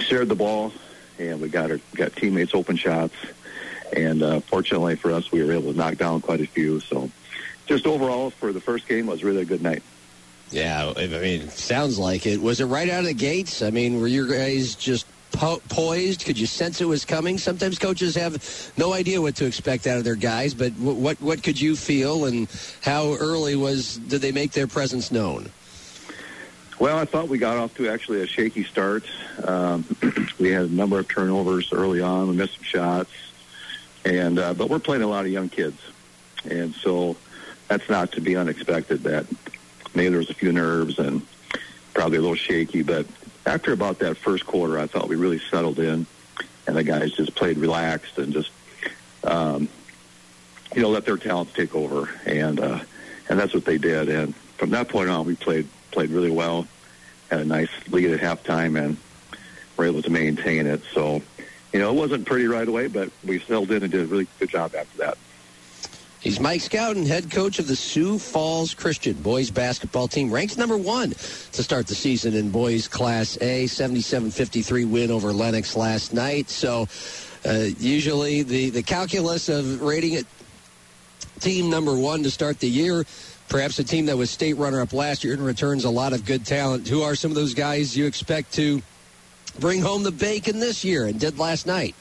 shared 0.00 0.28
the 0.28 0.34
ball, 0.34 0.72
and 1.18 1.40
we 1.40 1.48
got 1.48 1.70
our 1.70 1.80
got 1.94 2.14
teammates 2.16 2.54
open 2.54 2.76
shots 2.76 3.14
and 3.96 4.22
uh, 4.22 4.40
fortunately 4.40 4.96
for 4.96 5.12
us, 5.12 5.30
we 5.32 5.42
were 5.42 5.52
able 5.52 5.72
to 5.72 5.78
knock 5.78 5.96
down 5.96 6.20
quite 6.20 6.40
a 6.40 6.46
few. 6.46 6.80
So, 6.80 7.10
just 7.66 7.86
overall 7.86 8.30
for 8.30 8.52
the 8.52 8.60
first 8.60 8.86
game 8.88 9.06
was 9.06 9.24
really 9.24 9.42
a 9.42 9.46
good 9.46 9.62
night. 9.62 9.82
Yeah, 10.50 10.92
I 10.96 11.06
mean, 11.06 11.48
sounds 11.48 11.98
like 11.98 12.26
it. 12.26 12.40
Was 12.40 12.60
it 12.60 12.66
right 12.66 12.88
out 12.88 13.00
of 13.00 13.06
the 13.06 13.14
gates? 13.14 13.62
I 13.62 13.70
mean, 13.70 14.00
were 14.00 14.06
your 14.06 14.28
guys 14.28 14.74
just 14.74 15.06
po- 15.32 15.60
poised? 15.68 16.24
Could 16.24 16.38
you 16.38 16.46
sense 16.46 16.80
it 16.80 16.84
was 16.84 17.04
coming? 17.04 17.38
Sometimes 17.38 17.78
coaches 17.78 18.14
have 18.14 18.72
no 18.76 18.92
idea 18.92 19.20
what 19.20 19.36
to 19.36 19.46
expect 19.46 19.86
out 19.86 19.98
of 19.98 20.04
their 20.04 20.14
guys, 20.14 20.54
but 20.54 20.76
w- 20.78 20.98
what 20.98 21.20
what 21.20 21.42
could 21.42 21.60
you 21.60 21.76
feel, 21.76 22.26
and 22.26 22.48
how 22.82 23.14
early 23.14 23.56
was 23.56 23.96
did 23.96 24.20
they 24.20 24.32
make 24.32 24.52
their 24.52 24.66
presence 24.66 25.10
known? 25.10 25.50
Well, 26.78 26.98
I 26.98 27.04
thought 27.04 27.28
we 27.28 27.38
got 27.38 27.56
off 27.56 27.74
to 27.76 27.88
actually 27.88 28.20
a 28.22 28.26
shaky 28.26 28.64
start. 28.64 29.04
Um, 29.44 29.84
we 30.38 30.50
had 30.50 30.64
a 30.64 30.72
number 30.72 30.98
of 30.98 31.08
turnovers 31.08 31.72
early 31.72 32.00
on. 32.00 32.28
We 32.28 32.36
missed 32.36 32.56
some 32.56 32.64
shots. 32.64 33.10
And 34.04 34.38
uh, 34.38 34.54
but 34.54 34.68
we're 34.68 34.78
playing 34.78 35.02
a 35.02 35.06
lot 35.06 35.24
of 35.24 35.30
young 35.30 35.48
kids, 35.48 35.80
and 36.48 36.74
so 36.74 37.16
that's 37.68 37.88
not 37.88 38.12
to 38.12 38.20
be 38.20 38.36
unexpected. 38.36 39.04
That 39.04 39.26
maybe 39.94 40.10
there 40.10 40.18
was 40.18 40.30
a 40.30 40.34
few 40.34 40.52
nerves 40.52 40.98
and 40.98 41.22
probably 41.94 42.18
a 42.18 42.20
little 42.20 42.36
shaky, 42.36 42.82
but 42.82 43.06
after 43.46 43.72
about 43.72 44.00
that 44.00 44.16
first 44.16 44.46
quarter, 44.46 44.78
I 44.78 44.86
thought 44.86 45.08
we 45.08 45.16
really 45.16 45.40
settled 45.50 45.78
in, 45.78 46.06
and 46.66 46.76
the 46.76 46.82
guys 46.82 47.12
just 47.12 47.34
played 47.34 47.58
relaxed 47.58 48.18
and 48.18 48.32
just 48.32 48.50
um, 49.22 49.68
you 50.74 50.82
know 50.82 50.90
let 50.90 51.04
their 51.04 51.16
talents 51.16 51.52
take 51.54 51.74
over, 51.74 52.08
and 52.26 52.60
uh, 52.60 52.80
and 53.28 53.38
that's 53.38 53.54
what 53.54 53.64
they 53.64 53.78
did. 53.78 54.08
And 54.08 54.34
from 54.58 54.70
that 54.70 54.88
point 54.88 55.08
on, 55.08 55.24
we 55.26 55.34
played 55.34 55.68
played 55.90 56.10
really 56.10 56.30
well, 56.30 56.66
had 57.30 57.40
a 57.40 57.44
nice 57.44 57.70
lead 57.88 58.10
at 58.10 58.20
halftime, 58.20 58.78
and 58.78 58.96
were 59.76 59.86
able 59.86 60.02
to 60.02 60.10
maintain 60.10 60.66
it. 60.66 60.82
So 60.92 61.22
you 61.74 61.80
know, 61.80 61.90
it 61.90 61.96
wasn't 61.96 62.24
pretty 62.24 62.46
right 62.46 62.68
away, 62.68 62.86
but 62.86 63.10
we 63.26 63.40
settled 63.40 63.72
in 63.72 63.82
and 63.82 63.90
did 63.90 64.04
a 64.04 64.06
really 64.06 64.28
good 64.38 64.48
job 64.48 64.76
after 64.76 64.98
that. 64.98 65.18
He's 66.20 66.38
Mike 66.38 66.60
Schouten, 66.60 67.04
head 67.04 67.32
coach 67.32 67.58
of 67.58 67.66
the 67.66 67.74
Sioux 67.74 68.18
Falls 68.18 68.72
Christian 68.72 69.14
boys 69.14 69.50
basketball 69.50 70.06
team, 70.06 70.32
ranked 70.32 70.56
number 70.56 70.78
one 70.78 71.10
to 71.10 71.62
start 71.62 71.88
the 71.88 71.96
season 71.96 72.34
in 72.34 72.50
boys 72.50 72.86
Class 72.86 73.36
A, 73.42 73.64
77-53 73.64 74.88
win 74.88 75.10
over 75.10 75.32
Lennox 75.32 75.76
last 75.76 76.14
night. 76.14 76.48
So 76.48 76.86
uh, 77.44 77.66
usually 77.78 78.42
the, 78.42 78.70
the 78.70 78.82
calculus 78.84 79.48
of 79.48 79.82
rating 79.82 80.14
it 80.14 80.26
team 81.40 81.70
number 81.70 81.94
one 81.94 82.22
to 82.22 82.30
start 82.30 82.60
the 82.60 82.70
year, 82.70 83.04
perhaps 83.48 83.80
a 83.80 83.84
team 83.84 84.06
that 84.06 84.16
was 84.16 84.30
state 84.30 84.54
runner-up 84.54 84.92
last 84.92 85.24
year 85.24 85.34
and 85.34 85.44
returns 85.44 85.84
a 85.84 85.90
lot 85.90 86.12
of 86.12 86.24
good 86.24 86.46
talent. 86.46 86.86
Who 86.86 87.02
are 87.02 87.16
some 87.16 87.32
of 87.32 87.34
those 87.34 87.52
guys 87.52 87.96
you 87.96 88.06
expect 88.06 88.54
to 88.54 88.80
bring 89.58 89.80
home 89.80 90.02
the 90.02 90.12
bacon 90.12 90.60
this 90.60 90.84
year 90.84 91.06
and 91.06 91.18
did 91.18 91.38
last 91.38 91.66
night? 91.66 91.94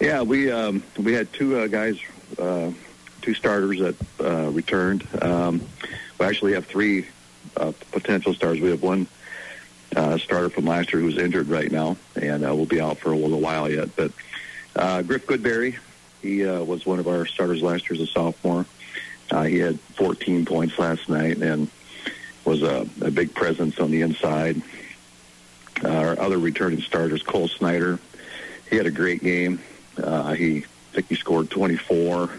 Yeah, 0.00 0.22
we 0.22 0.50
um, 0.50 0.82
we 0.98 1.12
had 1.12 1.32
two 1.32 1.58
uh, 1.58 1.66
guys 1.68 1.98
uh, 2.38 2.72
two 3.20 3.34
starters 3.34 3.78
that 3.78 3.94
uh, 4.20 4.50
returned. 4.50 5.06
Um, 5.22 5.62
we 6.18 6.26
actually 6.26 6.54
have 6.54 6.66
three 6.66 7.06
uh, 7.56 7.72
potential 7.92 8.34
stars. 8.34 8.60
We 8.60 8.70
have 8.70 8.82
one 8.82 9.06
uh, 9.94 10.18
starter 10.18 10.50
from 10.50 10.66
last 10.66 10.92
year 10.92 11.00
who's 11.00 11.18
injured 11.18 11.48
right 11.48 11.70
now, 11.70 11.96
and 12.16 12.44
uh, 12.44 12.54
will 12.54 12.66
be 12.66 12.80
out 12.80 12.98
for 12.98 13.12
a 13.12 13.16
little 13.16 13.40
while 13.40 13.70
yet. 13.70 13.94
But 13.94 14.12
Griff 15.06 15.26
Goodberry, 15.26 15.76
he 16.20 16.44
was 16.44 16.86
one 16.86 16.98
of 16.98 17.06
our 17.06 17.26
starters 17.26 17.62
last 17.62 17.88
year 17.88 18.00
as 18.00 18.08
a 18.08 18.10
sophomore. 18.10 18.66
He 19.46 19.58
had 19.58 19.78
14 19.80 20.44
points 20.44 20.78
last 20.78 21.08
night 21.08 21.38
and 21.38 21.68
was 22.44 22.62
a, 22.62 22.86
a 23.00 23.10
big 23.10 23.34
presence 23.34 23.78
on 23.78 23.90
the 23.90 24.02
inside. 24.02 24.60
Our 25.84 26.18
other 26.18 26.38
returning 26.38 26.80
starters, 26.80 27.22
Cole 27.22 27.48
Snyder, 27.48 27.98
he 28.70 28.76
had 28.76 28.86
a 28.86 28.90
great 28.90 29.22
game. 29.22 29.60
Uh, 29.96 30.32
he 30.32 30.58
I 30.58 30.94
think 30.94 31.08
he 31.08 31.14
scored 31.14 31.50
24, 31.50 32.30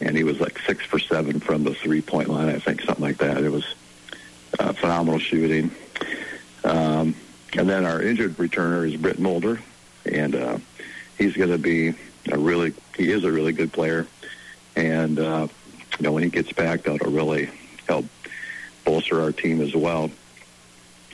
and 0.00 0.16
he 0.16 0.22
was 0.22 0.40
like 0.40 0.58
six 0.60 0.84
for 0.84 0.98
seven 0.98 1.40
from 1.40 1.64
the 1.64 1.74
three 1.74 2.02
point 2.02 2.28
line. 2.28 2.48
I 2.48 2.58
think 2.58 2.82
something 2.82 3.04
like 3.04 3.18
that. 3.18 3.42
It 3.42 3.50
was 3.50 3.64
uh, 4.58 4.72
phenomenal 4.72 5.18
shooting. 5.18 5.70
Um, 6.64 7.14
and 7.56 7.68
then 7.68 7.84
our 7.84 8.00
injured 8.00 8.36
returner 8.36 8.86
is 8.86 8.96
Britt 8.96 9.18
Mulder, 9.18 9.60
and 10.04 10.34
uh, 10.34 10.58
he's 11.16 11.34
going 11.34 11.50
to 11.50 11.58
be 11.58 11.94
a 12.30 12.38
really 12.38 12.74
he 12.96 13.10
is 13.10 13.24
a 13.24 13.32
really 13.32 13.52
good 13.52 13.72
player, 13.72 14.06
and 14.76 15.18
uh, 15.18 15.48
you 15.98 16.02
know 16.02 16.12
when 16.12 16.22
he 16.22 16.30
gets 16.30 16.52
back, 16.52 16.82
that'll 16.82 17.10
really 17.10 17.50
help 17.88 18.04
bolster 18.84 19.20
our 19.20 19.32
team 19.32 19.60
as 19.60 19.74
well. 19.74 20.10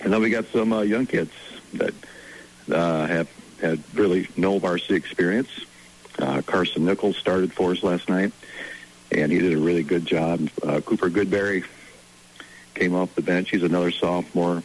And 0.04 0.12
then 0.12 0.20
we 0.20 0.28
got 0.28 0.44
some 0.52 0.72
uh, 0.72 0.82
young 0.82 1.06
kids 1.06 1.32
that 1.72 1.94
uh, 2.70 3.06
have 3.06 3.28
had 3.60 3.82
really 3.94 4.28
no 4.36 4.58
varsity 4.58 4.94
experience. 4.94 5.48
Uh, 6.18 6.42
Carson 6.42 6.84
Nichols 6.84 7.16
started 7.16 7.52
for 7.52 7.72
us 7.72 7.82
last 7.82 8.08
night, 8.08 8.32
and 9.10 9.32
he 9.32 9.38
did 9.38 9.54
a 9.54 9.58
really 9.58 9.82
good 9.82 10.04
job. 10.04 10.48
Uh, 10.62 10.82
Cooper 10.82 11.08
Goodberry 11.08 11.64
came 12.74 12.94
off 12.94 13.14
the 13.14 13.22
bench. 13.22 13.48
He's 13.48 13.62
another 13.62 13.90
sophomore, 13.90 14.62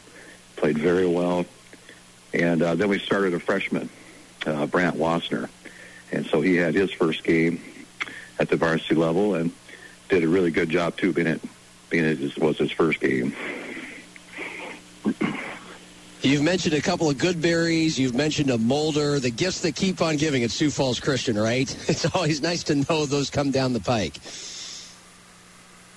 played 0.57 0.77
very 0.77 1.07
well. 1.07 1.45
And 2.33 2.61
uh, 2.61 2.75
then 2.75 2.89
we 2.89 2.99
started 2.99 3.33
a 3.33 3.39
freshman, 3.39 3.89
uh, 4.45 4.65
Brant 4.65 4.97
Wassner. 4.97 5.49
And 6.11 6.25
so 6.25 6.41
he 6.41 6.57
had 6.57 6.75
his 6.75 6.91
first 6.91 7.23
game 7.23 7.61
at 8.39 8.49
the 8.49 8.57
varsity 8.57 8.95
level 8.95 9.35
and 9.35 9.51
did 10.09 10.23
a 10.23 10.27
really 10.27 10.51
good 10.51 10.69
job, 10.69 10.97
too, 10.97 11.13
being 11.13 11.27
it, 11.27 11.41
being 11.89 12.03
it 12.03 12.37
was 12.37 12.57
his 12.57 12.71
first 12.71 12.99
game. 12.99 13.33
You've 16.21 16.43
mentioned 16.43 16.73
a 16.73 16.81
couple 16.81 17.09
of 17.09 17.15
Goodberrys. 17.17 17.97
You've 17.97 18.13
mentioned 18.13 18.49
a 18.49 18.57
Mulder. 18.57 19.19
The 19.19 19.31
gifts 19.31 19.61
that 19.61 19.75
keep 19.75 20.01
on 20.01 20.17
giving 20.17 20.43
at 20.43 20.51
Sioux 20.51 20.69
Falls 20.69 20.99
Christian, 20.99 21.37
right? 21.37 21.69
It's 21.89 22.05
always 22.13 22.41
nice 22.41 22.63
to 22.65 22.75
know 22.75 23.05
those 23.05 23.29
come 23.29 23.51
down 23.51 23.71
the 23.73 23.79
pike. 23.79 24.17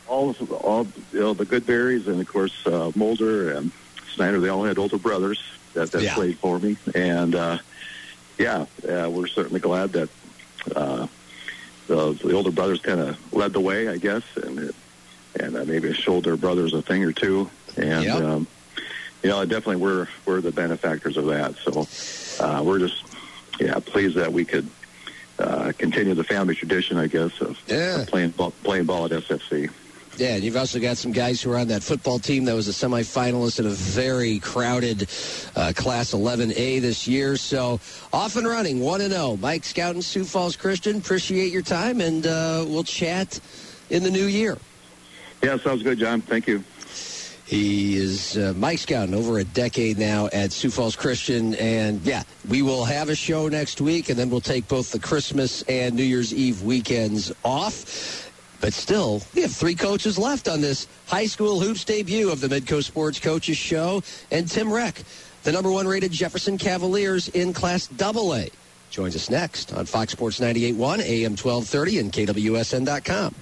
All, 0.06 0.32
all 0.62 0.86
you 1.12 1.20
know, 1.20 1.34
the 1.34 1.44
Goodberrys, 1.46 2.06
and 2.06 2.20
of 2.20 2.28
course 2.28 2.54
uh, 2.66 2.92
Mulder 2.94 3.52
and 3.52 3.72
Snyder. 4.14 4.38
They 4.40 4.48
all 4.48 4.62
had 4.62 4.78
older 4.78 4.98
brothers 4.98 5.42
that, 5.74 5.90
that 5.92 6.02
Yeah. 6.02 6.14
played 6.14 6.38
for 6.38 6.58
me, 6.58 6.76
and 6.94 7.34
uh, 7.34 7.58
yeah, 8.38 8.66
uh, 8.88 9.08
we're 9.10 9.26
certainly 9.26 9.60
glad 9.60 9.92
that 9.94 10.08
uh, 10.76 11.06
the, 11.88 12.12
the 12.12 12.32
older 12.32 12.50
brothers 12.52 12.80
kind 12.80 13.00
of 13.00 13.34
led 13.34 13.52
the 13.54 13.60
way, 13.60 13.88
I 13.88 13.96
guess, 13.96 14.22
and 14.36 14.58
it, 14.58 14.74
and 15.40 15.56
uh, 15.56 15.64
maybe 15.64 15.92
showed 15.94 16.24
their 16.24 16.36
brothers 16.36 16.74
a 16.74 16.82
thing 16.82 17.02
or 17.02 17.12
two, 17.12 17.50
and. 17.76 18.04
Yep. 18.04 18.22
Um, 18.22 18.46
you 19.22 19.30
know, 19.30 19.44
definitely 19.44 19.76
we're 19.76 20.08
we're 20.26 20.40
the 20.40 20.52
benefactors 20.52 21.16
of 21.16 21.26
that. 21.26 21.54
So 21.56 21.86
uh, 22.44 22.62
we're 22.62 22.78
just 22.78 23.02
yeah 23.60 23.78
pleased 23.78 24.16
that 24.16 24.32
we 24.32 24.44
could 24.44 24.68
uh, 25.38 25.72
continue 25.78 26.14
the 26.14 26.24
family 26.24 26.54
tradition, 26.54 26.96
I 26.96 27.06
guess, 27.06 27.40
of, 27.40 27.60
Yeah. 27.66 28.00
of 28.02 28.08
playing 28.08 28.30
ball, 28.30 28.52
playing 28.62 28.84
ball 28.84 29.06
at 29.06 29.10
SFC. 29.12 29.70
Yeah, 30.18 30.34
and 30.34 30.44
you've 30.44 30.58
also 30.58 30.78
got 30.78 30.98
some 30.98 31.12
guys 31.12 31.40
who 31.40 31.50
are 31.52 31.56
on 31.56 31.68
that 31.68 31.82
football 31.82 32.18
team 32.18 32.44
that 32.44 32.54
was 32.54 32.68
a 32.68 32.72
semifinalist 32.72 33.58
in 33.58 33.66
a 33.66 33.70
very 33.70 34.40
crowded 34.40 35.08
uh, 35.56 35.72
Class 35.74 36.12
11A 36.12 36.82
this 36.82 37.08
year. 37.08 37.34
So 37.38 37.80
off 38.12 38.36
and 38.36 38.46
running, 38.46 38.80
1 38.80 39.00
and 39.00 39.10
0. 39.12 39.38
Mike 39.40 39.62
Schouten 39.62 40.02
Sioux 40.02 40.24
Falls 40.24 40.54
Christian, 40.54 40.96
appreciate 40.98 41.50
your 41.50 41.62
time, 41.62 42.02
and 42.02 42.26
uh, 42.26 42.62
we'll 42.68 42.84
chat 42.84 43.40
in 43.88 44.02
the 44.02 44.10
new 44.10 44.26
year. 44.26 44.58
Yeah, 45.42 45.56
sounds 45.56 45.82
good, 45.82 45.98
John. 45.98 46.20
Thank 46.20 46.46
you. 46.46 46.62
He 47.52 47.98
is 47.98 48.38
uh, 48.38 48.54
Mike 48.56 48.78
Schouten, 48.78 49.12
over 49.12 49.38
a 49.38 49.44
decade 49.44 49.98
now 49.98 50.26
at 50.32 50.52
Sioux 50.52 50.70
Falls 50.70 50.96
Christian. 50.96 51.54
And 51.56 52.00
yeah, 52.00 52.22
we 52.48 52.62
will 52.62 52.86
have 52.86 53.10
a 53.10 53.14
show 53.14 53.46
next 53.46 53.78
week, 53.78 54.08
and 54.08 54.18
then 54.18 54.30
we'll 54.30 54.40
take 54.40 54.66
both 54.68 54.90
the 54.90 54.98
Christmas 54.98 55.60
and 55.64 55.94
New 55.94 56.02
Year's 56.02 56.32
Eve 56.32 56.62
weekends 56.62 57.30
off. 57.44 58.32
But 58.62 58.72
still, 58.72 59.20
we 59.34 59.42
have 59.42 59.52
three 59.52 59.74
coaches 59.74 60.16
left 60.16 60.48
on 60.48 60.62
this 60.62 60.88
high 61.08 61.26
school 61.26 61.60
hoops 61.60 61.84
debut 61.84 62.30
of 62.30 62.40
the 62.40 62.48
Midco 62.48 62.82
Sports 62.82 63.20
Coaches 63.20 63.58
Show. 63.58 64.02
And 64.30 64.48
Tim 64.48 64.72
Reck, 64.72 65.02
the 65.42 65.52
number 65.52 65.70
one 65.70 65.86
rated 65.86 66.10
Jefferson 66.10 66.56
Cavaliers 66.56 67.28
in 67.28 67.52
Class 67.52 67.86
AA, 68.00 68.44
joins 68.88 69.14
us 69.14 69.28
next 69.28 69.74
on 69.74 69.84
Fox 69.84 70.12
Sports 70.12 70.40
98.1, 70.40 71.00
AM 71.00 71.32
1230, 71.32 71.98
and 71.98 72.10
KWSN.com. 72.10 73.34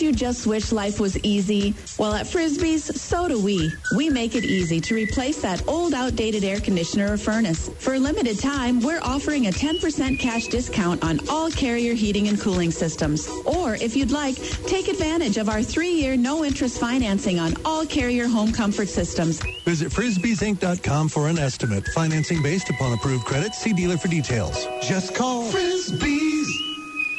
You 0.00 0.12
just 0.12 0.46
wish 0.46 0.72
life 0.72 1.00
was 1.00 1.16
easy? 1.18 1.74
Well, 1.98 2.12
at 2.12 2.26
Frisbee's, 2.26 3.00
so 3.00 3.28
do 3.28 3.42
we. 3.42 3.72
We 3.96 4.10
make 4.10 4.34
it 4.34 4.44
easy 4.44 4.80
to 4.82 4.94
replace 4.94 5.40
that 5.42 5.66
old 5.66 5.94
outdated 5.94 6.44
air 6.44 6.60
conditioner 6.60 7.12
or 7.12 7.16
furnace. 7.16 7.70
For 7.78 7.94
a 7.94 7.98
limited 7.98 8.38
time, 8.38 8.80
we're 8.80 9.00
offering 9.00 9.46
a 9.46 9.50
10% 9.50 10.18
cash 10.18 10.48
discount 10.48 11.02
on 11.02 11.20
all 11.28 11.50
carrier 11.50 11.94
heating 11.94 12.28
and 12.28 12.40
cooling 12.40 12.70
systems. 12.70 13.26
Or 13.46 13.74
if 13.76 13.96
you'd 13.96 14.10
like, 14.10 14.36
take 14.66 14.88
advantage 14.88 15.38
of 15.38 15.48
our 15.48 15.62
three-year 15.62 16.16
no-interest 16.16 16.78
financing 16.78 17.38
on 17.38 17.54
all 17.64 17.86
carrier 17.86 18.26
home 18.28 18.52
comfort 18.52 18.88
systems. 18.88 19.40
Visit 19.64 19.90
frisbeesinc.com 19.92 21.08
for 21.08 21.28
an 21.28 21.38
estimate. 21.38 21.86
Financing 21.94 22.42
based 22.42 22.68
upon 22.70 22.92
approved 22.92 23.24
credit. 23.24 23.54
See 23.54 23.72
dealer 23.72 23.96
for 23.96 24.08
details. 24.08 24.66
Just 24.82 25.14
call 25.14 25.50
Frisbees. 25.50 26.65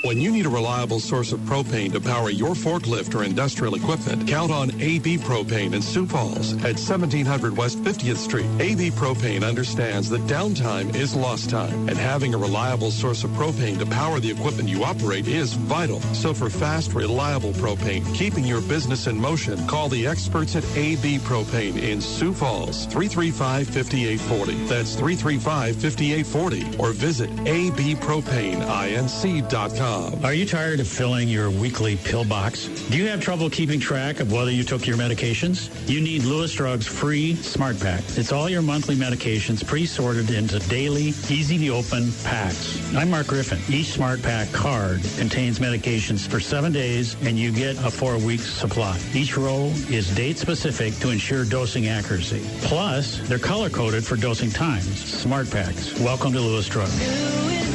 When 0.04 0.22
you 0.22 0.32
need 0.32 0.46
a 0.46 0.50
reliable 0.50 1.00
source 1.00 1.32
of 1.32 1.40
propane 1.42 1.92
to 1.94 2.00
power 2.00 2.30
your 2.30 2.52
forklift 2.52 3.16
or 3.16 3.24
industrial 3.24 3.74
equipment, 3.74 4.28
count 4.28 4.52
on 4.52 4.70
AB 4.80 5.18
Propane 5.18 5.74
in 5.74 5.82
Sioux 5.82 6.06
Falls 6.06 6.54
at 6.58 6.78
1700 6.78 7.58
West 7.58 7.84
50th 7.84 8.18
Street. 8.18 8.46
AB 8.60 8.92
Propane 8.92 9.44
understands 9.44 10.08
that 10.10 10.22
downtime 10.22 10.96
is 10.96 11.16
lost 11.16 11.50
time, 11.50 11.90
and 11.90 11.98
having 11.98 12.36
a 12.36 12.38
reliable 12.38 12.92
source 12.92 13.24
of 13.24 13.32
propane 13.32 13.80
to 13.80 13.88
power 13.88 14.20
the 14.20 14.30
equipment 14.30 14.70
you 14.70 14.84
operate 14.84 15.28
is 15.28 15.54
vital. 15.54 16.00
So 16.14 16.32
for 16.32 16.50
fast, 16.50 16.94
reliable 16.94 17.54
propane, 17.54 18.06
keeping 18.14 18.46
your 18.46 18.62
business 18.62 19.08
in 19.08 19.20
motion, 19.20 19.66
call 19.68 19.90
the 19.90 20.06
experts 20.06 20.56
at 20.56 20.64
AB 20.78 21.18
Propane 21.20 21.82
in 21.82 22.02
Sioux 22.02 22.34
Falls, 22.34 22.86
335-5840. 22.88 24.68
That's 24.68 24.96
335-5840. 24.96 26.80
Or 26.80 26.92
visit 26.92 27.32
abpropaneinc.com. 27.32 29.87
Are 29.88 30.34
you 30.34 30.46
tired 30.46 30.82
of 30.82 30.88
filling 30.88 31.30
your 31.30 31.50
weekly 31.50 31.96
pill 31.96 32.26
box? 32.26 32.68
Do 32.90 32.98
you 32.98 33.08
have 33.08 33.22
trouble 33.22 33.50
keeping 33.50 33.80
track 33.80 34.20
of 34.20 34.34
whether 34.34 34.52
you 34.52 34.64
took 34.64 34.86
your 34.86 34.98
medications? 34.98 35.70
You 35.90 36.02
need 36.02 36.24
Lewis 36.24 36.54
Drug's 36.54 36.86
free 36.86 37.36
Smart 37.36 37.80
Pack. 37.80 38.02
It's 38.18 38.34
all 38.34 38.50
your 38.50 38.62
monthly 38.62 38.96
medications 38.96 39.66
pre-sorted 39.66 40.30
into 40.30 40.60
daily, 40.68 41.14
easy-to-open 41.30 42.12
packs. 42.26 42.94
I'm 42.96 43.10
Mark 43.10 43.28
Griffin. 43.28 43.60
Each 43.74 43.88
Smart 43.88 44.22
Pack 44.22 44.52
card 44.52 45.00
contains 45.18 45.60
medications 45.60 46.28
for 46.28 46.42
seven 46.42 46.74
days, 46.74 47.16
and 47.24 47.40
you 47.40 47.54
get 47.54 47.78
a 47.78 47.90
four-week 47.90 48.42
supply. 48.42 49.00
Each 49.14 49.38
row 49.38 49.72
is 49.90 50.14
date-specific 50.14 50.96
to 50.96 51.12
ensure 51.12 51.46
dosing 51.46 51.88
accuracy. 51.88 52.46
Plus, 52.64 53.26
they're 53.30 53.40
color-coded 53.40 54.06
for 54.06 54.18
dosing 54.18 54.50
times. 54.50 55.02
Smart 55.06 55.50
Packs. 55.50 55.98
Welcome 56.02 56.34
to 56.34 56.42
Lewis 56.42 56.68
Drug. 56.68 56.90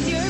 You're 0.05 0.23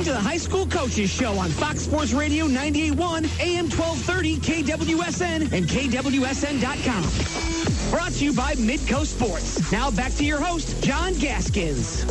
listening 0.00 0.16
to 0.16 0.22
the 0.22 0.28
High 0.28 0.38
School 0.38 0.66
Coaches 0.66 1.10
Show 1.10 1.34
on 1.34 1.50
Fox 1.50 1.80
Sports 1.80 2.14
Radio 2.14 2.46
98.1, 2.46 3.40
AM 3.40 3.68
1230, 3.68 4.38
KWSN, 4.38 5.52
and 5.52 5.66
KWSN.com. 5.66 7.90
Brought 7.90 8.12
to 8.12 8.24
you 8.24 8.32
by 8.32 8.54
Midco 8.54 9.04
Sports. 9.04 9.70
Now 9.70 9.90
back 9.90 10.14
to 10.14 10.24
your 10.24 10.40
host, 10.40 10.82
John 10.82 11.12
Gaskins. 11.14 12.06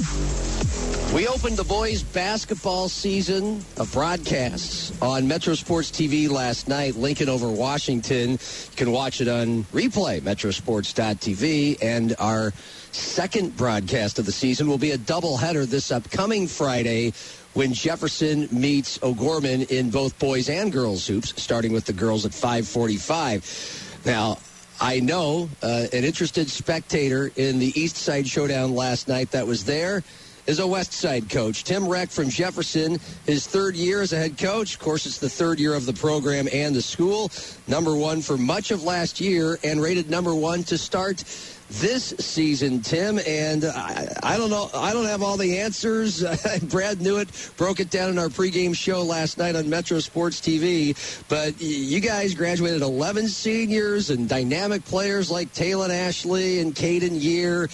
We 1.14 1.28
opened 1.28 1.58
the 1.58 1.64
boys 1.64 2.04
basketball 2.04 2.90
season 2.90 3.66
of 3.78 3.92
broadcasts 3.92 4.94
on 5.02 5.28
Metro 5.28 5.56
Sports 5.56 5.90
TV 5.90 6.30
last 6.30 6.68
night. 6.68 6.96
Lincoln 6.96 7.30
over 7.30 7.50
Washington. 7.50 8.34
You 8.34 8.76
can 8.76 8.92
watch 8.92 9.20
it 9.20 9.28
on 9.28 9.64
replay, 9.66 10.22
metrosports.tv. 10.22 11.82
And 11.82 12.16
our 12.20 12.54
second 12.92 13.58
broadcast 13.58 14.20
of 14.20 14.28
the 14.28 14.32
season 14.32 14.68
will 14.68 14.78
be 14.78 14.92
a 14.92 15.00
doubleheader 15.00 15.66
this 15.66 15.92
upcoming 15.92 16.46
Friday 16.46 17.14
when 17.54 17.74
Jefferson 17.74 18.48
meets 18.52 19.02
O'Gorman 19.02 19.64
in 19.64 19.90
both 19.90 20.18
boys 20.20 20.50
and 20.50 20.72
girls 20.72 21.08
hoops, 21.08 21.34
starting 21.42 21.74
with 21.74 21.86
the 21.86 21.94
girls 21.94 22.26
at 22.26 22.34
545. 22.34 24.02
Now, 24.06 24.38
I 24.80 25.00
know 25.00 25.50
uh, 25.62 25.88
an 25.92 26.04
interested 26.04 26.50
spectator 26.50 27.32
in 27.36 27.60
the 27.60 27.80
East 27.80 27.98
Side 27.98 28.28
Showdown 28.28 28.76
last 28.76 29.08
night 29.08 29.32
that 29.32 29.46
was 29.46 29.66
there 29.66 30.04
is 30.48 30.60
a 30.60 30.66
West 30.66 30.94
Side 30.94 31.30
coach. 31.30 31.64
Tim 31.64 31.88
Reck 31.88 32.10
from 32.10 32.30
Jefferson, 32.30 33.00
his 33.26 33.46
third 33.46 33.76
year 33.76 34.02
as 34.02 34.14
a 34.14 34.18
head 34.18 34.38
coach. 34.38 34.74
Of 34.74 34.80
course, 34.80 35.06
it's 35.06 35.20
the 35.20 35.30
third 35.30 35.60
year 35.60 35.76
of 35.76 35.86
the 35.86 35.94
program 35.94 36.48
and 36.52 36.74
the 36.74 36.82
school. 36.82 37.30
Number 37.68 37.96
one 37.96 38.22
for 38.22 38.38
much 38.38 38.72
of 38.72 38.84
last 38.84 39.20
year 39.20 39.60
and 39.64 39.82
rated 39.82 40.10
number 40.10 40.34
one 40.34 40.64
to 40.64 40.78
start 40.78 41.24
this 41.70 42.14
season, 42.20 42.82
Tim. 42.82 43.20
And 43.26 43.66
I, 43.66 44.14
I, 44.24 44.38
don't 44.38 44.50
know. 44.50 44.70
I 44.74 44.94
don't 44.94 45.06
have 45.06 45.22
all 45.22 45.38
the 45.38 45.60
answers. 45.60 46.24
Brad 46.64 47.02
knew 47.02 47.18
it, 47.18 47.30
broke 47.58 47.80
it 47.80 47.90
down 47.90 48.10
in 48.10 48.20
our 48.20 48.28
pregame 48.28 48.76
show 48.76 49.04
last 49.04 49.38
night 49.38 49.56
on 49.56 49.70
Metro 49.70 50.00
Sports 50.00 50.42
TV. 50.42 50.96
But 51.30 51.62
you 51.62 52.00
guys 52.00 52.34
graduated 52.34 52.82
11 52.82 53.28
seniors 53.28 54.10
and 54.10 54.28
dynamic 54.28 54.84
players 54.86 55.30
like 55.30 55.54
Taylor 55.54 55.92
Ashley 55.92 56.60
and 56.60 56.74
Caden 56.74 57.22
Year. 57.22 57.70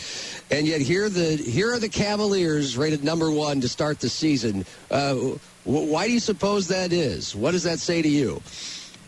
And 0.52 0.68
yet 0.68 0.82
here 0.82 1.10
the 1.10 1.36
here 1.36 1.74
are 1.74 1.80
the 1.80 1.90
Cavaliers 1.90 2.78
rated 2.78 3.04
number 3.04 3.32
one 3.32 3.62
to 3.62 3.70
start 3.70 4.00
the 4.00 4.10
season. 4.10 4.66
Uh, 4.92 5.16
why 5.64 6.06
do 6.06 6.14
you 6.14 6.20
suppose 6.20 6.68
that 6.68 6.94
is? 6.94 7.36
What 7.36 7.52
does 7.52 7.64
that 7.64 7.80
say 7.80 8.02
to 8.02 8.08
you? 8.08 8.42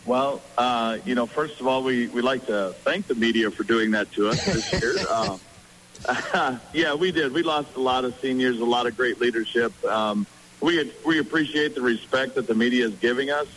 Well, 0.08 0.40
uh, 0.56 0.96
you 1.04 1.14
know, 1.14 1.26
first 1.26 1.60
of 1.60 1.66
all, 1.66 1.82
we 1.82 2.08
we 2.08 2.22
like 2.22 2.46
to 2.46 2.74
thank 2.82 3.08
the 3.08 3.14
media 3.14 3.50
for 3.50 3.62
doing 3.62 3.90
that 3.90 4.10
to 4.12 4.30
us 4.30 4.42
this 4.42 4.72
year. 4.72 4.94
um, 5.10 5.38
yeah, 6.72 6.94
we 6.94 7.12
did. 7.12 7.30
We 7.30 7.42
lost 7.42 7.76
a 7.76 7.80
lot 7.80 8.06
of 8.06 8.14
seniors, 8.22 8.58
a 8.58 8.64
lot 8.64 8.86
of 8.86 8.96
great 8.96 9.20
leadership. 9.20 9.72
Um, 9.84 10.26
we 10.62 10.90
we 11.04 11.18
appreciate 11.18 11.74
the 11.74 11.82
respect 11.82 12.36
that 12.36 12.46
the 12.46 12.54
media 12.54 12.86
is 12.86 12.94
giving 12.94 13.28
us, 13.28 13.48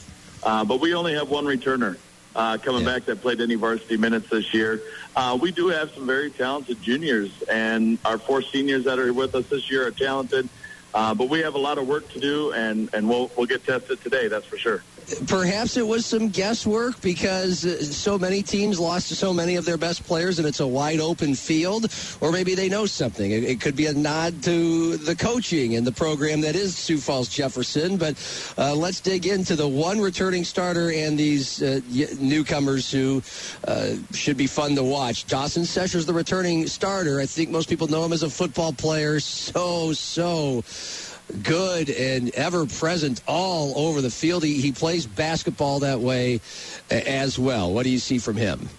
uh, 0.43 0.65
but 0.65 0.81
we 0.81 0.93
only 0.93 1.13
have 1.13 1.29
one 1.29 1.45
returner 1.45 1.97
uh, 2.35 2.57
coming 2.57 2.83
yeah. 2.83 2.95
back 2.95 3.05
that 3.05 3.21
played 3.21 3.39
any 3.39 3.55
varsity 3.55 3.95
minutes 3.95 4.29
this 4.29 4.53
year. 4.53 4.81
Uh, 5.15 5.37
we 5.41 5.53
do 5.53 5.69
have 5.69 5.89
some 5.91 6.05
very 6.05 6.31
talented 6.31 6.81
juniors, 6.81 7.31
and 7.49 7.97
our 8.03 8.17
four 8.17 8.41
seniors 8.41 8.83
that 8.83 8.99
are 8.99 9.13
with 9.13 9.33
us 9.35 9.45
this 9.47 9.71
year 9.71 9.87
are 9.87 9.91
talented. 9.91 10.49
Uh, 10.93 11.13
but 11.13 11.29
we 11.29 11.39
have 11.39 11.55
a 11.55 11.59
lot 11.59 11.77
of 11.77 11.87
work 11.87 12.07
to 12.09 12.19
do, 12.19 12.51
and, 12.51 12.89
and 12.93 13.07
we'll, 13.07 13.31
we'll 13.37 13.47
get 13.47 13.63
tested 13.65 14.01
today, 14.01 14.27
that's 14.27 14.45
for 14.45 14.57
sure. 14.57 14.83
Perhaps 15.27 15.77
it 15.77 15.85
was 15.85 16.05
some 16.05 16.29
guesswork 16.29 17.01
because 17.01 17.65
uh, 17.65 17.83
so 17.83 18.17
many 18.17 18.41
teams 18.41 18.79
lost 18.79 19.09
so 19.09 19.33
many 19.33 19.55
of 19.55 19.65
their 19.65 19.77
best 19.77 20.05
players 20.05 20.39
and 20.39 20.47
it's 20.47 20.59
a 20.59 20.67
wide 20.67 20.99
open 20.99 21.35
field, 21.35 21.91
or 22.21 22.31
maybe 22.31 22.55
they 22.55 22.69
know 22.69 22.85
something. 22.85 23.31
It, 23.31 23.43
it 23.43 23.61
could 23.61 23.75
be 23.75 23.87
a 23.87 23.93
nod 23.93 24.41
to 24.43 24.97
the 24.97 25.15
coaching 25.15 25.75
and 25.75 25.85
the 25.85 25.91
program 25.91 26.41
that 26.41 26.55
is 26.55 26.77
Sioux 26.77 26.97
Falls 26.97 27.27
Jefferson. 27.27 27.97
But 27.97 28.15
uh, 28.57 28.75
let's 28.75 29.01
dig 29.01 29.25
into 29.25 29.55
the 29.55 29.67
one 29.67 29.99
returning 29.99 30.45
starter 30.45 30.91
and 30.91 31.17
these 31.17 31.61
uh, 31.61 31.81
newcomers 32.19 32.89
who 32.89 33.21
uh, 33.67 33.95
should 34.13 34.37
be 34.37 34.47
fun 34.47 34.75
to 34.75 34.83
watch. 34.83 35.25
Dawson 35.25 35.63
Sescher's 35.63 36.05
the 36.05 36.13
returning 36.13 36.67
starter. 36.67 37.19
I 37.19 37.25
think 37.25 37.49
most 37.49 37.67
people 37.67 37.87
know 37.87 38.05
him 38.05 38.13
as 38.13 38.23
a 38.23 38.29
football 38.29 38.71
player. 38.71 39.19
So, 39.19 39.93
so 39.93 40.63
good 41.43 41.89
and 41.89 42.29
ever 42.35 42.65
present 42.65 43.21
all 43.27 43.87
over 43.87 44.01
the 44.01 44.09
field. 44.09 44.43
He, 44.43 44.61
he 44.61 44.71
plays 44.71 45.05
basketball 45.05 45.79
that 45.79 45.99
way 45.99 46.41
as 46.89 47.37
well. 47.37 47.73
What 47.73 47.83
do 47.83 47.89
you 47.89 47.99
see 47.99 48.17
from 48.17 48.37
him? 48.37 48.69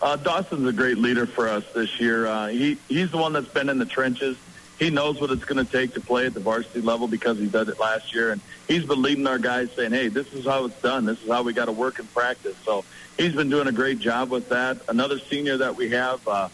Uh, 0.00 0.16
Dawson's 0.16 0.68
a 0.68 0.72
great 0.72 0.98
leader 0.98 1.26
for 1.26 1.48
us 1.48 1.64
this 1.74 2.00
year. 2.00 2.26
Uh, 2.26 2.48
he 2.48 2.76
he's 2.88 3.10
the 3.12 3.18
one 3.18 3.32
that's 3.32 3.48
been 3.48 3.68
in 3.68 3.78
the 3.78 3.86
trenches. 3.86 4.36
He 4.78 4.90
knows 4.90 5.20
what 5.20 5.30
it's 5.30 5.44
going 5.44 5.64
to 5.64 5.70
take 5.70 5.94
to 5.94 6.00
play 6.00 6.26
at 6.26 6.34
the 6.34 6.40
varsity 6.40 6.80
level 6.80 7.06
because 7.06 7.38
he 7.38 7.46
did 7.46 7.68
it 7.68 7.78
last 7.78 8.12
year, 8.12 8.32
and 8.32 8.40
he's 8.66 8.84
been 8.84 9.00
leading 9.00 9.28
our 9.28 9.38
guys, 9.38 9.68
saying, 9.76 9.92
"Hey, 9.92 10.08
this 10.08 10.26
is 10.32 10.44
how 10.44 10.64
it's 10.64 10.80
done. 10.80 11.04
This 11.04 11.22
is 11.22 11.30
how 11.30 11.44
we 11.44 11.52
got 11.52 11.66
to 11.66 11.72
work 11.72 12.00
and 12.00 12.12
practice." 12.12 12.56
So 12.64 12.84
he's 13.16 13.32
been 13.32 13.48
doing 13.48 13.68
a 13.68 13.72
great 13.72 14.00
job 14.00 14.30
with 14.30 14.48
that. 14.48 14.82
Another 14.88 15.20
senior 15.30 15.56
that 15.58 15.76
we 15.76 15.90
have. 15.90 16.26
Uh, 16.26 16.48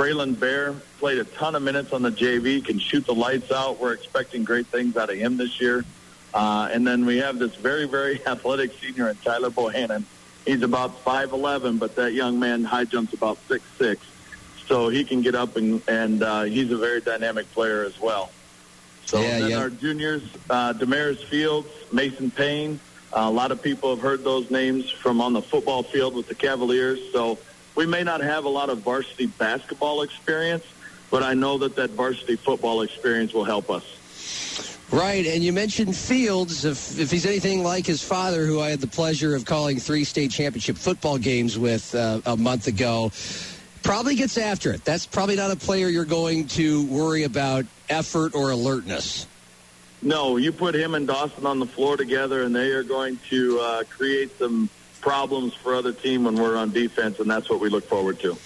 Braylon 0.00 0.40
Bear 0.40 0.72
played 0.98 1.18
a 1.18 1.24
ton 1.24 1.54
of 1.54 1.60
minutes 1.60 1.92
on 1.92 2.00
the 2.00 2.10
JV, 2.10 2.64
can 2.64 2.78
shoot 2.78 3.04
the 3.04 3.12
lights 3.12 3.52
out. 3.52 3.78
We're 3.78 3.92
expecting 3.92 4.44
great 4.44 4.66
things 4.68 4.96
out 4.96 5.10
of 5.10 5.16
him 5.18 5.36
this 5.36 5.60
year. 5.60 5.84
Uh, 6.32 6.70
and 6.72 6.86
then 6.86 7.04
we 7.04 7.18
have 7.18 7.38
this 7.38 7.54
very, 7.56 7.86
very 7.86 8.26
athletic 8.26 8.72
senior 8.80 9.10
in 9.10 9.16
Tyler 9.16 9.50
Bohannon. 9.50 10.04
He's 10.46 10.62
about 10.62 11.04
5'11", 11.04 11.78
but 11.78 11.96
that 11.96 12.14
young 12.14 12.40
man 12.40 12.64
high 12.64 12.86
jumps 12.86 13.12
about 13.12 13.36
6'6". 13.46 13.98
So 14.66 14.88
he 14.88 15.04
can 15.04 15.20
get 15.20 15.34
up, 15.34 15.56
and, 15.56 15.82
and 15.86 16.22
uh, 16.22 16.44
he's 16.44 16.72
a 16.72 16.78
very 16.78 17.02
dynamic 17.02 17.52
player 17.52 17.84
as 17.84 18.00
well. 18.00 18.30
So 19.04 19.20
yeah, 19.20 19.40
then 19.40 19.50
yeah. 19.50 19.58
our 19.58 19.68
juniors, 19.68 20.22
uh, 20.48 20.72
Damaris 20.72 21.22
Fields, 21.24 21.68
Mason 21.92 22.30
Payne, 22.30 22.80
uh, 23.12 23.24
a 23.24 23.30
lot 23.30 23.52
of 23.52 23.60
people 23.60 23.90
have 23.90 24.02
heard 24.02 24.24
those 24.24 24.50
names 24.50 24.90
from 24.90 25.20
on 25.20 25.34
the 25.34 25.42
football 25.42 25.82
field 25.82 26.14
with 26.14 26.26
the 26.26 26.34
Cavaliers. 26.34 27.00
So 27.12 27.38
we 27.74 27.86
may 27.86 28.02
not 28.02 28.20
have 28.20 28.44
a 28.44 28.48
lot 28.48 28.70
of 28.70 28.78
varsity 28.78 29.26
basketball 29.26 30.02
experience, 30.02 30.64
but 31.10 31.22
I 31.22 31.34
know 31.34 31.58
that 31.58 31.76
that 31.76 31.90
varsity 31.90 32.36
football 32.36 32.82
experience 32.82 33.32
will 33.32 33.44
help 33.44 33.70
us. 33.70 33.96
Right, 34.92 35.24
and 35.24 35.44
you 35.44 35.52
mentioned 35.52 35.94
Fields. 35.94 36.64
If, 36.64 36.98
if 36.98 37.12
he's 37.12 37.24
anything 37.24 37.62
like 37.62 37.86
his 37.86 38.02
father, 38.02 38.44
who 38.44 38.60
I 38.60 38.70
had 38.70 38.80
the 38.80 38.88
pleasure 38.88 39.36
of 39.36 39.44
calling 39.44 39.78
three 39.78 40.02
state 40.02 40.32
championship 40.32 40.76
football 40.76 41.16
games 41.16 41.56
with 41.56 41.94
uh, 41.94 42.20
a 42.26 42.36
month 42.36 42.66
ago, 42.66 43.12
probably 43.84 44.16
gets 44.16 44.36
after 44.36 44.72
it. 44.72 44.84
That's 44.84 45.06
probably 45.06 45.36
not 45.36 45.52
a 45.52 45.56
player 45.56 45.86
you're 45.88 46.04
going 46.04 46.48
to 46.48 46.84
worry 46.86 47.22
about 47.22 47.66
effort 47.88 48.34
or 48.34 48.50
alertness. 48.50 49.28
No, 50.02 50.38
you 50.38 50.50
put 50.50 50.74
him 50.74 50.94
and 50.94 51.06
Dawson 51.06 51.46
on 51.46 51.60
the 51.60 51.66
floor 51.66 51.96
together, 51.96 52.42
and 52.42 52.54
they 52.56 52.70
are 52.72 52.82
going 52.82 53.18
to 53.28 53.60
uh, 53.60 53.84
create 53.84 54.36
some 54.38 54.68
problems 55.00 55.54
for 55.54 55.74
other 55.74 55.92
team 55.92 56.24
when 56.24 56.34
we're 56.34 56.56
on 56.56 56.70
defense, 56.70 57.18
and 57.18 57.30
that's 57.30 57.48
what 57.48 57.60
we 57.60 57.68
look 57.68 57.84
forward 57.84 58.18
to. 58.20 58.36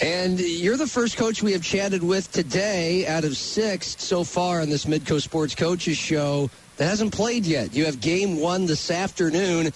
And 0.00 0.40
you're 0.40 0.76
the 0.76 0.86
first 0.86 1.16
coach 1.16 1.42
we 1.42 1.52
have 1.52 1.62
chatted 1.62 2.02
with 2.02 2.30
today 2.32 3.06
out 3.06 3.24
of 3.24 3.36
six 3.36 3.96
so 3.98 4.24
far 4.24 4.60
on 4.60 4.68
this 4.68 4.86
Midco 4.86 5.20
Sports 5.20 5.54
Coaches 5.54 5.96
Show 5.96 6.50
that 6.76 6.86
hasn't 6.86 7.12
played 7.12 7.46
yet. 7.46 7.74
You 7.74 7.84
have 7.86 8.00
game 8.00 8.40
one 8.40 8.66
this 8.66 8.90
afternoon. 8.90 9.72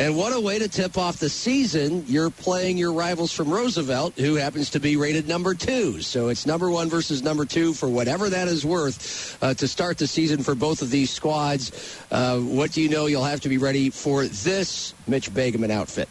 And 0.00 0.16
what 0.16 0.32
a 0.32 0.40
way 0.40 0.58
to 0.58 0.66
tip 0.66 0.96
off 0.96 1.18
the 1.18 1.28
season. 1.28 2.04
You're 2.06 2.30
playing 2.30 2.78
your 2.78 2.94
rivals 2.94 3.32
from 3.32 3.50
Roosevelt, 3.50 4.14
who 4.16 4.36
happens 4.36 4.70
to 4.70 4.80
be 4.80 4.96
rated 4.96 5.28
number 5.28 5.54
two. 5.54 6.00
So 6.00 6.30
it's 6.30 6.46
number 6.46 6.70
one 6.70 6.88
versus 6.88 7.22
number 7.22 7.44
two 7.44 7.74
for 7.74 7.86
whatever 7.86 8.30
that 8.30 8.48
is 8.48 8.64
worth 8.64 9.36
uh, 9.42 9.52
to 9.52 9.68
start 9.68 9.98
the 9.98 10.06
season 10.06 10.42
for 10.42 10.54
both 10.54 10.80
of 10.80 10.88
these 10.88 11.10
squads. 11.10 12.00
Uh, 12.10 12.38
what 12.38 12.72
do 12.72 12.80
you 12.80 12.88
know 12.88 13.04
you'll 13.04 13.24
have 13.24 13.42
to 13.42 13.50
be 13.50 13.58
ready 13.58 13.90
for 13.90 14.24
this 14.24 14.94
Mitch 15.06 15.30
Begeman 15.34 15.70
outfit? 15.70 16.08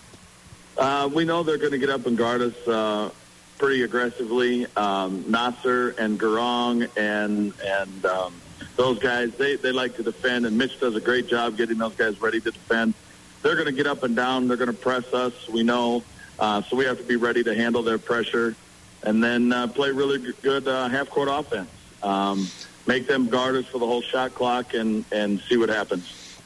Uh, 0.78 1.10
we 1.12 1.26
know 1.26 1.42
they're 1.42 1.58
going 1.58 1.72
to 1.72 1.80
get 1.80 1.90
up 1.90 2.06
and 2.06 2.16
guard 2.16 2.42
us 2.44 2.68
uh, 2.68 3.10
pretty 3.58 3.82
aggressively. 3.82 4.68
Um, 4.78 5.26
Nasser 5.28 5.96
and 5.98 6.20
Garong 6.20 6.88
and 6.96 7.54
and 7.66 8.06
um, 8.06 8.36
those 8.76 9.00
guys, 9.00 9.34
they, 9.34 9.56
they 9.56 9.72
like 9.72 9.96
to 9.96 10.04
defend, 10.04 10.46
and 10.46 10.56
Mitch 10.60 10.80
does 10.80 10.96
a 10.96 11.02
great 11.02 11.26
job 11.26 11.58
getting 11.58 11.80
those 11.80 11.96
guys 11.96 12.22
ready 12.22 12.40
to 12.40 12.52
defend 12.52 12.94
they're 13.42 13.56
going 13.56 13.68
to 13.68 13.72
get 13.72 13.88
up 13.88 14.04
and 14.04 14.16
down. 14.16 14.48
They're 14.48 14.58
going 14.58 14.72
to 14.72 14.74
press 14.74 15.14
us. 15.14 15.34
We 15.48 15.64
know. 15.64 16.04
Uh, 16.38 16.62
so 16.64 16.76
we 16.76 16.86
have 16.86 16.98
to 16.98 17.04
be 17.04 17.16
ready 17.16 17.44
to 17.44 17.54
handle 17.54 17.84
their 17.84 17.98
pressure 17.98 18.56
and 19.04 19.24
then 19.24 19.52
uh, 19.52 19.68
play 19.68 19.92
really 19.92 20.34
good 20.42 20.68
uh, 20.68 20.88
half-court 20.90 21.30
offense. 21.32 21.70
Um, 22.04 22.48
make 22.86 23.08
them 23.08 23.28
guard 23.28 23.56
us 23.56 23.66
for 23.66 23.78
the 23.78 23.86
whole 23.86 24.02
shot 24.02 24.34
clock 24.34 24.74
and, 24.74 25.06
and 25.12 25.40
see 25.42 25.58
what 25.58 25.70
happens. 25.70 26.38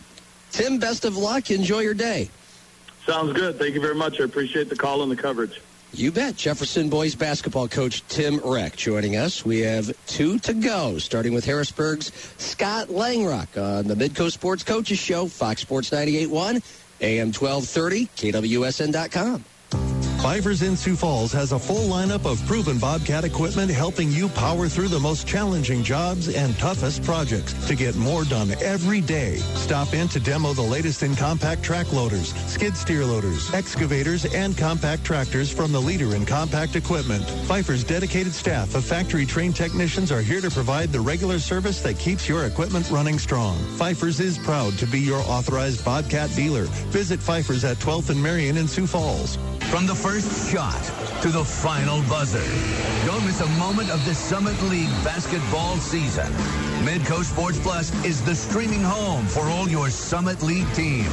Tim, 0.52 0.78
best 0.78 1.06
of 1.06 1.18
luck. 1.18 1.52
Enjoy 1.52 1.80
your 1.80 1.94
day. 1.94 2.30
Sounds 3.06 3.34
good. 3.34 3.58
Thank 3.58 3.76
you 3.76 3.82
very 3.82 3.96
much. 3.96 4.20
I 4.20 4.24
appreciate 4.24 4.70
the 4.70 4.76
call 4.76 5.04
and 5.04 5.12
the 5.12 5.16
coverage. 5.16 5.62
You 5.96 6.12
bet. 6.12 6.36
Jefferson 6.36 6.90
boys 6.90 7.14
basketball 7.14 7.68
coach 7.68 8.04
Tim 8.08 8.40
Reck 8.40 8.76
joining 8.76 9.16
us. 9.16 9.46
We 9.46 9.60
have 9.60 9.92
two 10.08 10.40
to 10.40 10.54
go, 10.54 10.98
starting 10.98 11.34
with 11.34 11.46
Harrisburg's 11.46 12.12
Scott 12.38 12.88
Langrock 12.88 13.62
on 13.62 13.88
the 13.88 13.94
Midco 13.94 14.32
Sports 14.32 14.64
Coaches 14.64 14.98
Show, 14.98 15.28
Fox 15.28 15.62
Sports 15.62 15.92
98.1 15.92 16.64
AM 17.04 17.32
1230, 17.32 18.08
KWSN.com. 18.16 19.44
Pfeiffers 20.24 20.66
in 20.66 20.78
Sioux 20.78 20.96
Falls 20.96 21.34
has 21.34 21.52
a 21.52 21.60
full 21.60 21.90
lineup 21.90 22.26
of 22.26 22.42
proven 22.48 22.80
Bobcat 22.80 23.26
equipment 23.26 23.70
helping 23.70 24.10
you 24.10 24.30
power 24.30 24.70
through 24.70 24.88
the 24.88 24.98
most 24.98 25.28
challenging 25.28 25.84
jobs 25.84 26.34
and 26.34 26.58
toughest 26.58 27.04
projects 27.04 27.52
to 27.68 27.76
get 27.76 27.94
more 27.98 28.24
done 28.24 28.52
every 28.62 29.02
day. 29.02 29.36
Stop 29.56 29.94
in 29.94 30.08
to 30.08 30.22
demo 30.22 30.54
the 30.54 30.62
latest 30.62 31.04
in 31.04 31.14
compact 31.18 31.62
track 31.62 31.92
loaders, 31.92 32.34
skid 32.48 32.78
steer 32.78 33.04
loaders, 33.04 33.54
excavators, 33.54 34.24
and 34.34 34.58
compact 34.58 35.04
tractors 35.04 35.52
from 35.52 35.74
the 35.74 35.82
leader 35.82 36.16
in 36.16 36.26
compact 36.26 36.78
equipment. 36.78 37.26
Pfeiffer's 37.46 37.84
dedicated 37.84 38.32
staff 38.32 38.76
of 38.76 38.86
factory 38.86 39.26
trained 39.26 39.58
technicians 39.58 40.10
are 40.10 40.22
here 40.22 40.40
to 40.40 40.50
provide 40.50 40.94
the 40.94 41.02
regular 41.02 41.38
service 41.38 41.82
that 41.82 42.00
keeps 42.00 42.30
your 42.30 42.46
equipment 42.46 42.90
running 42.90 43.20
strong. 43.20 43.58
Pfeiffer's 43.76 44.22
is 44.22 44.38
proud 44.38 44.72
to 44.78 44.86
be 44.88 45.02
your 45.02 45.20
authorized 45.24 45.84
Bobcat 45.84 46.34
dealer. 46.34 46.64
Visit 46.94 47.20
Pfeiffer's 47.20 47.66
at 47.66 47.76
12th 47.80 48.10
and 48.10 48.24
Marion 48.24 48.56
in 48.56 48.70
Sioux 48.70 48.88
Falls. 48.88 49.38
From 49.70 49.88
the 49.88 49.96
first 49.96 50.13
shot 50.22 50.80
to 51.24 51.30
the 51.30 51.44
final 51.44 52.04
buzzer. 52.04 52.44
Don't 53.08 53.26
miss 53.26 53.42
a 53.42 53.48
moment 53.58 53.90
of 53.90 54.06
the 54.06 54.14
Summit 54.14 54.62
League 54.64 54.92
basketball 55.04 55.78
season. 55.78 56.32
Midco 56.86 57.24
Sports 57.24 57.58
Plus 57.60 57.92
is 58.06 58.24
the 58.24 58.36
streaming 58.36 58.84
home 58.84 59.26
for 59.26 59.50
all 59.50 59.68
your 59.68 59.90
Summit 59.90 60.44
League 60.44 60.72
teams. 60.74 61.10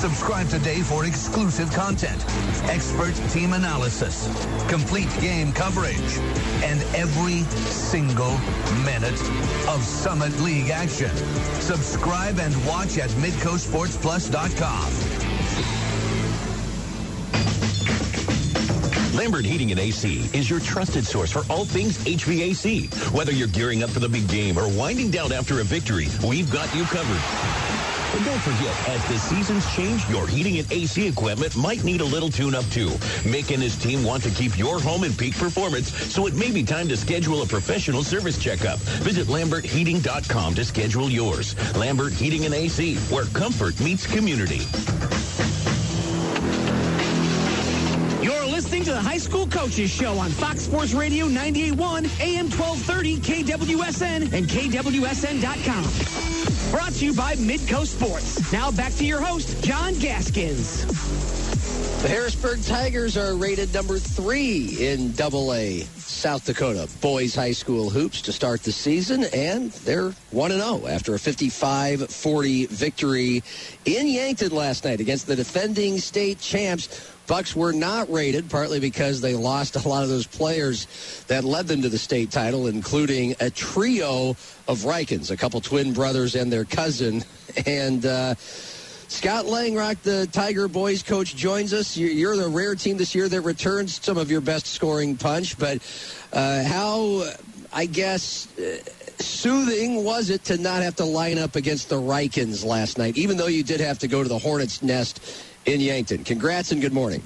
Subscribe 0.00 0.48
today 0.48 0.80
for 0.80 1.04
exclusive 1.04 1.72
content, 1.72 2.24
expert 2.64 3.14
team 3.30 3.52
analysis, 3.52 4.26
complete 4.68 5.08
game 5.20 5.52
coverage, 5.52 6.18
and 6.64 6.82
every 6.96 7.42
single 7.70 8.36
minute 8.84 9.20
of 9.68 9.84
Summit 9.84 10.36
League 10.40 10.70
action. 10.70 11.14
Subscribe 11.60 12.40
and 12.40 12.54
watch 12.66 12.98
at 12.98 13.10
midcosportsplus.com. 13.10 15.13
Lambert 19.24 19.46
Heating 19.46 19.70
and 19.70 19.80
AC 19.80 20.28
is 20.34 20.50
your 20.50 20.60
trusted 20.60 21.06
source 21.06 21.30
for 21.30 21.50
all 21.50 21.64
things 21.64 21.96
HVAC. 22.04 22.92
Whether 23.14 23.32
you're 23.32 23.48
gearing 23.48 23.82
up 23.82 23.88
for 23.88 23.98
the 23.98 24.08
big 24.08 24.28
game 24.28 24.58
or 24.58 24.68
winding 24.68 25.10
down 25.10 25.32
after 25.32 25.60
a 25.60 25.64
victory, 25.64 26.08
we've 26.28 26.52
got 26.52 26.74
you 26.74 26.84
covered. 26.84 27.22
And 28.14 28.22
don't 28.26 28.42
forget, 28.42 28.88
as 28.90 29.02
the 29.08 29.18
seasons 29.18 29.64
change, 29.74 30.06
your 30.10 30.26
heating 30.26 30.58
and 30.58 30.70
AC 30.70 31.06
equipment 31.06 31.56
might 31.56 31.84
need 31.84 32.02
a 32.02 32.04
little 32.04 32.28
tune-up 32.28 32.66
too. 32.66 32.88
Mick 33.24 33.50
and 33.50 33.62
his 33.62 33.78
team 33.78 34.04
want 34.04 34.22
to 34.24 34.30
keep 34.30 34.58
your 34.58 34.78
home 34.78 35.04
in 35.04 35.14
peak 35.14 35.38
performance, 35.38 35.90
so 36.12 36.26
it 36.26 36.34
may 36.34 36.50
be 36.50 36.62
time 36.62 36.86
to 36.88 36.96
schedule 36.96 37.40
a 37.40 37.46
professional 37.46 38.04
service 38.04 38.36
checkup. 38.36 38.78
Visit 39.08 39.28
LambertHeating.com 39.28 40.54
to 40.54 40.64
schedule 40.66 41.08
yours. 41.08 41.56
Lambert 41.76 42.12
Heating 42.12 42.44
and 42.44 42.52
AC, 42.52 42.96
where 43.08 43.24
comfort 43.24 43.80
meets 43.80 44.06
community. 44.06 44.66
To 48.84 48.92
the 48.92 49.00
High 49.00 49.18
School 49.18 49.46
Coaches 49.46 49.90
Show 49.90 50.18
on 50.18 50.30
Fox 50.30 50.60
Sports 50.60 50.92
Radio 50.92 51.26
98.1, 51.26 52.20
AM 52.20 52.50
1230, 52.50 53.16
KWSN, 53.18 54.32
and 54.32 54.46
KWSN.com. 54.46 56.70
Brought 56.70 56.92
to 56.94 57.06
you 57.06 57.14
by 57.14 57.34
Midco 57.36 57.86
Sports. 57.86 58.52
Now 58.52 58.70
back 58.70 58.92
to 58.94 59.06
your 59.06 59.22
host, 59.22 59.62
John 59.64 59.94
Gaskins. 59.94 60.84
The 62.02 62.08
Harrisburg 62.08 62.62
Tigers 62.64 63.16
are 63.16 63.34
rated 63.34 63.72
number 63.72 63.98
three 63.98 64.76
in 64.78 65.12
Double 65.12 65.54
A 65.54 65.80
South 65.96 66.44
Dakota 66.44 66.86
boys 67.00 67.34
high 67.34 67.52
school 67.52 67.88
hoops 67.88 68.20
to 68.22 68.32
start 68.32 68.62
the 68.62 68.72
season, 68.72 69.24
and 69.32 69.70
they're 69.70 70.10
1-0 70.32 70.90
after 70.90 71.14
a 71.14 71.18
55-40 71.18 72.68
victory 72.68 73.42
in 73.86 74.08
Yankton 74.08 74.52
last 74.52 74.84
night 74.84 75.00
against 75.00 75.26
the 75.26 75.36
defending 75.36 75.98
state 75.98 76.38
champs. 76.38 77.13
Bucks 77.26 77.56
were 77.56 77.72
not 77.72 78.10
rated, 78.10 78.50
partly 78.50 78.80
because 78.80 79.20
they 79.20 79.34
lost 79.34 79.76
a 79.76 79.88
lot 79.88 80.02
of 80.02 80.10
those 80.10 80.26
players 80.26 81.24
that 81.28 81.42
led 81.42 81.66
them 81.66 81.82
to 81.82 81.88
the 81.88 81.98
state 81.98 82.30
title, 82.30 82.66
including 82.66 83.34
a 83.40 83.50
trio 83.50 84.30
of 84.68 84.78
Rikens, 84.80 85.30
a 85.30 85.36
couple 85.36 85.60
twin 85.60 85.92
brothers 85.92 86.34
and 86.34 86.52
their 86.52 86.64
cousin. 86.64 87.24
And 87.66 88.04
uh, 88.04 88.34
Scott 88.34 89.44
Langrock, 89.44 90.02
the 90.02 90.26
Tiger 90.32 90.66
boys 90.66 91.04
coach, 91.04 91.36
joins 91.36 91.72
us. 91.72 91.96
You're 91.96 92.36
the 92.36 92.48
rare 92.48 92.74
team 92.74 92.96
this 92.96 93.14
year 93.14 93.28
that 93.28 93.42
returns 93.42 94.04
some 94.04 94.18
of 94.18 94.28
your 94.28 94.40
best 94.40 94.66
scoring 94.66 95.16
punch, 95.16 95.56
but 95.56 95.78
uh, 96.32 96.64
how, 96.64 97.30
I 97.72 97.86
guess, 97.86 98.48
uh, 98.58 98.78
soothing 99.22 100.02
was 100.02 100.30
it 100.30 100.42
to 100.46 100.58
not 100.58 100.82
have 100.82 100.96
to 100.96 101.04
line 101.04 101.38
up 101.38 101.54
against 101.54 101.90
the 101.90 101.96
Rikens 101.96 102.64
last 102.64 102.98
night, 102.98 103.16
even 103.16 103.36
though 103.36 103.46
you 103.46 103.62
did 103.62 103.80
have 103.80 104.00
to 104.00 104.08
go 104.08 104.22
to 104.22 104.28
the 104.28 104.38
Hornets' 104.38 104.82
nest 104.82 105.20
in 105.66 105.80
Yankton? 105.80 106.24
Congrats 106.24 106.72
and 106.72 106.80
good 106.80 106.92
morning. 106.92 107.22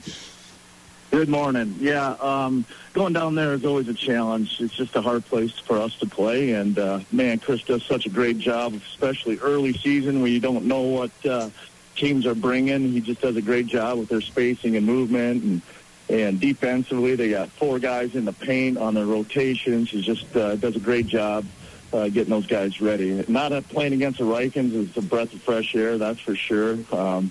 Good 1.11 1.29
morning. 1.29 1.77
Yeah, 1.81 2.17
um, 2.21 2.67
going 2.93 3.15
down 3.15 3.35
there 3.35 3.55
is 3.55 3.65
always 3.65 3.89
a 3.89 3.95
challenge. 3.95 4.61
It's 4.61 4.75
just 4.75 4.95
a 4.95 5.01
hard 5.01 5.25
place 5.25 5.59
for 5.59 5.79
us 5.79 5.95
to 6.01 6.07
play, 6.07 6.53
and 6.53 6.79
uh, 6.79 7.01
man, 7.11 7.39
Chris 7.39 7.63
does 7.63 7.83
such 7.85 8.05
a 8.05 8.11
great 8.11 8.39
job, 8.39 8.75
especially 8.75 9.39
early 9.39 9.73
season 9.73 10.21
when 10.21 10.33
you 10.33 10.41
don't 10.41 10.67
know 10.67 10.83
what 10.83 11.11
uh, 11.25 11.49
teams 11.97 12.27
are 12.27 12.35
bringing. 12.35 12.93
He 12.93 13.01
just 13.01 13.23
does 13.23 13.37
a 13.37 13.43
great 13.43 13.67
job 13.67 13.99
with 13.99 14.11
their 14.11 14.21
spacing 14.21 14.77
and 14.77 14.85
movement, 14.85 15.43
and 15.43 15.63
and 16.11 16.41
defensively, 16.41 17.17
they 17.17 17.31
got 17.31 17.51
four 17.51 17.79
guys 17.79 18.15
in 18.15 18.25
the 18.25 18.33
paint 18.33 18.79
on 18.79 18.95
their 18.95 19.07
rotations. 19.07 19.91
He 19.91 20.03
just 20.03 20.35
uh, 20.37 20.57
does 20.57 20.77
a 20.77 20.81
great 20.81 21.07
job 21.07 21.45
uh, 21.93 22.09
getting 22.09 22.31
those 22.31 22.47
guys 22.47 22.81
ready. 22.81 23.25
Not 23.29 23.53
playing 23.69 23.93
against 23.93 24.19
the 24.19 24.25
Rikens 24.25 24.75
is 24.75 24.97
a 24.97 25.03
breath 25.03 25.33
of 25.33 25.43
fresh 25.43 25.75
air, 25.75 25.99
that's 25.99 26.21
for 26.21 26.35
sure. 26.35 26.79
Um, 26.93 27.31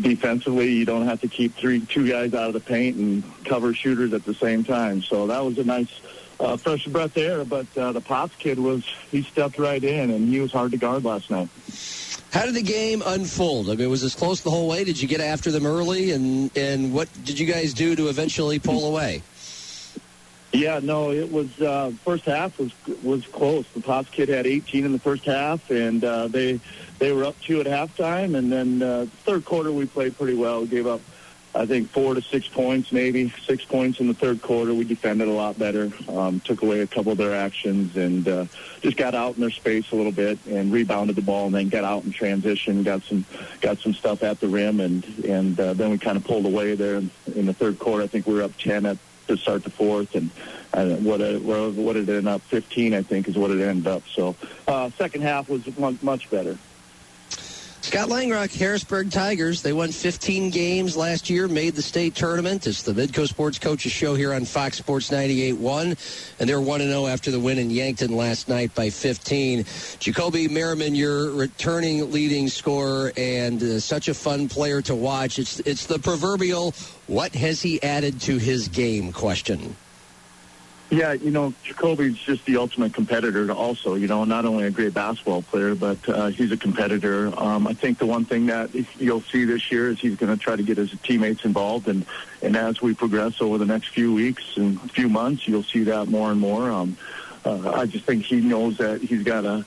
defensively, 0.00 0.72
you 0.72 0.84
don't 0.84 1.06
have 1.06 1.20
to 1.20 1.28
keep 1.28 1.54
three, 1.56 1.80
two 1.80 2.08
guys 2.08 2.34
out 2.34 2.48
of 2.48 2.54
the 2.54 2.60
paint 2.60 2.96
and 2.96 3.22
cover 3.44 3.74
shooters 3.74 4.12
at 4.12 4.24
the 4.24 4.34
same 4.34 4.64
time. 4.64 5.02
So 5.02 5.26
that 5.26 5.44
was 5.44 5.58
a 5.58 5.64
nice 5.64 6.00
uh, 6.38 6.56
fresh 6.56 6.86
breath 6.86 7.16
air. 7.16 7.44
But 7.44 7.66
uh, 7.76 7.92
the 7.92 8.00
Potts 8.00 8.36
kid 8.36 8.58
was 8.58 8.84
he 9.10 9.22
stepped 9.22 9.58
right 9.58 9.82
in, 9.82 10.10
and 10.10 10.28
he 10.28 10.40
was 10.40 10.52
hard 10.52 10.72
to 10.72 10.76
guard 10.78 11.04
last 11.04 11.30
night. 11.30 11.48
How 12.32 12.44
did 12.44 12.54
the 12.54 12.62
game 12.62 13.02
unfold? 13.06 13.70
I 13.70 13.76
mean, 13.76 13.88
was 13.88 14.02
this 14.02 14.14
close 14.14 14.42
the 14.42 14.50
whole 14.50 14.68
way? 14.68 14.84
Did 14.84 15.00
you 15.00 15.08
get 15.08 15.20
after 15.20 15.50
them 15.50 15.66
early, 15.66 16.10
and 16.10 16.54
and 16.56 16.92
what 16.92 17.08
did 17.24 17.38
you 17.38 17.46
guys 17.46 17.72
do 17.72 17.96
to 17.96 18.08
eventually 18.08 18.58
pull 18.58 18.86
away? 18.86 19.22
Yeah, 20.56 20.80
no, 20.82 21.10
it 21.10 21.30
was 21.30 21.60
uh, 21.60 21.92
first 22.02 22.24
half 22.24 22.58
was 22.58 22.72
was 23.02 23.26
close. 23.26 23.66
The 23.74 23.82
Potts 23.82 24.08
kid 24.08 24.30
had 24.30 24.46
18 24.46 24.86
in 24.86 24.92
the 24.92 24.98
first 24.98 25.26
half, 25.26 25.70
and 25.70 26.02
uh, 26.02 26.28
they 26.28 26.60
they 26.98 27.12
were 27.12 27.24
up 27.24 27.38
two 27.42 27.60
at 27.60 27.66
halftime, 27.66 28.36
and 28.36 28.50
then 28.50 28.82
uh, 28.82 29.06
third 29.24 29.44
quarter 29.44 29.70
we 29.70 29.84
played 29.84 30.16
pretty 30.16 30.34
well. 30.34 30.62
We 30.62 30.68
gave 30.68 30.86
up, 30.86 31.02
I 31.54 31.66
think, 31.66 31.90
four 31.90 32.14
to 32.14 32.22
six 32.22 32.48
points, 32.48 32.90
maybe 32.90 33.34
six 33.44 33.66
points 33.66 34.00
in 34.00 34.08
the 34.08 34.14
third 34.14 34.40
quarter. 34.40 34.72
We 34.72 34.84
defended 34.84 35.28
a 35.28 35.32
lot 35.32 35.58
better, 35.58 35.92
um, 36.08 36.40
took 36.40 36.62
away 36.62 36.80
a 36.80 36.86
couple 36.86 37.12
of 37.12 37.18
their 37.18 37.34
actions, 37.34 37.94
and 37.94 38.26
uh, 38.26 38.46
just 38.80 38.96
got 38.96 39.14
out 39.14 39.34
in 39.34 39.42
their 39.42 39.50
space 39.50 39.92
a 39.92 39.94
little 39.94 40.10
bit 40.10 40.38
and 40.46 40.72
rebounded 40.72 41.16
the 41.16 41.22
ball, 41.22 41.46
and 41.46 41.54
then 41.54 41.68
got 41.68 41.84
out 41.84 42.04
in 42.04 42.12
transition, 42.12 42.82
got 42.82 43.02
some 43.02 43.26
got 43.60 43.78
some 43.80 43.92
stuff 43.92 44.22
at 44.22 44.40
the 44.40 44.48
rim, 44.48 44.80
and 44.80 45.04
and 45.26 45.60
uh, 45.60 45.74
then 45.74 45.90
we 45.90 45.98
kind 45.98 46.16
of 46.16 46.24
pulled 46.24 46.46
away 46.46 46.74
there 46.76 46.96
in, 46.96 47.44
the 47.44 47.52
third 47.52 47.78
quarter. 47.78 48.02
I 48.02 48.06
think 48.06 48.26
we 48.26 48.32
were 48.32 48.42
up 48.42 48.56
ten 48.56 48.86
at 48.86 48.96
to 49.28 49.36
start 49.36 49.64
the 49.64 49.70
fourth, 49.70 50.14
and 50.14 50.30
uh, 50.72 50.96
what 50.96 51.20
it, 51.20 51.42
what 51.42 51.96
it 51.96 52.08
ended 52.08 52.26
up 52.26 52.42
15, 52.42 52.94
I 52.94 53.02
think, 53.02 53.28
is 53.28 53.36
what 53.36 53.50
it 53.50 53.60
ended 53.60 53.86
up. 53.86 54.02
So 54.14 54.36
uh, 54.68 54.90
second 54.98 55.22
half 55.22 55.48
was 55.48 55.62
much 56.02 56.30
better. 56.30 56.58
Scott 57.86 58.08
Langrock, 58.08 58.52
Harrisburg 58.52 59.12
Tigers. 59.12 59.62
They 59.62 59.72
won 59.72 59.92
15 59.92 60.50
games 60.50 60.96
last 60.96 61.30
year, 61.30 61.46
made 61.46 61.76
the 61.76 61.82
state 61.82 62.16
tournament. 62.16 62.66
It's 62.66 62.82
the 62.82 62.92
Midco 62.92 63.28
Sports 63.28 63.60
Coaches 63.60 63.92
Show 63.92 64.16
here 64.16 64.32
on 64.32 64.44
Fox 64.44 64.78
Sports 64.78 65.08
98.1. 65.10 66.34
And 66.40 66.48
they're 66.50 66.58
1-0 66.58 67.08
after 67.08 67.30
the 67.30 67.38
win 67.38 67.58
in 67.58 67.70
Yankton 67.70 68.16
last 68.16 68.48
night 68.48 68.74
by 68.74 68.90
15. 68.90 69.64
Jacoby 70.00 70.48
Merriman, 70.48 70.96
your 70.96 71.30
returning 71.30 72.10
leading 72.10 72.48
scorer 72.48 73.12
and 73.16 73.62
uh, 73.62 73.78
such 73.78 74.08
a 74.08 74.14
fun 74.14 74.48
player 74.48 74.82
to 74.82 74.96
watch. 74.96 75.38
It's, 75.38 75.60
it's 75.60 75.86
the 75.86 76.00
proverbial, 76.00 76.74
what 77.06 77.36
has 77.36 77.62
he 77.62 77.80
added 77.84 78.20
to 78.22 78.38
his 78.38 78.66
game 78.66 79.12
question. 79.12 79.76
Yeah, 80.88 81.14
you 81.14 81.32
know, 81.32 81.52
Jacoby's 81.64 82.16
just 82.16 82.44
the 82.44 82.58
ultimate 82.58 82.94
competitor 82.94 83.50
also, 83.50 83.94
you 83.94 84.06
know, 84.06 84.22
not 84.24 84.44
only 84.44 84.66
a 84.66 84.70
great 84.70 84.94
basketball 84.94 85.42
player, 85.42 85.74
but 85.74 85.98
uh, 86.08 86.28
he's 86.28 86.52
a 86.52 86.56
competitor. 86.56 87.32
Um, 87.36 87.66
I 87.66 87.74
think 87.74 87.98
the 87.98 88.06
one 88.06 88.24
thing 88.24 88.46
that 88.46 88.72
you'll 89.00 89.22
see 89.22 89.44
this 89.44 89.72
year 89.72 89.90
is 89.90 89.98
he's 89.98 90.14
going 90.14 90.36
to 90.36 90.40
try 90.40 90.54
to 90.54 90.62
get 90.62 90.76
his 90.76 90.94
teammates 91.02 91.44
involved. 91.44 91.88
And, 91.88 92.06
and 92.40 92.56
as 92.56 92.80
we 92.80 92.94
progress 92.94 93.40
over 93.40 93.58
the 93.58 93.66
next 93.66 93.88
few 93.88 94.14
weeks 94.14 94.56
and 94.56 94.80
few 94.92 95.08
months, 95.08 95.48
you'll 95.48 95.64
see 95.64 95.82
that 95.84 96.06
more 96.06 96.30
and 96.30 96.40
more. 96.40 96.70
Um, 96.70 96.96
uh, 97.44 97.72
I 97.72 97.86
just 97.86 98.04
think 98.04 98.24
he 98.24 98.40
knows 98.40 98.78
that 98.78 99.00
he's 99.00 99.22
got 99.22 99.40
to 99.42 99.64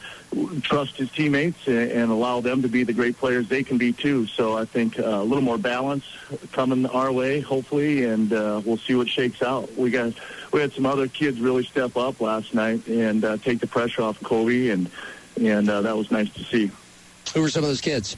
trust 0.62 0.98
his 0.98 1.12
teammates 1.12 1.66
and, 1.66 1.92
and 1.92 2.12
allow 2.12 2.40
them 2.40 2.62
to 2.62 2.68
be 2.68 2.84
the 2.84 2.94
great 2.94 3.18
players 3.18 3.48
they 3.50 3.64
can 3.64 3.78
be 3.78 3.92
too. 3.92 4.28
So 4.28 4.58
I 4.58 4.66
think 4.66 5.00
uh, 5.00 5.04
a 5.04 5.24
little 5.24 5.42
more 5.42 5.58
balance 5.58 6.04
coming 6.52 6.86
our 6.86 7.12
way, 7.12 7.40
hopefully, 7.40 8.06
and 8.06 8.32
uh, 8.32 8.62
we'll 8.64 8.78
see 8.78 8.96
what 8.96 9.10
shakes 9.10 9.42
out. 9.42 9.76
We 9.78 9.92
got 9.92 10.14
we 10.52 10.62
had 10.62 10.74
some 10.74 10.86
other 10.86 11.08
kids 11.08 11.40
really 11.40 11.64
step 11.64 11.96
up 11.98 12.22
last 12.22 12.54
night 12.54 12.88
and 12.88 13.24
uh, 13.24 13.38
take 13.38 13.60
the 13.60 13.68
pressure 13.68 14.02
off 14.02 14.22
Kobe, 14.24 14.70
and 14.70 14.90
and 15.40 15.70
uh, 15.70 15.82
that 15.82 15.96
was 15.96 16.12
nice 16.12 16.30
to 16.34 16.44
see. 16.44 16.72
Who 17.34 17.42
were 17.42 17.50
some 17.50 17.64
of 17.64 17.70
those 17.70 17.82
kids? 17.82 18.18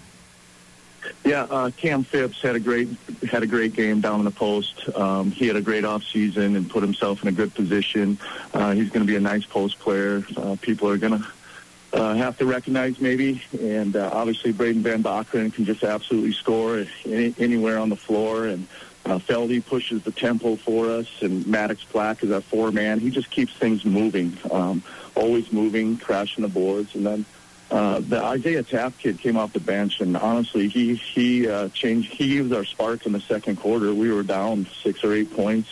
Yeah, 1.25 1.43
uh, 1.43 1.71
Cam 1.71 2.03
Phipps 2.03 2.41
had 2.41 2.55
a 2.55 2.59
great 2.59 2.89
had 3.29 3.43
a 3.43 3.47
great 3.47 3.73
game 3.73 4.01
down 4.01 4.19
in 4.19 4.25
the 4.25 4.31
post. 4.31 4.89
Um, 4.95 5.31
he 5.31 5.47
had 5.47 5.55
a 5.55 5.61
great 5.61 5.83
off 5.83 6.03
season 6.03 6.55
and 6.55 6.69
put 6.69 6.83
himself 6.83 7.21
in 7.21 7.27
a 7.27 7.31
good 7.31 7.53
position. 7.53 8.17
Uh, 8.53 8.71
he's 8.71 8.89
going 8.89 9.05
to 9.05 9.07
be 9.07 9.15
a 9.15 9.21
nice 9.21 9.45
post 9.45 9.79
player. 9.79 10.23
Uh, 10.37 10.55
people 10.61 10.89
are 10.89 10.97
going 10.97 11.19
to 11.19 11.27
uh, 11.93 12.13
have 12.15 12.37
to 12.37 12.45
recognize 12.45 12.99
maybe, 12.99 13.41
and 13.59 13.95
uh, 13.95 14.09
obviously 14.13 14.51
Braden 14.51 14.81
Van 14.81 15.03
Bacheren 15.03 15.53
can 15.53 15.65
just 15.65 15.83
absolutely 15.83 16.33
score 16.33 16.85
any, 17.05 17.35
anywhere 17.37 17.77
on 17.79 17.89
the 17.89 17.95
floor. 17.95 18.45
And 18.45 18.67
uh, 19.05 19.17
Feldy 19.19 19.65
pushes 19.65 20.03
the 20.03 20.11
tempo 20.11 20.55
for 20.55 20.89
us, 20.89 21.07
and 21.21 21.45
Maddox 21.47 21.83
Black 21.85 22.23
is 22.23 22.31
our 22.31 22.41
four 22.41 22.71
man. 22.71 22.99
He 22.99 23.09
just 23.09 23.29
keeps 23.31 23.53
things 23.53 23.83
moving, 23.83 24.37
um, 24.51 24.83
always 25.15 25.51
moving, 25.51 25.97
crashing 25.97 26.43
the 26.43 26.49
boards, 26.49 26.95
and 26.95 27.05
then. 27.05 27.25
Uh, 27.69 28.01
the 28.01 28.21
Isaiah 28.21 28.63
Tapp 28.63 28.97
kid 28.97 29.17
came 29.17 29.37
off 29.37 29.53
the 29.53 29.61
bench, 29.61 30.01
and 30.01 30.17
honestly, 30.17 30.67
he 30.67 30.95
he 30.95 31.47
uh, 31.47 31.69
changed. 31.69 32.11
He 32.11 32.41
was 32.41 32.51
our 32.51 32.65
spark 32.65 33.05
in 33.05 33.13
the 33.13 33.21
second 33.21 33.55
quarter. 33.55 33.93
We 33.93 34.11
were 34.11 34.23
down 34.23 34.67
six 34.83 35.05
or 35.05 35.13
eight 35.13 35.33
points, 35.33 35.69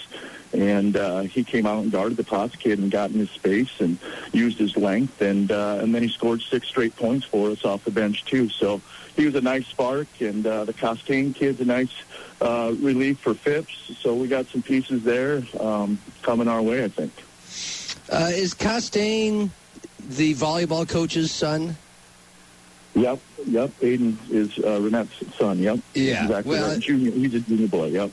and 0.54 0.96
uh, 0.96 1.22
he 1.24 1.44
came 1.44 1.66
out 1.66 1.84
and 1.84 1.92
guarded 1.92 2.16
the 2.16 2.24
Potts 2.24 2.56
kid 2.56 2.80
and 2.80 2.90
got 2.90 3.12
in 3.12 3.20
his 3.20 3.30
space 3.32 3.72
and 3.80 4.00
used 4.32 4.58
his 4.58 4.78
length, 4.78 5.22
and 5.22 5.52
uh, 5.52 5.80
and 5.82 5.94
then 5.94 6.02
he 6.02 6.08
scored 6.08 6.42
six 6.42 6.70
straight 6.70 6.96
points 6.96 7.26
for 7.26 7.50
us 7.50 7.66
off 7.66 7.84
the 7.84 7.92
bench 7.92 8.24
too. 8.24 8.48
So 8.48 8.82
he 9.20 9.26
was 9.26 9.36
a 9.36 9.42
nice 9.42 9.68
spark, 9.68 10.08
and 10.22 10.48
uh, 10.48 10.64
the 10.64 10.74
Costain 10.74 11.36
kid's 11.36 11.60
a 11.60 11.66
nice 11.66 11.92
uh, 12.40 12.74
relief 12.80 13.20
for 13.20 13.34
Phipps. 13.34 13.92
So 14.00 14.16
we 14.16 14.30
got 14.30 14.48
some 14.48 14.62
pieces 14.62 15.04
there 15.04 15.44
um, 15.60 16.00
coming 16.22 16.48
our 16.48 16.62
way, 16.62 16.86
I 16.86 16.88
think. 16.88 17.12
Uh, 18.10 18.32
is 18.32 18.54
Costain 18.54 19.50
the 20.08 20.34
volleyball 20.36 20.88
coach's 20.88 21.32
son? 21.32 21.76
Yep, 22.96 23.20
yep. 23.46 23.70
Aiden 23.82 24.16
is 24.32 24.58
uh, 24.58 24.80
Renette's 24.80 25.36
son. 25.36 25.60
Yep. 25.60 25.80
Yeah. 25.94 26.24
Exactly. 26.24 26.52
Well, 26.58 26.72
right. 26.72 26.80
Junior. 26.80 27.12
He's 27.12 27.34
a 27.34 27.42
junior 27.42 27.68
boy. 27.68 27.88
Yep. 27.88 28.12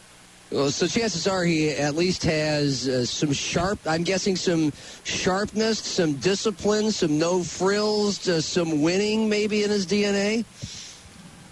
Well, 0.50 0.70
so 0.70 0.86
chances 0.86 1.26
are 1.26 1.44
he 1.44 1.70
at 1.70 1.94
least 1.96 2.22
has 2.24 2.88
uh, 2.88 3.04
some 3.04 3.32
sharp, 3.32 3.80
I'm 3.84 4.04
guessing 4.04 4.36
some 4.36 4.72
sharpness, 5.02 5.80
some 5.80 6.14
discipline, 6.14 6.92
some 6.92 7.18
no 7.18 7.42
frills, 7.42 8.28
uh, 8.28 8.40
some 8.40 8.80
winning 8.82 9.28
maybe 9.28 9.64
in 9.64 9.70
his 9.70 9.86
DNA. 9.86 10.44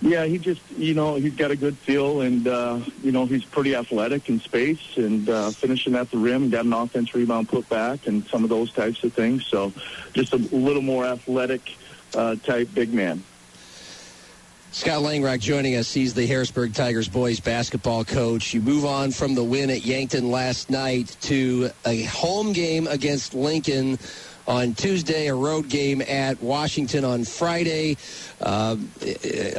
Yeah, 0.04 0.26
he 0.26 0.36
just, 0.36 0.60
you 0.76 0.92
know, 0.92 1.14
he's 1.14 1.34
got 1.34 1.50
a 1.50 1.56
good 1.56 1.78
feel, 1.78 2.20
and 2.20 2.46
uh, 2.46 2.78
you 3.02 3.10
know, 3.10 3.24
he's 3.24 3.42
pretty 3.42 3.74
athletic 3.74 4.28
in 4.28 4.38
space 4.38 4.98
and 4.98 5.26
uh, 5.30 5.50
finishing 5.50 5.94
at 5.94 6.10
the 6.10 6.18
rim, 6.18 6.50
got 6.50 6.66
an 6.66 6.74
offense 6.74 7.14
rebound 7.14 7.48
put 7.48 7.66
back, 7.70 8.06
and 8.06 8.22
some 8.26 8.44
of 8.44 8.50
those 8.50 8.70
types 8.70 9.02
of 9.02 9.14
things. 9.14 9.46
So, 9.46 9.72
just 10.12 10.34
a 10.34 10.36
little 10.36 10.82
more 10.82 11.06
athletic 11.06 11.74
uh, 12.14 12.36
type 12.36 12.68
big 12.74 12.92
man. 12.92 13.24
Scott 14.72 15.02
Langrock 15.02 15.40
joining 15.40 15.76
us. 15.76 15.94
He's 15.94 16.12
the 16.12 16.26
Harrisburg 16.26 16.74
Tigers 16.74 17.08
boys 17.08 17.40
basketball 17.40 18.04
coach. 18.04 18.52
You 18.52 18.60
move 18.60 18.84
on 18.84 19.10
from 19.10 19.34
the 19.34 19.44
win 19.44 19.70
at 19.70 19.86
Yankton 19.86 20.30
last 20.30 20.68
night 20.68 21.16
to 21.22 21.70
a 21.86 22.02
home 22.02 22.52
game 22.52 22.88
against 22.88 23.32
Lincoln 23.32 23.98
on 24.46 24.74
Tuesday, 24.74 25.28
a 25.28 25.34
road 25.34 25.68
game 25.68 26.02
at 26.02 26.42
Washington 26.42 27.04
on 27.04 27.24
Friday. 27.24 27.96
Uh, 28.40 28.76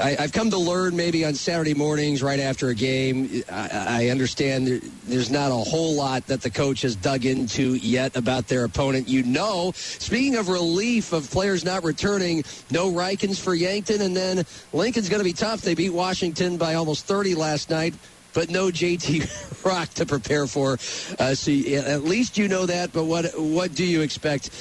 I, 0.01 0.15
have 0.19 0.31
come 0.31 0.51
to 0.51 0.57
learn 0.57 0.95
maybe 0.95 1.25
on 1.25 1.33
Saturday 1.33 1.73
mornings 1.73 2.21
right 2.21 2.39
after 2.39 2.69
a 2.69 2.75
game. 2.75 3.43
I, 3.51 4.05
I 4.05 4.09
understand 4.09 4.67
there, 4.67 4.79
there's 5.05 5.31
not 5.31 5.51
a 5.51 5.55
whole 5.55 5.95
lot 5.95 6.27
that 6.27 6.41
the 6.41 6.49
coach 6.49 6.83
has 6.83 6.95
dug 6.95 7.25
into 7.25 7.75
yet 7.75 8.15
about 8.15 8.47
their 8.47 8.63
opponent. 8.63 9.07
You 9.07 9.23
know, 9.23 9.71
speaking 9.75 10.35
of 10.35 10.49
relief 10.49 11.13
of 11.13 11.29
players 11.31 11.65
not 11.65 11.83
returning, 11.83 12.43
no 12.69 12.91
Rikens 12.91 13.39
for 13.39 13.55
Yankton, 13.55 14.01
and 14.01 14.15
then 14.15 14.45
Lincoln's 14.71 15.09
going 15.09 15.19
to 15.19 15.25
be 15.25 15.33
tough. 15.33 15.61
They 15.61 15.73
beat 15.73 15.91
Washington 15.91 16.57
by 16.57 16.75
almost 16.75 17.05
30 17.05 17.35
last 17.35 17.69
night 17.69 17.93
but 18.35 18.51
no 18.51 18.67
JT 18.67 19.65
Rock 19.65 19.89
to 19.95 20.05
prepare 20.05 20.45
for. 20.45 20.73
Uh, 21.17 21.33
so 21.33 21.51
at 21.51 22.03
least 22.03 22.37
you 22.37 22.47
know 22.47 22.67
that. 22.67 22.93
But 22.93 23.05
what 23.05 23.25
what 23.39 23.73
do 23.73 23.83
you 23.83 24.01
expect 24.01 24.51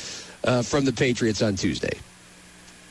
uh, 0.45 0.62
from 0.62 0.87
the 0.87 0.93
Patriots 0.93 1.43
on 1.43 1.57
Tuesday? 1.57 1.99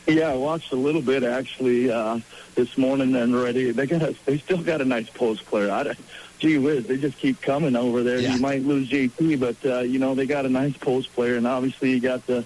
Yeah, 0.06 0.32
I 0.32 0.36
watched 0.36 0.74
a 0.74 0.76
little 0.76 1.02
bit 1.02 1.24
actually 1.24 1.90
uh, 1.90 2.20
this 2.56 2.78
morning 2.78 3.16
and 3.16 3.34
already. 3.34 3.72
They 3.72 3.88
got 3.88 4.04
a, 4.04 4.16
they 4.26 4.38
still 4.38 4.62
got 4.62 4.82
a 4.82 4.86
nice 4.86 5.10
post 5.10 5.46
player. 5.46 5.72
I, 5.72 5.96
gee 6.40 6.58
whiz, 6.58 6.86
they 6.86 6.98
just 6.98 7.18
keep 7.18 7.42
coming 7.42 7.76
over 7.76 8.04
there. 8.04 8.20
Yeah. 8.20 8.36
You 8.36 8.42
might 8.42 8.64
lose 8.64 8.90
JT, 8.90 9.40
but 9.40 9.56
uh, 9.66 9.80
you 9.80 9.98
know 9.98 10.14
they 10.14 10.26
got 10.26 10.46
a 10.46 10.50
nice 10.50 10.76
post 10.76 11.14
player, 11.16 11.38
and 11.38 11.48
obviously 11.48 11.92
you 11.92 12.02
got 12.02 12.28
the 12.28 12.46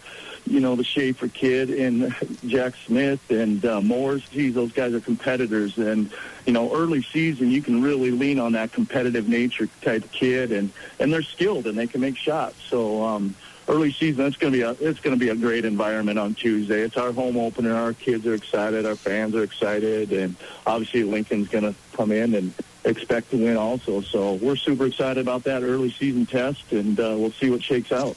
you 0.50 0.60
know, 0.60 0.76
the 0.76 0.84
Schaefer 0.84 1.28
kid 1.28 1.70
and 1.70 2.16
Jack 2.46 2.74
Smith 2.86 3.20
and 3.30 3.64
uh, 3.66 3.82
Morris. 3.82 4.24
Geez, 4.30 4.54
those 4.54 4.72
guys 4.72 4.94
are 4.94 5.00
competitors. 5.00 5.78
And, 5.78 6.12
you 6.46 6.54
know, 6.54 6.74
early 6.74 7.04
season, 7.04 7.52
you 7.52 7.62
can 7.62 7.82
really 7.82 8.12
lean 8.12 8.40
on 8.40 8.54
that 8.54 8.72
competitive 8.72 9.28
nature 9.28 9.68
type 9.82 10.10
kid. 10.12 10.52
And, 10.52 10.72
and 11.00 11.12
they're 11.12 11.24
skilled 11.24 11.68
and 11.68 11.78
they 11.78 11.88
can 11.88 12.02
make 12.02 12.18
shots. 12.18 12.58
So, 12.70 13.04
um, 13.04 13.36
early 13.68 13.92
season, 13.92 14.26
it's 14.26 14.38
going 14.38 14.54
to 14.54 14.58
be 14.58 14.64
a, 14.64 14.72
it's 14.90 15.00
going 15.00 15.16
to 15.16 15.20
be 15.20 15.30
a 15.30 15.36
great 15.36 15.66
environment 15.66 16.18
on 16.18 16.34
Tuesday. 16.34 16.82
It's 16.82 16.98
our 16.98 17.12
home 17.12 17.38
opener. 17.38 17.76
Our 17.76 17.94
kids 17.94 18.26
are 18.26 18.34
excited. 18.34 18.86
Our 18.86 18.96
fans 18.96 19.36
are 19.36 19.44
excited. 19.44 20.12
And 20.12 20.36
obviously 20.66 21.04
Lincoln's 21.04 21.50
going 21.50 21.66
to 21.66 21.76
come 21.94 22.12
in 22.12 22.34
and 22.34 22.54
expect 22.86 23.32
to 23.32 23.38
win 23.38 23.58
also. 23.58 24.02
So 24.02 24.34
we're 24.36 24.56
super 24.56 24.86
excited 24.86 25.20
about 25.20 25.44
that 25.44 25.64
early 25.64 25.92
season 25.92 26.26
test 26.26 26.72
and 26.72 27.00
uh, 27.00 27.16
we'll 27.18 27.32
see 27.32 27.50
what 27.50 27.62
shakes 27.62 27.92
out. 27.92 28.16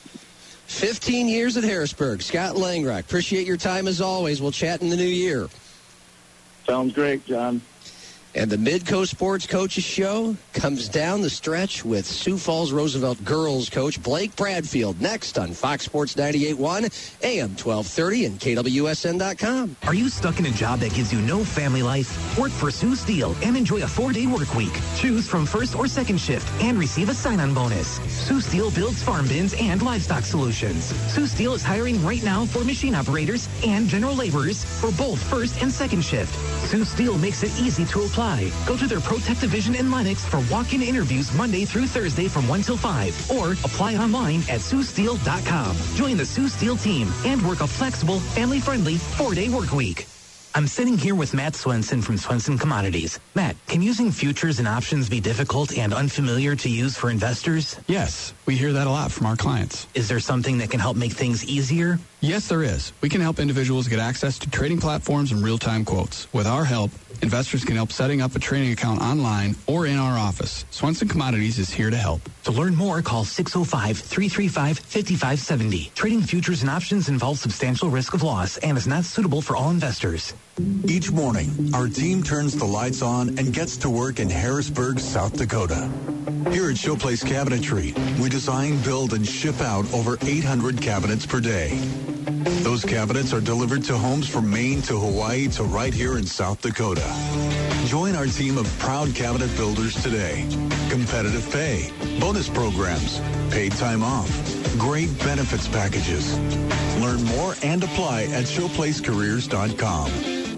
15 0.70 1.28
years 1.28 1.56
at 1.56 1.64
Harrisburg. 1.64 2.22
Scott 2.22 2.54
Langrock, 2.54 3.00
appreciate 3.00 3.46
your 3.46 3.56
time 3.56 3.88
as 3.88 4.00
always. 4.00 4.40
We'll 4.40 4.52
chat 4.52 4.80
in 4.80 4.88
the 4.88 4.96
new 4.96 5.02
year. 5.02 5.48
Sounds 6.64 6.94
great, 6.94 7.26
John. 7.26 7.60
And 8.32 8.48
the 8.48 8.56
Midco 8.56 9.08
Sports 9.08 9.44
Coaches 9.44 9.82
Show 9.82 10.36
comes 10.52 10.88
down 10.88 11.20
the 11.20 11.28
stretch 11.28 11.84
with 11.84 12.06
Sioux 12.06 12.38
Falls 12.38 12.70
Roosevelt 12.70 13.24
girls 13.24 13.68
coach 13.68 14.00
Blake 14.00 14.36
Bradfield 14.36 15.00
next 15.00 15.36
on 15.36 15.52
Fox 15.52 15.84
Sports 15.84 16.14
98.1, 16.14 17.24
AM 17.24 17.50
1230, 17.56 18.26
and 18.26 18.38
KWSN.com. 18.38 19.76
Are 19.84 19.94
you 19.94 20.08
stuck 20.08 20.38
in 20.38 20.46
a 20.46 20.50
job 20.50 20.78
that 20.78 20.94
gives 20.94 21.12
you 21.12 21.20
no 21.22 21.42
family 21.42 21.82
life? 21.82 22.38
Work 22.38 22.52
for 22.52 22.70
Sioux 22.70 22.94
Steel 22.94 23.34
and 23.42 23.56
enjoy 23.56 23.82
a 23.82 23.88
four-day 23.88 24.26
work 24.28 24.54
week. 24.54 24.78
Choose 24.96 25.28
from 25.28 25.44
first 25.44 25.74
or 25.74 25.88
second 25.88 26.20
shift 26.20 26.48
and 26.62 26.78
receive 26.78 27.08
a 27.08 27.14
sign-on 27.14 27.52
bonus. 27.52 27.98
Sioux 28.26 28.40
Steel 28.40 28.70
builds 28.70 29.02
farm 29.02 29.26
bins 29.26 29.54
and 29.58 29.82
livestock 29.82 30.22
solutions. 30.22 30.84
Sioux 31.12 31.26
Steel 31.26 31.54
is 31.54 31.64
hiring 31.64 32.00
right 32.04 32.22
now 32.22 32.44
for 32.46 32.62
machine 32.62 32.94
operators 32.94 33.48
and 33.66 33.88
general 33.88 34.14
laborers 34.14 34.62
for 34.62 34.92
both 34.92 35.20
first 35.20 35.60
and 35.60 35.72
second 35.72 36.04
shift. 36.04 36.32
Sioux 36.68 36.84
Steel 36.84 37.18
makes 37.18 37.42
it 37.42 37.50
easy 37.58 37.84
to 37.86 38.02
apply. 38.02 38.19
Go 38.66 38.76
to 38.76 38.86
their 38.86 38.98
ProTech 38.98 39.40
division 39.40 39.74
in 39.74 39.90
Lennox 39.90 40.26
for 40.26 40.44
walk-in 40.50 40.82
interviews 40.82 41.32
Monday 41.34 41.64
through 41.64 41.86
Thursday 41.86 42.28
from 42.28 42.46
1 42.48 42.60
till 42.60 42.76
5 42.76 43.30
or 43.30 43.52
apply 43.52 43.96
online 43.96 44.40
at 44.40 44.60
SiouxSteel.com. 44.60 45.74
Join 45.94 46.18
the 46.18 46.26
Sioux 46.26 46.48
Steel 46.48 46.76
team 46.76 47.08
and 47.24 47.40
work 47.40 47.62
a 47.62 47.66
flexible, 47.66 48.20
family-friendly 48.20 48.98
four-day 48.98 49.48
work 49.48 49.72
week. 49.72 50.06
I'm 50.54 50.66
sitting 50.66 50.98
here 50.98 51.14
with 51.14 51.32
Matt 51.32 51.54
Swenson 51.54 52.02
from 52.02 52.18
Swenson 52.18 52.58
Commodities. 52.58 53.18
Matt, 53.34 53.56
can 53.68 53.80
using 53.80 54.10
futures 54.10 54.58
and 54.58 54.68
options 54.68 55.08
be 55.08 55.20
difficult 55.20 55.78
and 55.78 55.94
unfamiliar 55.94 56.54
to 56.56 56.68
use 56.68 56.98
for 56.98 57.08
investors? 57.08 57.80
Yes, 57.86 58.34
we 58.44 58.54
hear 58.54 58.74
that 58.74 58.86
a 58.86 58.90
lot 58.90 59.10
from 59.10 59.26
our 59.28 59.36
clients. 59.36 59.86
Is 59.94 60.08
there 60.08 60.20
something 60.20 60.58
that 60.58 60.70
can 60.70 60.80
help 60.80 60.96
make 60.96 61.12
things 61.12 61.42
easier? 61.44 61.98
Yes, 62.22 62.48
there 62.48 62.62
is. 62.62 62.92
We 63.00 63.08
can 63.08 63.22
help 63.22 63.38
individuals 63.38 63.88
get 63.88 63.98
access 63.98 64.38
to 64.40 64.50
trading 64.50 64.78
platforms 64.78 65.32
and 65.32 65.42
real-time 65.42 65.86
quotes. 65.86 66.30
With 66.34 66.46
our 66.46 66.64
help, 66.64 66.90
investors 67.22 67.64
can 67.64 67.76
help 67.76 67.92
setting 67.92 68.20
up 68.20 68.36
a 68.36 68.38
trading 68.38 68.72
account 68.72 69.00
online 69.00 69.56
or 69.66 69.86
in 69.86 69.96
our 69.96 70.18
office. 70.18 70.66
Swenson 70.70 71.08
Commodities 71.08 71.58
is 71.58 71.70
here 71.70 71.88
to 71.88 71.96
help. 71.96 72.20
To 72.44 72.52
learn 72.52 72.76
more, 72.76 73.00
call 73.00 73.24
605-335-5570. 73.24 75.94
Trading 75.94 76.20
futures 76.20 76.60
and 76.60 76.70
options 76.70 77.08
involves 77.08 77.40
substantial 77.40 77.88
risk 77.88 78.12
of 78.12 78.22
loss 78.22 78.58
and 78.58 78.76
is 78.76 78.86
not 78.86 79.06
suitable 79.06 79.40
for 79.40 79.56
all 79.56 79.70
investors. 79.70 80.34
Each 80.84 81.10
morning, 81.10 81.70
our 81.74 81.88
team 81.88 82.22
turns 82.22 82.54
the 82.54 82.66
lights 82.66 83.00
on 83.00 83.38
and 83.38 83.52
gets 83.52 83.78
to 83.78 83.88
work 83.88 84.20
in 84.20 84.28
Harrisburg, 84.28 84.98
South 84.98 85.36
Dakota. 85.36 85.88
Here 86.50 86.68
at 86.68 86.76
Showplace 86.76 87.24
Cabinetry, 87.24 87.96
we 88.18 88.28
design, 88.28 88.78
build, 88.82 89.14
and 89.14 89.26
ship 89.26 89.58
out 89.60 89.90
over 89.94 90.18
800 90.20 90.82
cabinets 90.82 91.24
per 91.24 91.40
day. 91.40 91.78
Those 92.62 92.84
cabinets 92.84 93.32
are 93.32 93.40
delivered 93.40 93.84
to 93.84 93.96
homes 93.96 94.28
from 94.28 94.50
Maine 94.50 94.82
to 94.82 94.98
Hawaii 94.98 95.48
to 95.48 95.64
right 95.64 95.94
here 95.94 96.18
in 96.18 96.26
South 96.26 96.60
Dakota. 96.60 97.08
Join 97.86 98.14
our 98.14 98.26
team 98.26 98.58
of 98.58 98.66
proud 98.78 99.14
cabinet 99.14 99.54
builders 99.56 100.00
today. 100.02 100.46
Competitive 100.90 101.48
pay, 101.50 101.90
bonus 102.20 102.50
programs, 102.50 103.20
paid 103.50 103.72
time 103.72 104.02
off, 104.02 104.28
great 104.78 105.16
benefits 105.20 105.68
packages. 105.68 106.38
Learn 106.98 107.22
more 107.24 107.54
and 107.62 107.82
apply 107.82 108.24
at 108.24 108.44
showplacecareers.com. 108.44 110.49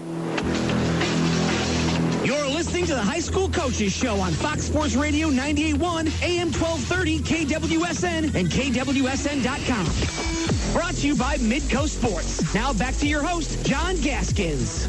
You're 2.25 2.47
listening 2.47 2.85
to 2.85 2.93
the 2.93 3.01
High 3.01 3.19
School 3.19 3.49
Coaches 3.49 3.93
Show 3.93 4.15
on 4.15 4.31
Fox 4.31 4.63
Sports 4.63 4.95
Radio 4.95 5.29
98.1, 5.29 6.23
AM 6.23 6.51
1230, 6.51 7.19
KWSN, 7.19 8.35
and 8.35 8.49
KWSN.com. 8.49 10.73
Brought 10.73 10.95
to 10.95 11.07
you 11.07 11.15
by 11.15 11.37
Midco 11.37 11.87
Sports. 11.87 12.53
Now 12.53 12.73
back 12.73 12.95
to 12.95 13.07
your 13.07 13.23
host, 13.23 13.65
John 13.65 13.95
Gaskins. 13.97 14.87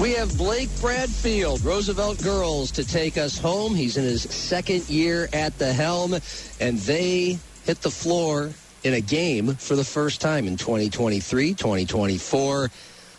We 0.00 0.12
have 0.14 0.36
Blake 0.36 0.68
Bradfield, 0.80 1.64
Roosevelt 1.64 2.22
Girls, 2.22 2.70
to 2.72 2.84
take 2.84 3.16
us 3.16 3.38
home. 3.38 3.74
He's 3.74 3.96
in 3.96 4.04
his 4.04 4.22
second 4.22 4.88
year 4.90 5.28
at 5.32 5.58
the 5.58 5.72
helm, 5.72 6.14
and 6.60 6.78
they 6.78 7.38
hit 7.64 7.80
the 7.82 7.90
floor 7.90 8.50
in 8.84 8.94
a 8.94 9.00
game 9.00 9.54
for 9.54 9.76
the 9.76 9.84
first 9.84 10.20
time 10.20 10.46
in 10.46 10.56
2023, 10.56 11.54
2024 11.54 12.70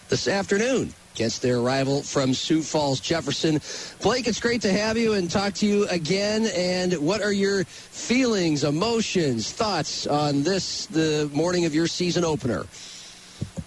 this 0.10 0.28
afternoon 0.28 0.94
against 1.16 1.42
their 1.42 1.60
rival 1.60 2.02
from 2.02 2.34
Sioux 2.34 2.62
Falls, 2.62 3.00
Jefferson. 3.00 3.62
Blake, 4.02 4.28
it's 4.28 4.40
great 4.40 4.62
to 4.64 4.72
have 4.72 4.98
you 4.98 5.14
and 5.14 5.30
talk 5.30 5.54
to 5.56 5.66
you 5.66 5.88
again. 5.90 6.48
And 6.56 6.94
what 6.96 7.22
are 7.22 7.32
your 7.32 7.64
feelings, 7.66 8.64
emotions, 8.64 9.52
thoughts 9.52 10.08
on 10.08 10.44
this, 10.44 10.88
the 10.88 11.30
morning 11.34 11.66
of 11.66 11.76
your 11.76 11.88
season 11.88 12.24
opener? 12.24 12.66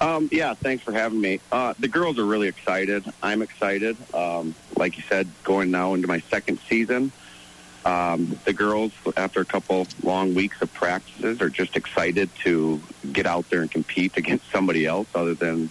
Um, 0.01 0.29
yeah, 0.33 0.55
thanks 0.55 0.83
for 0.85 0.93
having 0.93 1.21
me. 1.21 1.41
Uh, 1.53 1.75
the 1.79 1.89
girls 1.89 2.19
are 2.19 2.27
really 2.27 2.49
excited. 2.49 3.05
I'm 3.23 3.43
excited. 3.43 3.97
Um, 4.13 4.55
like 4.77 4.97
you 4.97 5.05
said, 5.09 5.29
going 5.45 5.71
now 5.71 5.95
into 5.95 6.09
my 6.09 6.21
second 6.21 6.59
season. 6.69 7.13
Um, 7.85 8.37
the 8.45 8.53
girls, 8.53 8.93
after 9.17 9.41
a 9.41 9.45
couple 9.45 9.87
long 10.03 10.35
weeks 10.35 10.61
of 10.61 10.75
practices, 10.75 11.41
are 11.41 11.49
just 11.49 11.77
excited 11.77 12.29
to 12.43 12.83
get 13.13 13.27
out 13.27 13.49
there 13.49 13.61
and 13.61 13.71
compete 13.71 14.17
against 14.17 14.51
somebody 14.51 14.85
else 14.85 15.07
other 15.15 15.35
than 15.35 15.71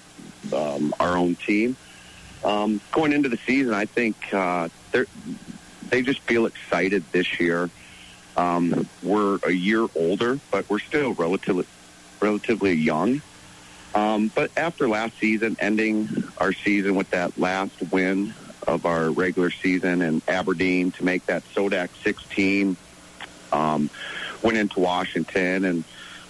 um, 0.53 0.93
our 0.99 1.17
own 1.17 1.35
team. 1.35 1.75
Um, 2.43 2.79
going 2.91 3.11
into 3.11 3.29
the 3.29 3.39
season, 3.45 3.73
I 3.73 3.85
think 3.85 4.15
uh, 4.33 4.69
they 5.89 6.01
just 6.01 6.21
feel 6.21 6.45
excited 6.45 7.03
this 7.11 7.39
year. 7.39 7.69
Um, 8.37 8.87
we're 9.01 9.39
a 9.43 9.51
year 9.51 9.87
older, 9.95 10.39
but 10.51 10.69
we're 10.69 10.79
still 10.79 11.13
relatively 11.13 11.65
relatively 12.21 12.73
young. 12.73 13.21
Um, 13.93 14.29
but 14.33 14.51
after 14.57 14.89
last 14.89 15.17
season, 15.19 15.55
ending 15.59 16.09
our 16.37 16.51
season 16.51 16.95
with 16.95 17.09
that 17.11 17.37
last 17.37 17.81
win 17.91 18.33
of 18.67 18.85
our 18.85 19.09
regular 19.09 19.51
season 19.51 20.01
in 20.01 20.21
Aberdeen 20.27 20.91
to 20.93 21.05
make 21.05 21.25
that 21.27 21.43
SoDak 21.53 21.89
16, 22.03 22.75
um, 23.53 23.89
went 24.41 24.57
into 24.57 24.79
Washington 24.79 25.63
and 25.65 25.83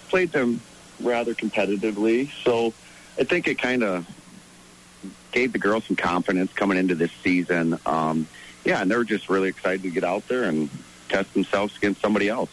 played 0.08 0.32
them 0.32 0.60
rather 1.00 1.34
competitively. 1.34 2.30
So 2.44 2.72
I 3.18 3.24
think 3.24 3.48
it 3.48 3.58
kind 3.58 3.82
of 3.82 4.06
gave 5.32 5.52
the 5.52 5.58
girls 5.58 5.84
some 5.84 5.96
confidence 5.96 6.52
coming 6.52 6.78
into 6.78 6.94
this 6.94 7.12
season. 7.22 7.78
Um, 7.86 8.26
yeah, 8.64 8.82
and 8.82 8.90
they're 8.90 9.04
just 9.04 9.28
really 9.28 9.48
excited 9.48 9.82
to 9.82 9.90
get 9.90 10.04
out 10.04 10.26
there 10.28 10.44
and 10.44 10.68
test 11.08 11.32
themselves 11.34 11.76
against 11.76 12.00
somebody 12.00 12.28
else. 12.28 12.50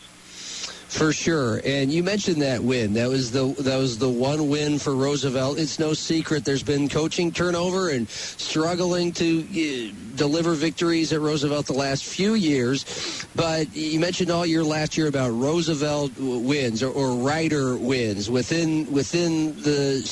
For 0.93 1.11
sure, 1.11 1.59
and 1.65 1.91
you 1.91 2.03
mentioned 2.03 2.43
that 2.43 2.61
win. 2.63 2.93
That 2.93 3.09
was 3.09 3.31
the 3.31 3.47
that 3.63 3.77
was 3.77 3.97
the 3.97 4.07
one 4.07 4.47
win 4.47 4.77
for 4.77 4.95
Roosevelt. 4.95 5.57
It's 5.57 5.79
no 5.79 5.95
secret 5.95 6.45
there's 6.45 6.61
been 6.61 6.87
coaching 6.87 7.31
turnover 7.31 7.89
and 7.89 8.07
struggling 8.07 9.11
to 9.13 9.41
uh, 9.41 9.91
deliver 10.15 10.53
victories 10.53 11.11
at 11.11 11.19
Roosevelt 11.19 11.65
the 11.65 11.73
last 11.73 12.05
few 12.05 12.35
years. 12.35 13.25
But 13.33 13.75
you 13.75 13.99
mentioned 13.99 14.29
all 14.29 14.45
year 14.45 14.63
last 14.63 14.95
year 14.95 15.07
about 15.07 15.29
Roosevelt 15.29 16.11
wins 16.19 16.83
or, 16.83 16.91
or 16.91 17.15
Rider 17.15 17.75
wins 17.75 18.29
within 18.29 18.89
within 18.91 19.55
the 19.63 20.07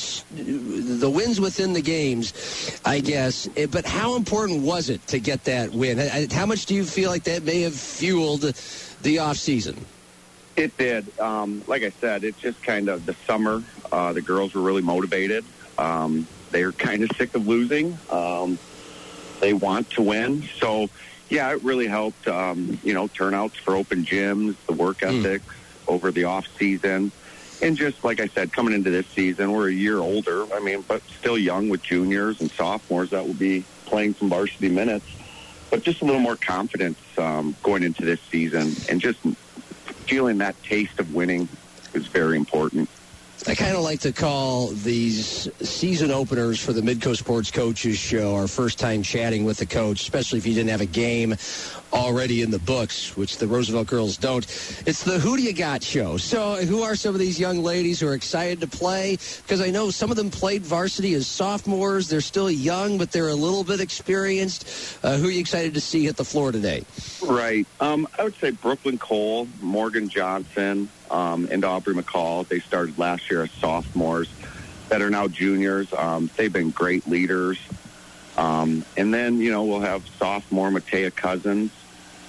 the 0.98 1.08
wins 1.08 1.40
within 1.40 1.74
the 1.74 1.80
games, 1.80 2.80
I 2.84 2.98
guess. 2.98 3.48
Eh, 3.56 3.66
but 3.66 3.86
how 3.86 4.16
important 4.16 4.62
was 4.62 4.90
it 4.90 5.06
to 5.06 5.20
get 5.20 5.44
that 5.44 5.70
win? 5.70 5.98
How 6.32 6.44
much 6.44 6.66
do 6.66 6.74
you 6.74 6.84
feel 6.84 7.08
like 7.08 7.22
that 7.24 7.44
may 7.44 7.60
have 7.60 7.74
fueled 7.76 8.52
the 9.02 9.20
off 9.20 9.36
season? 9.36 9.76
It 10.56 10.76
did. 10.76 11.18
Um, 11.18 11.64
like 11.66 11.82
I 11.82 11.92
said, 12.00 12.24
it's 12.24 12.40
just 12.40 12.62
kind 12.62 12.88
of 12.88 13.06
the 13.06 13.16
summer. 13.26 13.64
Uh, 13.90 14.12
the 14.12 14.22
girls 14.22 14.54
were 14.54 14.60
really 14.60 14.82
motivated. 14.82 15.46
Um, 15.78 16.28
they're 16.50 16.72
kind 16.72 17.02
of 17.02 17.10
sick 17.18 17.34
of 17.34 17.46
losing. 17.46 17.98
Um, 18.10 18.58
they 19.40 19.54
want 19.54 19.90
to 19.90 20.02
win. 20.02 20.46
So, 20.60 20.88
yeah, 21.30 21.50
it 21.52 21.62
really 21.64 21.86
helped. 21.86 22.28
Um, 22.28 22.78
you 22.84 22.92
know, 22.92 23.08
turnouts 23.08 23.54
for 23.64 23.76
open 23.76 24.04
gyms, 24.04 24.56
the 24.68 24.74
work 24.74 25.02
Hmm. 25.02 25.24
ethic 25.24 25.42
over 25.88 26.12
the 26.12 26.24
off 26.24 26.44
season, 26.58 27.12
and 27.60 27.76
just 27.76 28.04
like 28.04 28.20
I 28.20 28.28
said, 28.34 28.52
coming 28.52 28.74
into 28.74 28.90
this 28.90 29.06
season, 29.14 29.52
we're 29.52 29.68
a 29.68 29.72
year 29.72 29.98
older. 29.98 30.52
I 30.54 30.60
mean, 30.60 30.82
but 30.86 31.02
still 31.18 31.38
young 31.38 31.68
with 31.68 31.82
juniors 31.82 32.40
and 32.40 32.50
sophomores 32.56 33.10
that 33.10 33.26
will 33.26 33.34
be 33.34 33.66
playing 33.86 34.14
some 34.18 34.28
varsity 34.28 34.68
minutes. 34.68 35.06
But 35.70 35.82
just 35.82 36.02
a 36.02 36.04
little 36.04 36.20
more 36.20 36.36
confidence 36.36 36.98
um, 37.18 37.56
going 37.62 37.82
into 37.82 38.04
this 38.04 38.20
season, 38.30 38.76
and 38.88 39.00
just 39.00 39.18
feeling 40.08 40.38
that 40.38 40.56
taste 40.68 40.98
of 40.98 41.08
winning 41.08 41.48
is 41.94 42.08
very 42.12 42.36
important. 42.36 42.90
I 43.44 43.56
kind 43.56 43.74
of 43.74 43.82
like 43.82 44.00
to 44.00 44.12
call 44.12 44.68
these 44.68 45.48
season 45.60 46.12
openers 46.12 46.60
for 46.60 46.72
the 46.72 46.80
Midco 46.80 47.16
Sports 47.16 47.50
Coaches 47.50 47.98
Show 47.98 48.36
our 48.36 48.46
first 48.46 48.78
time 48.78 49.02
chatting 49.02 49.44
with 49.44 49.58
the 49.58 49.66
coach, 49.66 50.00
especially 50.02 50.38
if 50.38 50.46
you 50.46 50.54
didn't 50.54 50.70
have 50.70 50.80
a 50.80 50.86
game 50.86 51.34
already 51.92 52.42
in 52.42 52.52
the 52.52 52.60
books, 52.60 53.16
which 53.16 53.38
the 53.38 53.48
Roosevelt 53.48 53.88
girls 53.88 54.16
don't. 54.16 54.44
It's 54.86 55.02
the 55.02 55.18
Who 55.18 55.36
Do 55.36 55.42
You 55.42 55.52
Got 55.52 55.82
show. 55.82 56.18
So, 56.18 56.54
who 56.64 56.82
are 56.82 56.94
some 56.94 57.14
of 57.14 57.20
these 57.20 57.38
young 57.38 57.58
ladies 57.58 57.98
who 57.98 58.06
are 58.06 58.14
excited 58.14 58.60
to 58.60 58.68
play? 58.68 59.16
Because 59.42 59.60
I 59.60 59.70
know 59.70 59.90
some 59.90 60.10
of 60.12 60.16
them 60.16 60.30
played 60.30 60.64
varsity 60.64 61.14
as 61.14 61.26
sophomores. 61.26 62.08
They're 62.08 62.20
still 62.20 62.50
young, 62.50 62.96
but 62.96 63.10
they're 63.10 63.28
a 63.28 63.34
little 63.34 63.64
bit 63.64 63.80
experienced. 63.80 64.98
Uh, 65.02 65.16
who 65.16 65.26
are 65.26 65.32
you 65.32 65.40
excited 65.40 65.74
to 65.74 65.80
see 65.80 66.04
hit 66.04 66.16
the 66.16 66.24
floor 66.24 66.52
today? 66.52 66.84
Right. 67.20 67.66
Um, 67.80 68.06
I 68.16 68.22
would 68.22 68.36
say 68.36 68.52
Brooklyn 68.52 68.98
Cole, 68.98 69.48
Morgan 69.60 70.08
Johnson, 70.08 70.88
um, 71.12 71.46
and 71.50 71.64
Aubrey 71.64 71.94
McCall. 71.94 72.48
They 72.48 72.60
started 72.60 72.98
last 72.98 73.30
year 73.30 73.42
as 73.42 73.50
sophomores 73.60 74.28
that 74.88 75.02
are 75.02 75.10
now 75.10 75.28
juniors. 75.28 75.92
Um, 75.96 76.30
they've 76.36 76.52
been 76.52 76.70
great 76.70 77.06
leaders. 77.06 77.58
Um, 78.36 78.84
and 78.96 79.12
then, 79.12 79.40
you 79.40 79.52
know, 79.52 79.64
we'll 79.64 79.80
have 79.80 80.02
sophomore 80.18 80.70
Matea 80.70 81.14
Cousins 81.14 81.70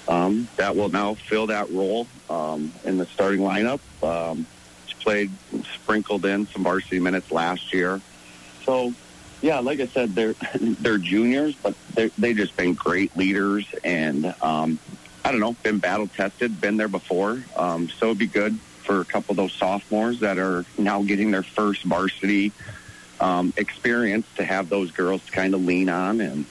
um, 0.08 0.50
that 0.58 0.76
will 0.76 0.90
now 0.90 1.16
fill 1.16 1.48
that 1.48 1.72
role 1.72 2.08
um, 2.30 2.74
in 2.84 2.98
the 2.98 3.06
starting 3.08 3.40
lineup. 3.40 3.80
Um, 4.04 4.46
she 4.86 4.96
played, 4.96 5.32
sprinkled 5.76 6.26
in 6.26 6.48
some 6.48 6.64
varsity 6.64 7.00
minutes 7.00 7.32
last 7.32 7.74
year. 7.74 8.02
So, 8.66 8.94
yeah, 9.42 9.60
like 9.60 9.80
I 9.80 9.88
said, 9.88 10.14
they're 10.14 10.36
they're 10.62 10.98
juniors, 10.98 11.56
but 11.56 11.76
they're, 11.94 12.12
they've 12.18 12.36
just 12.36 12.56
been 12.58 12.74
great 12.74 13.16
leaders, 13.16 13.66
and 13.84 14.34
I 15.26 15.32
don't 15.32 15.40
know, 15.40 15.56
been 15.64 15.80
battle 15.80 16.08
tested, 16.08 16.60
been 16.60 16.76
there 16.76 16.90
before. 16.90 17.46
Um, 17.56 17.90
so 17.98 18.08
it'd 18.08 18.18
be 18.18 18.28
good 18.28 18.60
for 18.84 19.02
a 19.02 19.06
couple 19.06 19.32
of 19.32 19.38
those 19.38 19.54
sophomores 19.54 20.20
that 20.20 20.38
are 20.38 20.66
now 20.78 21.04
getting 21.04 21.32
their 21.32 21.44
first 21.44 21.84
varsity 21.84 22.52
um, 23.20 23.54
experience 23.58 24.28
to 24.36 24.44
have 24.44 24.70
those 24.70 24.92
girls 24.92 25.24
to 25.26 25.32
kind 25.32 25.54
of 25.54 25.64
lean 25.64 25.90
on 25.90 26.22
and 26.22 26.46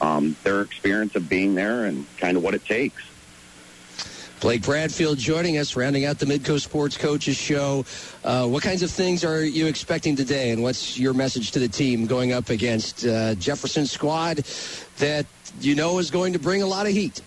um, 0.00 0.36
their 0.44 0.62
experience 0.62 1.14
of 1.16 1.28
being 1.28 1.54
there 1.54 1.84
and 1.84 2.06
kind 2.18 2.36
of 2.36 2.42
what 2.42 2.54
it 2.54 2.64
takes. 2.64 3.02
Blake 4.40 4.62
Bradfield 4.62 5.18
joining 5.18 5.58
us, 5.58 5.76
rounding 5.76 6.04
out 6.04 6.18
the 6.18 6.26
Midco 6.26 6.60
Sports 6.60 6.96
Coaches 6.96 7.36
Show. 7.36 7.84
Uh, 8.24 8.48
what 8.48 8.60
kinds 8.60 8.82
of 8.82 8.90
things 8.90 9.24
are 9.24 9.44
you 9.44 9.68
expecting 9.68 10.16
today, 10.16 10.50
and 10.50 10.64
what's 10.64 10.98
your 10.98 11.14
message 11.14 11.52
to 11.52 11.60
the 11.60 11.68
team 11.68 12.06
going 12.06 12.32
up 12.32 12.50
against 12.50 13.06
uh, 13.06 13.36
Jefferson 13.36 13.86
squad 13.86 14.38
that 14.98 15.26
you 15.60 15.76
know 15.76 15.98
is 16.00 16.10
going 16.10 16.32
to 16.32 16.40
bring 16.40 16.60
a 16.60 16.66
lot 16.66 16.86
of 16.86 16.92
heat? 16.92 17.20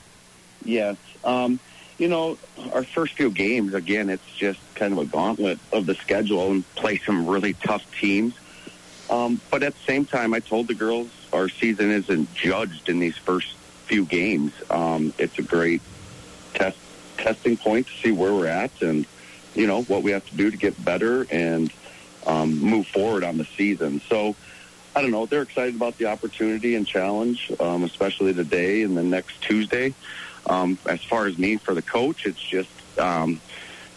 Yes. 0.66 0.98
Um, 1.24 1.58
you 1.98 2.08
know, 2.08 2.38
our 2.74 2.84
first 2.84 3.14
few 3.14 3.32
games, 3.32 3.74
again, 3.74 4.10
it's 4.10 4.26
just 4.38 4.60
kind 4.76 4.94
of 4.94 5.00
a 5.00 5.06
gauntlet 5.06 5.60
of 5.72 5.86
the 5.86 5.96
schedule 5.96 6.52
and 6.52 6.76
play 6.76 7.00
some 7.06 7.26
really 7.28 7.54
tough 7.54 7.84
teams. 8.02 8.34
Um, 9.10 9.40
but 9.52 9.64
at 9.64 9.74
the 9.74 9.82
same 9.88 10.06
time, 10.06 10.34
I 10.34 10.40
told 10.40 10.68
the 10.68 10.74
girls 10.74 11.10
our 11.32 11.48
season 11.48 11.92
isn't 11.92 12.34
judged 12.34 12.90
in 12.90 13.00
these 13.00 13.18
first 13.18 13.48
few 13.86 14.06
games. 14.06 14.52
Um, 14.70 15.14
it's 15.18 15.38
a 15.38 15.44
great 15.44 15.82
test 16.54 16.78
testing 17.18 17.58
point 17.58 17.88
to 17.88 17.94
see 18.04 18.12
where 18.12 18.34
we're 18.34 18.46
at 18.46 18.82
and 18.82 19.08
you 19.54 19.66
know 19.68 19.84
what 19.84 20.04
we 20.04 20.12
have 20.12 20.26
to 20.26 20.36
do 20.36 20.52
to 20.52 20.58
get 20.58 20.84
better 20.84 21.26
and 21.32 21.72
um, 22.26 22.60
move 22.60 22.86
forward 22.88 23.24
on 23.24 23.38
the 23.38 23.48
season. 23.58 24.02
So 24.10 24.36
I 24.96 25.02
don't 25.02 25.12
know. 25.12 25.26
They're 25.26 25.42
excited 25.42 25.76
about 25.76 25.98
the 25.98 26.06
opportunity 26.06 26.76
and 26.76 26.88
challenge, 26.88 27.52
um, 27.60 27.84
especially 27.84 28.34
today 28.34 28.82
and 28.84 28.98
the 28.98 29.04
next 29.04 29.42
Tuesday. 29.42 29.94
Um, 30.48 30.80
as 30.88 31.00
far 31.10 31.28
as 31.28 31.38
me 31.38 31.58
for 31.66 31.74
the 31.74 31.82
coach, 31.82 32.22
it's 32.26 32.42
just 32.50 32.70
um, 33.00 33.42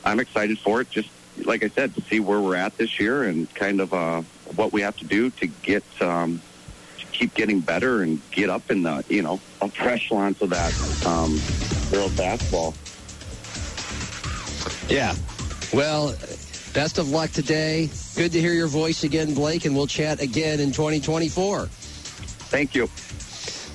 I'm 0.05 0.21
excited 0.21 0.59
for 0.65 0.81
it. 0.81 0.91
Just 0.91 1.11
like 1.45 1.65
I 1.65 1.71
said, 1.79 1.95
to 1.95 2.03
see 2.11 2.21
where 2.21 2.41
we're 2.41 2.57
at 2.57 2.77
this 2.79 2.99
year 2.99 3.23
and 3.23 3.53
kind 3.55 3.81
of 3.81 3.93
uh, 3.93 4.23
what 4.45 4.73
we 4.73 4.83
have 4.83 4.97
to 4.97 5.05
do 5.05 5.31
to 5.31 5.47
get 5.47 5.85
um, 6.01 6.43
to 6.99 7.07
keep 7.19 7.35
getting 7.35 7.61
better 7.61 8.03
and 8.03 8.23
get 8.33 8.51
up 8.51 8.71
in 8.71 8.83
the 8.83 9.05
you 9.09 9.23
know 9.23 9.41
upper 9.61 9.89
echelons 9.89 10.37
of 10.41 10.51
that 10.51 10.75
um, 11.05 11.45
girls 11.93 12.13
basketball. 12.15 12.77
Yeah. 14.89 15.15
Well, 15.73 16.15
best 16.73 16.99
of 16.99 17.09
luck 17.09 17.31
today. 17.31 17.91
Good 18.17 18.33
to 18.33 18.41
hear 18.41 18.53
your 18.53 18.69
voice 18.69 19.05
again, 19.05 19.35
Blake, 19.35 19.65
and 19.65 19.77
we'll 19.77 19.87
chat 19.87 20.21
again 20.21 20.61
in 20.61 20.73
2024. 20.73 21.67
Thank 22.51 22.75
you. 22.75 22.89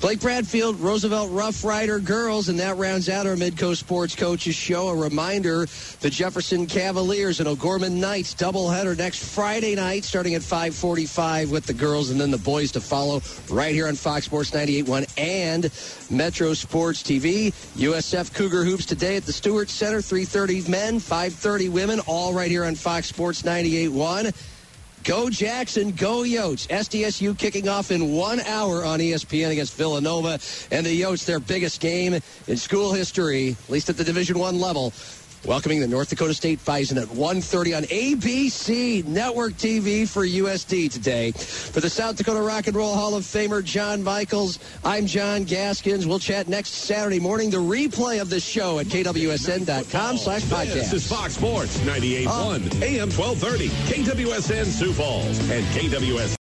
Blake 0.04 0.20
Bradfield, 0.20 0.78
Roosevelt 0.80 1.30
Rough 1.30 1.64
Rider 1.64 1.98
girls, 1.98 2.50
and 2.50 2.58
that 2.58 2.76
rounds 2.76 3.08
out 3.08 3.26
our 3.26 3.36
Midco 3.36 3.74
Sports 3.74 4.14
Coaches 4.14 4.54
show. 4.54 4.88
A 4.88 4.94
reminder, 4.94 5.66
the 6.00 6.10
Jefferson 6.10 6.66
Cavaliers 6.66 7.40
and 7.40 7.48
O'Gorman 7.48 8.00
Knights 8.00 8.34
doubleheader 8.34 8.98
next 8.98 9.24
Friday 9.24 9.74
night 9.74 10.04
starting 10.04 10.34
at 10.34 10.42
545 10.42 11.50
with 11.50 11.64
the 11.64 11.72
girls 11.72 12.10
and 12.10 12.20
then 12.20 12.30
the 12.30 12.36
boys 12.36 12.72
to 12.72 12.82
follow 12.82 13.22
right 13.48 13.74
here 13.74 13.88
on 13.88 13.94
Fox 13.94 14.26
Sports 14.26 14.50
98.1 14.50 15.10
and 15.16 15.70
Metro 16.14 16.52
Sports 16.52 17.02
TV. 17.02 17.54
USF 17.78 18.34
Cougar 18.34 18.62
Hoops 18.64 18.84
today 18.84 19.16
at 19.16 19.24
the 19.24 19.32
Stewart 19.32 19.70
Center, 19.70 20.00
3.30 20.00 20.68
men, 20.68 21.00
5.30 21.00 21.70
women, 21.70 22.00
all 22.00 22.34
right 22.34 22.50
here 22.50 22.66
on 22.66 22.74
Fox 22.74 23.06
Sports 23.06 23.40
98.1. 23.40 24.34
Go 25.04 25.28
Jackson, 25.28 25.92
go 25.92 26.22
Yotes. 26.22 26.66
SDSU 26.68 27.36
kicking 27.36 27.68
off 27.68 27.90
in 27.90 28.12
one 28.12 28.40
hour 28.40 28.86
on 28.86 29.00
ESPN 29.00 29.50
against 29.50 29.76
Villanova. 29.76 30.38
And 30.70 30.86
the 30.86 30.98
Yotes, 30.98 31.26
their 31.26 31.40
biggest 31.40 31.82
game 31.82 32.14
in 32.14 32.56
school 32.56 32.90
history, 32.94 33.54
at 33.64 33.70
least 33.70 33.90
at 33.90 33.98
the 33.98 34.04
Division 34.04 34.38
One 34.38 34.58
level, 34.58 34.94
welcoming 35.44 35.80
the 35.80 35.86
North 35.88 36.10
Dakota 36.10 36.34
State 36.34 36.64
Bison 36.64 36.98
at 36.98 37.08
1.30 37.08 37.76
on 37.76 37.82
ABC 37.84 39.04
Network 39.04 39.52
TV 39.54 40.08
for 40.08 40.24
USD 40.24 40.90
today. 40.90 41.32
For 41.32 41.80
the 41.80 41.90
South 41.90 42.16
Dakota 42.16 42.40
Rock 42.40 42.66
and 42.66 42.76
Roll 42.76 42.94
Hall 42.94 43.14
of 43.14 43.24
Famer 43.24 43.62
John 43.62 44.02
Michaels, 44.02 44.58
I'm 44.84 45.06
John 45.06 45.44
Gaskins. 45.44 46.06
We'll 46.06 46.18
chat 46.18 46.48
next 46.48 46.70
Saturday 46.70 47.20
morning. 47.20 47.50
The 47.50 47.58
replay 47.58 48.20
of 48.20 48.30
this 48.30 48.44
show 48.44 48.78
at 48.78 48.86
kwsn.com 48.86 50.18
slash 50.18 50.42
podcast. 50.42 50.74
This 50.74 50.92
is 50.92 51.08
Fox 51.08 51.34
Sports 51.34 51.76
98.1 51.78 52.82
AM 52.82 53.10
1230, 53.10 53.68
KWSN 53.68 54.64
Sioux 54.66 54.92
Falls, 54.92 55.38
and 55.50 55.64
KWS. 55.66 56.24